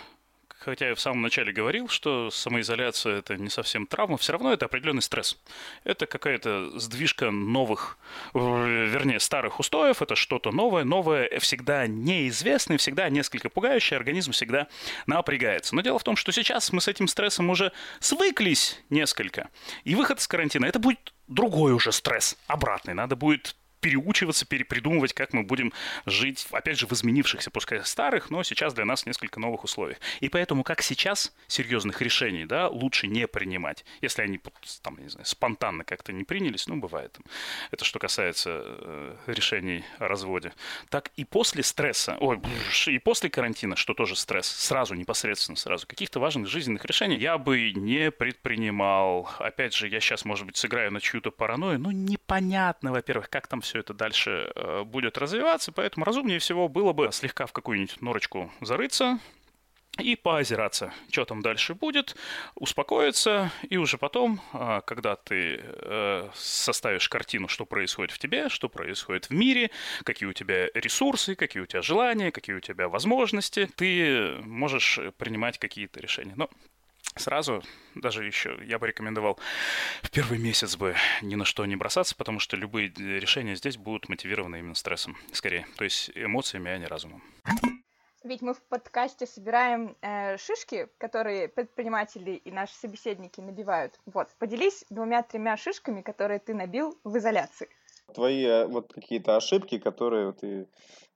хотя 0.61 0.89
я 0.89 0.95
в 0.95 1.01
самом 1.01 1.23
начале 1.23 1.53
говорил, 1.53 1.89
что 1.89 2.31
самоизоляция 2.31 3.19
это 3.19 3.37
не 3.37 3.49
совсем 3.49 3.87
травма, 3.87 4.17
все 4.19 4.33
равно 4.33 4.53
это 4.53 4.67
определенный 4.67 5.03
стресс. 5.03 5.39
Это 5.85 6.07
какая-то 6.07 6.79
сдвижка 6.79 7.31
новых, 7.31 7.99
вернее, 8.35 9.21
старых 9.21 9.59
устоев, 9.59 10.03
это 10.03 10.15
что-то 10.15 10.53
новое, 10.53 10.85
новое 10.85 11.31
всегда 11.41 11.87
неизвестное, 11.87 12.79
всегда 12.79 13.09
несколько 13.09 13.49
пугающее, 13.49 13.97
организм 13.97 14.33
всегда 14.33 14.69
напрягается. 15.07 15.75
Но 15.75 15.81
дело 15.81 15.99
в 15.99 16.05
том, 16.05 16.17
что 16.17 16.31
сейчас 16.33 16.73
мы 16.73 16.81
с 16.81 16.89
этим 16.89 17.09
стрессом 17.09 17.51
уже 17.51 17.73
свыклись 17.99 18.81
несколько, 18.91 19.49
и 19.85 19.95
выход 19.95 20.21
из 20.21 20.29
карантина 20.29 20.67
это 20.67 20.79
будет 20.79 21.13
другой 21.27 21.73
уже 21.73 21.93
стресс, 21.93 22.37
обратный. 22.47 22.95
Надо 22.95 23.17
будет 23.17 23.57
переучиваться, 23.81 24.47
перепридумывать, 24.47 25.13
как 25.13 25.33
мы 25.33 25.43
будем 25.43 25.73
жить, 26.07 26.47
опять 26.51 26.79
же, 26.79 26.87
в 26.87 26.93
изменившихся, 26.93 27.51
пускай 27.51 27.85
старых, 27.85 28.31
но 28.31 28.43
сейчас 28.43 28.75
для 28.75 28.85
нас 28.85 29.07
несколько 29.07 29.41
новых 29.41 29.65
условий. 29.65 29.97
И 30.21 30.29
поэтому, 30.29 30.63
как 30.63 30.83
сейчас, 30.83 31.35
серьезных 31.47 32.01
решений, 32.03 32.45
да, 32.45 32.69
лучше 32.69 33.07
не 33.07 33.27
принимать. 33.27 33.85
Если 34.01 34.23
они, 34.23 34.41
там, 34.83 34.99
не 34.99 35.09
знаю, 35.09 35.27
спонтанно 35.27 35.85
как-то 35.85 36.13
не 36.13 36.25
принялись, 36.25 36.67
ну, 36.67 36.77
бывает. 36.77 37.19
Это 37.71 37.85
что 37.85 37.99
касается 37.99 38.63
э, 38.65 39.17
решений 39.27 39.85
о 39.99 40.09
разводе. 40.09 40.53
Так 40.89 41.11
и 41.17 41.25
после 41.25 41.63
стресса, 41.63 42.17
ой, 42.21 42.41
и 42.87 42.99
после 42.99 43.31
карантина, 43.31 43.77
что 43.77 43.95
тоже 43.95 44.17
стресс, 44.17 44.47
сразу, 44.47 44.95
непосредственно 44.95 45.57
сразу, 45.57 45.87
каких-то 45.87 46.21
важных 46.21 46.49
жизненных 46.49 46.85
решений 46.85 47.17
я 47.17 47.39
бы 47.39 47.73
не 47.73 48.11
предпринимал. 48.11 49.31
Опять 49.39 49.75
же, 49.75 49.89
я 49.89 50.01
сейчас, 50.01 50.25
может 50.25 50.47
быть, 50.47 50.57
сыграю 50.57 50.93
на 50.93 51.01
чью-то 51.01 51.31
паранойю, 51.31 51.79
но 51.79 51.93
непонятно, 51.93 52.93
во-первых, 52.93 53.31
как 53.31 53.47
там 53.47 53.61
все 53.61 53.70
это 53.79 53.95
дальше 53.95 54.51
э, 54.55 54.83
будет 54.85 55.19
развиваться, 55.19 55.73
поэтому 55.73 56.05
разумнее 56.05 56.39
всего 56.39 56.69
было 56.69 56.93
бы 56.93 57.11
слегка 57.13 57.47
в 57.47 57.53
какую-нибудь 57.53 58.01
норочку 58.01 58.53
зарыться, 58.61 59.19
и 59.99 60.17
поозираться, 60.17 60.93
что 61.11 61.25
там 61.25 61.43
дальше 61.43 61.75
будет, 61.75 62.17
успокоиться, 62.55 63.53
и 63.69 63.77
уже 63.77 63.99
потом, 63.99 64.41
э, 64.53 64.81
когда 64.87 65.17
ты 65.17 65.61
э, 65.63 66.29
составишь 66.35 67.09
картину, 67.09 67.49
что 67.49 67.67
происходит 67.67 68.13
в 68.13 68.19
тебе, 68.19 68.49
что 68.49 68.69
происходит 68.69 69.27
в 69.27 69.35
мире, 69.35 69.71
какие 70.05 70.29
у 70.29 70.33
тебя 70.33 70.69
ресурсы, 70.75 71.35
какие 71.35 71.63
у 71.63 71.67
тебя 71.67 71.83
желания, 71.83 72.31
какие 72.31 72.57
у 72.57 72.61
тебя 72.61 72.89
возможности, 72.89 73.69
ты 73.77 74.37
можешь 74.43 74.99
принимать 75.19 75.59
какие-то 75.59 76.01
решения. 76.01 76.35
Но 76.37 76.49
сразу, 77.17 77.63
даже 77.95 78.25
еще, 78.25 78.59
я 78.65 78.79
бы 78.79 78.87
рекомендовал 78.87 79.39
в 80.03 80.11
первый 80.11 80.39
месяц 80.39 80.77
бы 80.77 80.95
ни 81.23 81.35
на 81.35 81.45
что 81.45 81.65
не 81.67 81.77
бросаться, 81.77 82.15
потому 82.17 82.39
что 82.39 82.57
любые 82.57 82.89
решения 82.89 83.57
здесь 83.57 83.77
будут 83.77 84.09
мотивированы 84.09 84.59
именно 84.59 84.75
стрессом, 84.75 85.17
скорее, 85.33 85.67
то 85.77 85.85
есть 85.85 86.11
эмоциями, 86.15 86.71
а 86.71 86.79
не 86.79 86.87
разумом. 86.87 87.23
Ведь 88.23 88.43
мы 88.43 88.53
в 88.53 88.61
подкасте 88.63 89.27
собираем 89.27 89.97
э, 90.03 90.37
шишки, 90.37 90.89
которые 90.99 91.49
предприниматели 91.49 92.33
и 92.33 92.51
наши 92.51 92.75
собеседники 92.75 93.41
набивают. 93.41 93.99
Вот, 94.05 94.29
поделись 94.39 94.85
двумя-тремя 94.91 95.57
шишками, 95.57 96.03
которые 96.03 96.39
ты 96.39 96.53
набил 96.53 96.99
в 97.03 97.17
изоляции. 97.17 97.71
Твои 98.15 98.45
э, 98.45 98.67
вот 98.67 98.93
какие-то 98.93 99.37
ошибки, 99.37 99.79
которые 99.79 100.35
ты 100.35 100.69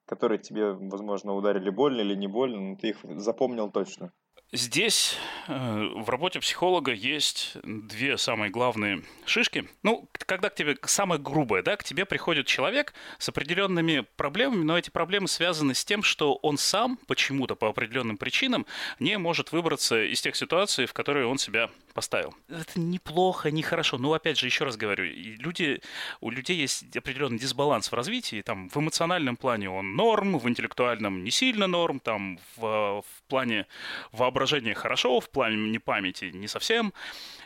которые 0.06 0.38
тебе, 0.38 0.72
возможно, 0.72 1.34
ударили 1.34 1.70
больно 1.70 2.00
или 2.00 2.14
не 2.14 2.26
больно, 2.26 2.60
но 2.60 2.76
ты 2.76 2.90
их 2.90 2.98
запомнил 3.20 3.70
точно? 3.70 4.12
Здесь 4.52 5.16
э, 5.48 5.88
в 5.96 6.08
работе 6.08 6.38
психолога 6.38 6.92
есть 6.92 7.56
две 7.64 8.16
самые 8.16 8.50
главные 8.50 9.02
шишки. 9.26 9.68
Ну, 9.82 10.08
когда 10.26 10.48
к 10.48 10.54
тебе 10.54 10.76
самое 10.84 11.20
грубое, 11.20 11.62
да, 11.62 11.76
к 11.76 11.82
тебе 11.82 12.04
приходит 12.04 12.46
человек 12.46 12.94
с 13.18 13.28
определенными 13.28 14.06
проблемами, 14.16 14.62
но 14.62 14.78
эти 14.78 14.90
проблемы 14.90 15.26
связаны 15.26 15.74
с 15.74 15.84
тем, 15.84 16.04
что 16.04 16.34
он 16.36 16.56
сам 16.56 16.98
почему-то 17.08 17.56
по 17.56 17.68
определенным 17.68 18.16
причинам 18.16 18.64
не 19.00 19.18
может 19.18 19.50
выбраться 19.50 20.04
из 20.04 20.20
тех 20.20 20.36
ситуаций, 20.36 20.86
в 20.86 20.92
которые 20.92 21.26
он 21.26 21.38
себя 21.38 21.68
поставил. 21.92 22.34
Это 22.48 22.78
неплохо, 22.78 23.50
не 23.50 23.62
хорошо. 23.62 23.98
Но 23.98 24.12
опять 24.12 24.38
же, 24.38 24.46
еще 24.46 24.64
раз 24.64 24.76
говорю, 24.76 25.04
люди, 25.04 25.80
у 26.20 26.30
людей 26.30 26.56
есть 26.56 26.96
определенный 26.96 27.38
дисбаланс 27.38 27.90
в 27.90 27.94
развитии. 27.94 28.42
Там 28.42 28.68
в 28.68 28.76
эмоциональном 28.76 29.36
плане 29.36 29.70
он 29.70 29.96
норм, 29.96 30.38
в 30.38 30.48
интеллектуальном 30.48 31.24
не 31.24 31.30
сильно 31.30 31.66
норм, 31.66 31.98
там 31.98 32.38
в, 32.56 33.02
в 33.02 33.23
плане 33.26 33.66
воображения 34.12 34.74
хорошо, 34.74 35.20
в 35.20 35.30
плане 35.30 35.80
памяти 35.80 36.26
не 36.32 36.48
совсем 36.48 36.92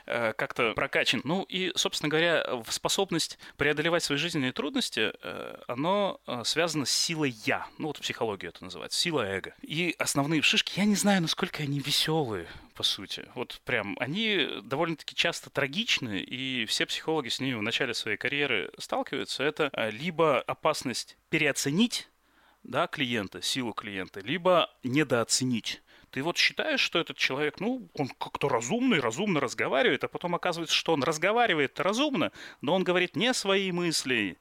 э, 0.06 0.32
как-то 0.34 0.72
прокачан. 0.74 1.20
Ну 1.24 1.42
и, 1.42 1.72
собственно 1.76 2.08
говоря, 2.08 2.44
способность 2.68 3.38
преодолевать 3.56 4.02
свои 4.02 4.18
жизненные 4.18 4.52
трудности, 4.52 5.12
э, 5.22 5.62
оно 5.68 6.20
э, 6.26 6.42
связано 6.44 6.84
с 6.84 6.90
силой 6.90 7.34
«я». 7.44 7.66
Ну 7.78 7.88
вот 7.88 7.98
в 7.98 8.00
психологии 8.00 8.48
это 8.48 8.64
называется, 8.64 8.98
сила 8.98 9.22
эго. 9.22 9.54
И 9.62 9.94
основные 9.98 10.42
шишки, 10.42 10.78
я 10.78 10.84
не 10.84 10.96
знаю, 10.96 11.22
насколько 11.22 11.62
они 11.62 11.80
веселые, 11.80 12.46
по 12.74 12.82
сути. 12.82 13.26
Вот 13.34 13.60
прям, 13.64 13.96
они 13.98 14.48
довольно-таки 14.62 15.14
часто 15.14 15.50
трагичны, 15.50 16.20
и 16.20 16.64
все 16.66 16.86
психологи 16.86 17.28
с 17.28 17.40
ними 17.40 17.54
в 17.54 17.62
начале 17.62 17.92
своей 17.92 18.16
карьеры 18.16 18.70
сталкиваются. 18.78 19.42
Это 19.42 19.70
либо 19.90 20.40
опасность 20.42 21.16
переоценить 21.28 22.08
да, 22.68 22.86
клиента, 22.86 23.40
силу 23.42 23.72
клиента, 23.72 24.20
либо 24.20 24.70
недооценить. 24.84 25.82
Ты 26.10 26.22
вот 26.22 26.36
считаешь, 26.36 26.80
что 26.80 26.98
этот 26.98 27.16
человек, 27.16 27.60
ну, 27.60 27.88
он 27.94 28.08
как-то 28.08 28.48
разумный, 28.48 29.00
разумно 29.00 29.40
разговаривает, 29.40 30.04
а 30.04 30.08
потом 30.08 30.34
оказывается, 30.34 30.74
что 30.74 30.92
он 30.92 31.02
разговаривает 31.02 31.78
разумно, 31.80 32.32
но 32.60 32.74
он 32.74 32.84
говорит 32.84 33.16
не 33.16 33.34
свои 33.34 33.72
мысли, 33.72 34.38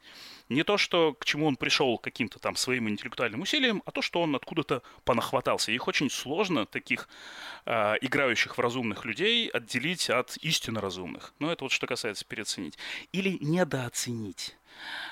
не 0.49 0.63
то, 0.63 0.77
что 0.77 1.13
к 1.13 1.25
чему 1.25 1.45
он 1.45 1.57
пришел 1.57 1.97
каким-то 1.97 2.39
там 2.39 2.55
своим 2.55 2.87
интеллектуальным 2.87 3.41
усилием, 3.41 3.83
а 3.85 3.91
то, 3.91 4.01
что 4.01 4.21
он 4.21 4.35
откуда-то 4.35 4.81
понахватался. 5.03 5.71
Их 5.73 5.87
очень 5.87 6.09
сложно, 6.09 6.65
таких 6.65 7.09
э, 7.65 7.95
играющих 7.99 8.57
в 8.57 8.61
разумных 8.61 9.03
людей, 9.03 9.49
отделить 9.49 10.09
от 10.09 10.37
истинно 10.37 10.79
разумных. 10.79 11.33
Но 11.39 11.51
это 11.51 11.65
вот 11.65 11.73
что 11.73 11.85
касается 11.85 12.23
переоценить. 12.25 12.77
Или 13.11 13.37
недооценить. 13.41 14.57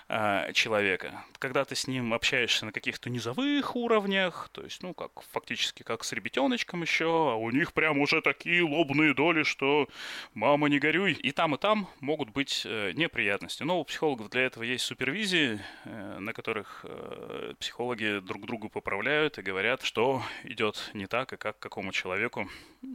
А, 0.07 0.53
человека. 0.53 1.25
Когда 1.39 1.65
ты 1.65 1.73
с 1.73 1.87
ним 1.87 2.13
общаешься 2.13 2.67
на 2.67 2.71
каких-то 2.71 3.09
низовых 3.09 3.75
уровнях, 3.75 4.49
то 4.51 4.61
есть, 4.61 4.83
ну, 4.83 4.93
как 4.93 5.23
фактически 5.31 5.81
как 5.81 6.03
с 6.03 6.13
ребятеночком 6.13 6.83
еще, 6.83 7.31
а 7.31 7.35
у 7.35 7.49
них 7.49 7.73
прям 7.73 7.97
уже 7.99 8.21
такие 8.21 8.61
лобные 8.61 9.15
доли, 9.15 9.41
что 9.41 9.87
мама 10.35 10.69
не 10.69 10.77
горюй. 10.77 11.13
И 11.13 11.31
там, 11.31 11.55
и 11.55 11.57
там 11.57 11.89
могут 12.01 12.29
быть 12.29 12.61
э, 12.65 12.91
неприятности. 12.91 13.63
Но 13.63 13.79
у 13.79 13.83
психологов 13.83 14.29
для 14.29 14.43
этого 14.43 14.61
есть 14.61 14.85
супервизии, 14.85 15.59
э, 15.85 16.19
на 16.19 16.33
которых 16.33 16.85
э, 16.87 17.55
психологи 17.59 18.19
друг 18.19 18.45
другу 18.45 18.69
поправляют 18.69 19.39
и 19.39 19.41
говорят, 19.41 19.81
что 19.81 20.21
идет 20.43 20.91
не 20.93 21.07
так, 21.07 21.33
и 21.33 21.37
как 21.37 21.57
к 21.57 21.63
какому 21.63 21.91
человеку 21.91 22.47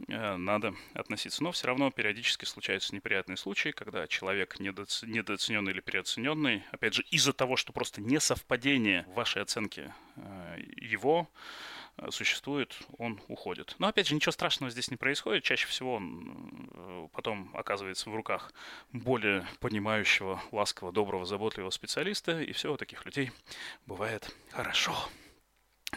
э, 0.07 0.35
надо 0.37 0.75
относиться. 0.93 1.43
Но 1.43 1.51
все 1.51 1.67
равно 1.67 1.91
периодически 1.91 2.45
случаются 2.45 2.95
неприятные 2.95 3.35
случаи, 3.35 3.71
когда 3.71 4.07
человек 4.07 4.61
недооцененный 4.61 5.73
или 5.73 5.81
переоцененный, 5.81 6.60
опять 6.71 6.93
же, 6.93 7.03
из-за 7.11 7.33
того, 7.33 7.55
что 7.55 7.73
просто 7.73 8.01
несовпадение 8.01 9.05
вашей 9.09 9.41
оценке 9.41 9.93
э, 10.15 10.63
его 10.77 11.29
э, 11.97 12.11
существует, 12.11 12.77
он 12.97 13.21
уходит. 13.27 13.75
Но 13.79 13.87
опять 13.87 14.07
же, 14.07 14.15
ничего 14.15 14.31
страшного 14.31 14.71
здесь 14.71 14.91
не 14.91 14.97
происходит. 14.97 15.43
Чаще 15.43 15.67
всего 15.67 15.95
он 15.95 16.69
э, 16.73 17.07
потом 17.11 17.51
оказывается 17.53 18.09
в 18.09 18.15
руках 18.15 18.53
более 18.91 19.47
понимающего, 19.59 20.41
ласкового, 20.51 20.93
доброго, 20.93 21.25
заботливого 21.25 21.71
специалиста, 21.71 22.41
и 22.41 22.51
все 22.51 22.73
у 22.73 22.77
таких 22.77 23.05
людей 23.05 23.31
бывает 23.85 24.35
хорошо. 24.51 24.95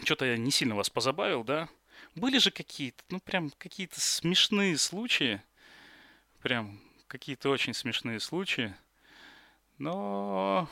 Что-то 0.03 0.25
я 0.25 0.37
не 0.37 0.51
сильно 0.51 0.75
вас 0.75 0.89
позабавил, 0.89 1.43
да? 1.43 1.69
Были 2.15 2.37
же 2.37 2.51
какие-то, 2.51 3.03
ну 3.09 3.19
прям 3.19 3.51
какие-то 3.57 3.99
смешные 3.99 4.77
случаи, 4.77 5.41
прям 6.41 6.79
какие-то 7.07 7.49
очень 7.49 7.73
смешные 7.73 8.19
случаи, 8.19 8.73
но 9.77 10.69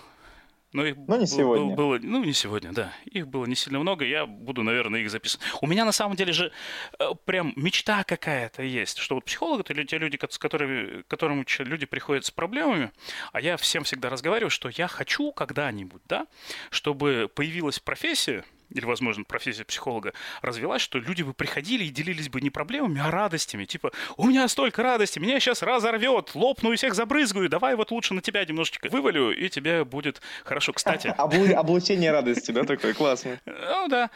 но 0.74 0.84
их 0.86 0.97
Но 1.08 1.18
не 1.18 1.28
сегодня. 1.28 1.76
Было, 1.76 1.99
ну, 2.01 2.24
не 2.24 2.34
сегодня, 2.34 2.72
да. 2.74 2.91
Их 3.06 3.28
было 3.28 3.45
не 3.45 3.56
сильно 3.56 3.80
много, 3.80 4.06
я 4.06 4.26
буду, 4.26 4.64
наверное, 4.64 5.01
их 5.01 5.12
записывать. 5.12 5.45
У 5.62 5.68
меня 5.68 5.86
на 5.86 5.91
самом 5.91 6.16
деле 6.16 6.34
же 6.34 6.51
э, 6.99 7.10
прям 7.26 7.54
мечта 7.56 8.04
какая-то 8.04 8.64
есть, 8.64 8.97
что 8.97 9.16
вот 9.16 9.26
психолог 9.26 9.62
это 9.62 9.86
те 9.86 9.99
люди, 9.99 10.20
с 10.28 10.38
которыми, 10.39 11.04
к 11.04 11.08
которым 11.08 11.45
люди 11.60 11.86
приходят 11.86 12.26
с 12.26 12.32
проблемами, 12.32 12.91
а 13.32 13.39
я 13.39 13.56
всем 13.58 13.84
всегда 13.84 14.10
разговариваю, 14.10 14.49
что 14.49 14.70
я 14.70 14.88
хочу 14.88 15.32
когда-нибудь, 15.32 16.01
да, 16.08 16.26
чтобы 16.72 17.30
появилась 17.34 17.80
профессия, 17.80 18.43
или, 18.74 18.86
возможно, 18.86 19.24
профессия 19.24 19.63
психолога 19.63 20.13
развилась, 20.41 20.82
что 20.82 20.99
люди 20.99 21.24
бы 21.24 21.34
приходили 21.34 21.86
и 21.86 21.89
делились 21.89 22.30
бы 22.30 22.41
не 22.41 22.49
проблемами, 22.49 22.99
а 22.99 23.11
радостями. 23.11 23.65
Типа, 23.65 23.91
у 24.17 24.28
меня 24.28 24.47
столько 24.47 24.84
радости, 24.84 25.19
меня 25.19 25.39
сейчас 25.39 25.61
разорвет, 25.61 26.36
лопну 26.36 26.74
и 26.74 26.76
всех 26.76 26.95
забрызгаю, 26.95 27.49
давай 27.49 27.76
вот 27.76 27.91
лучше 27.91 28.13
на 28.13 28.21
тебя 28.21 28.43
немножечко 28.43 28.89
вывалю, 28.89 29.32
и 29.32 29.49
тебе 29.49 29.84
будет 29.86 30.21
хорошо. 30.43 30.74
Кстати... 30.74 31.07
Облучение 31.17 32.11
радости, 32.11 32.51
да, 32.51 32.63
такой 32.63 32.93
классный. 32.93 33.39
Ну 33.45 33.88
да. 33.88 34.09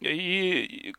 И 0.00 0.92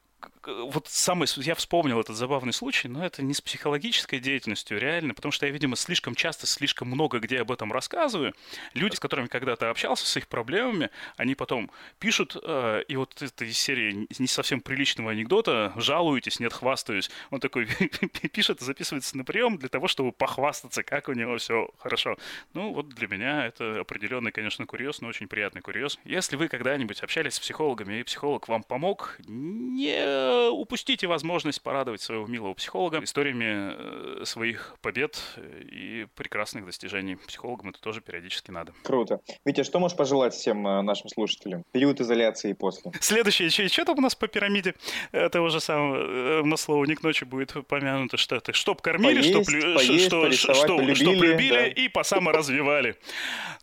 вот 0.48 0.88
самый, 0.88 1.28
я 1.38 1.56
вспомнил 1.56 2.00
этот 2.00 2.16
забавный 2.16 2.54
случай, 2.54 2.88
но 2.88 3.06
это 3.06 3.22
не 3.22 3.34
с 3.34 3.42
психологической 3.42 4.20
деятельностью, 4.20 4.80
реально, 4.80 5.14
потому 5.14 5.32
что 5.32 5.46
я, 5.46 5.52
видимо, 5.52 5.76
слишком 5.76 6.16
часто, 6.16 6.48
слишком 6.48 6.88
много 6.88 7.20
где 7.20 7.42
об 7.42 7.52
этом 7.52 7.72
рассказываю. 7.72 8.34
Люди, 8.74 8.96
с 8.96 9.00
которыми 9.00 9.28
когда-то 9.28 9.70
общался, 9.70 10.06
с 10.06 10.18
их 10.18 10.28
проблемами, 10.28 10.90
они 11.18 11.36
потом 11.36 11.72
пишут, 12.00 12.36
э, 12.42 12.84
и 12.88 12.96
вот 12.96 13.22
эта 13.22 13.46
из 13.46 13.58
серии 13.58 14.08
не 14.18 14.28
совсем 14.28 14.62
приличного 14.62 15.12
анекдота, 15.12 15.74
жалуетесь, 15.76 16.40
нет, 16.40 16.54
хвастаюсь. 16.54 17.10
Он 17.32 17.40
такой 17.40 17.68
пишет 18.32 18.62
записывается 18.62 19.18
на 19.18 19.24
прием 19.24 19.58
для 19.58 19.70
того, 19.70 19.88
чтобы 19.88 20.12
похвастаться, 20.12 20.84
как 20.84 21.10
у 21.10 21.14
него 21.14 21.38
все 21.38 21.70
хорошо. 21.78 22.18
Ну, 22.54 22.74
вот 22.74 22.90
для 22.90 23.08
меня 23.08 23.46
это 23.46 23.80
определенный, 23.82 24.32
конечно, 24.32 24.66
курьез, 24.66 25.02
но 25.02 25.08
очень 25.08 25.28
приятный 25.28 25.62
курьез. 25.62 26.00
Если 26.04 26.36
вы 26.36 26.48
когда-нибудь 26.48 27.02
общались 27.02 27.36
с 27.36 27.40
психологами, 27.40 28.00
и 28.00 28.04
психолог 28.04 28.48
вам 28.48 28.64
помог, 28.64 29.18
не 29.28 30.35
Э, 30.36 30.50
упустите 30.50 31.08
возможность 31.08 31.62
порадовать 31.62 32.02
своего 32.02 32.28
милого 32.28 32.54
психолога 32.54 33.04
историями 33.04 34.22
э, 34.22 34.26
своих 34.26 34.76
побед 34.82 35.22
и 35.38 36.08
прекрасных 36.16 36.66
достижений. 36.66 37.16
Психологам 37.16 37.70
это 37.70 37.80
тоже 37.80 38.02
периодически 38.02 38.52
надо. 38.52 38.74
Круто. 38.84 39.22
Витя, 39.46 39.64
что 39.64 39.80
можешь 39.80 39.98
пожелать 39.98 40.34
всем 40.34 40.68
э, 40.68 40.82
нашим 40.82 41.10
слушателям? 41.10 41.64
Период 41.72 42.02
изоляции 42.02 42.52
и 42.52 42.54
после. 42.54 42.92
Следующее, 43.00 43.50
что, 43.50 43.68
что 43.68 43.86
там 43.86 44.00
у 44.00 44.02
нас 44.02 44.16
по 44.16 44.28
пирамиде? 44.28 44.76
Это 45.12 45.42
уже 45.42 45.60
сам 45.60 46.48
Маслоу 46.48 46.84
не 46.86 46.96
к 46.96 47.04
ночи 47.04 47.24
будет 47.24 47.54
помянуто, 47.68 48.18
что 48.18 48.36
это 48.36 48.54
чтоб 48.54 48.82
кормили, 48.82 49.22
поесть, 49.22 49.30
чтоб, 49.30 49.46
поесть, 49.46 50.06
что, 50.06 50.32
что, 50.32 50.78
полюбили, 50.78 50.94
чтоб 50.94 51.14
любили 51.16 51.54
да. 51.54 51.68
и 51.68 51.88
посаморазвивали. 51.88 52.98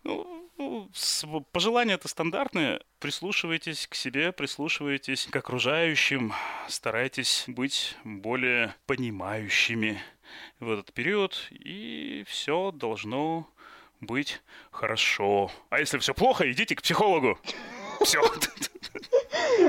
Ну, 0.05 0.42
ну, 0.63 1.41
пожелания 1.53 1.95
это 1.95 2.09
стандартные. 2.09 2.81
Прислушивайтесь 2.99 3.87
к 3.87 3.95
себе, 3.95 4.33
прислушивайтесь 4.33 5.27
к 5.27 5.37
окружающим, 5.37 6.33
старайтесь 6.69 7.45
быть 7.47 7.97
более 8.05 8.75
понимающими 8.87 10.01
в 10.61 10.71
этот 10.71 10.93
период, 10.93 11.49
и 11.51 12.25
все 12.27 12.71
должно 12.71 13.49
быть 14.01 14.41
хорошо. 14.71 15.51
А 15.71 15.81
если 15.81 15.99
все 15.99 16.15
плохо, 16.15 16.51
идите 16.51 16.75
к 16.77 16.83
психологу. 16.83 17.39
Все. 18.05 18.21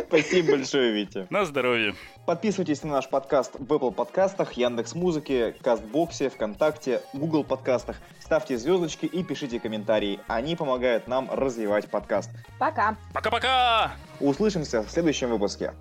Спасибо 0.07 0.51
большое, 0.53 0.91
Витя. 0.91 1.27
На 1.29 1.45
здоровье. 1.45 1.95
Подписывайтесь 2.25 2.83
на 2.83 2.91
наш 2.91 3.09
подкаст 3.09 3.51
в 3.59 3.71
Apple 3.71 3.91
подкастах, 3.91 4.53
Яндекс 4.53 4.95
Музыке, 4.95 5.55
Кастбоксе, 5.61 6.29
ВКонтакте, 6.29 7.01
Google 7.13 7.43
подкастах. 7.43 7.97
Ставьте 8.19 8.57
звездочки 8.57 9.05
и 9.05 9.23
пишите 9.23 9.59
комментарии. 9.59 10.19
Они 10.27 10.55
помогают 10.55 11.07
нам 11.07 11.29
развивать 11.31 11.89
подкаст. 11.89 12.31
Пока. 12.59 12.95
Пока-пока. 13.13 13.91
Услышимся 14.19 14.83
в 14.83 14.89
следующем 14.89 15.29
выпуске. 15.29 15.73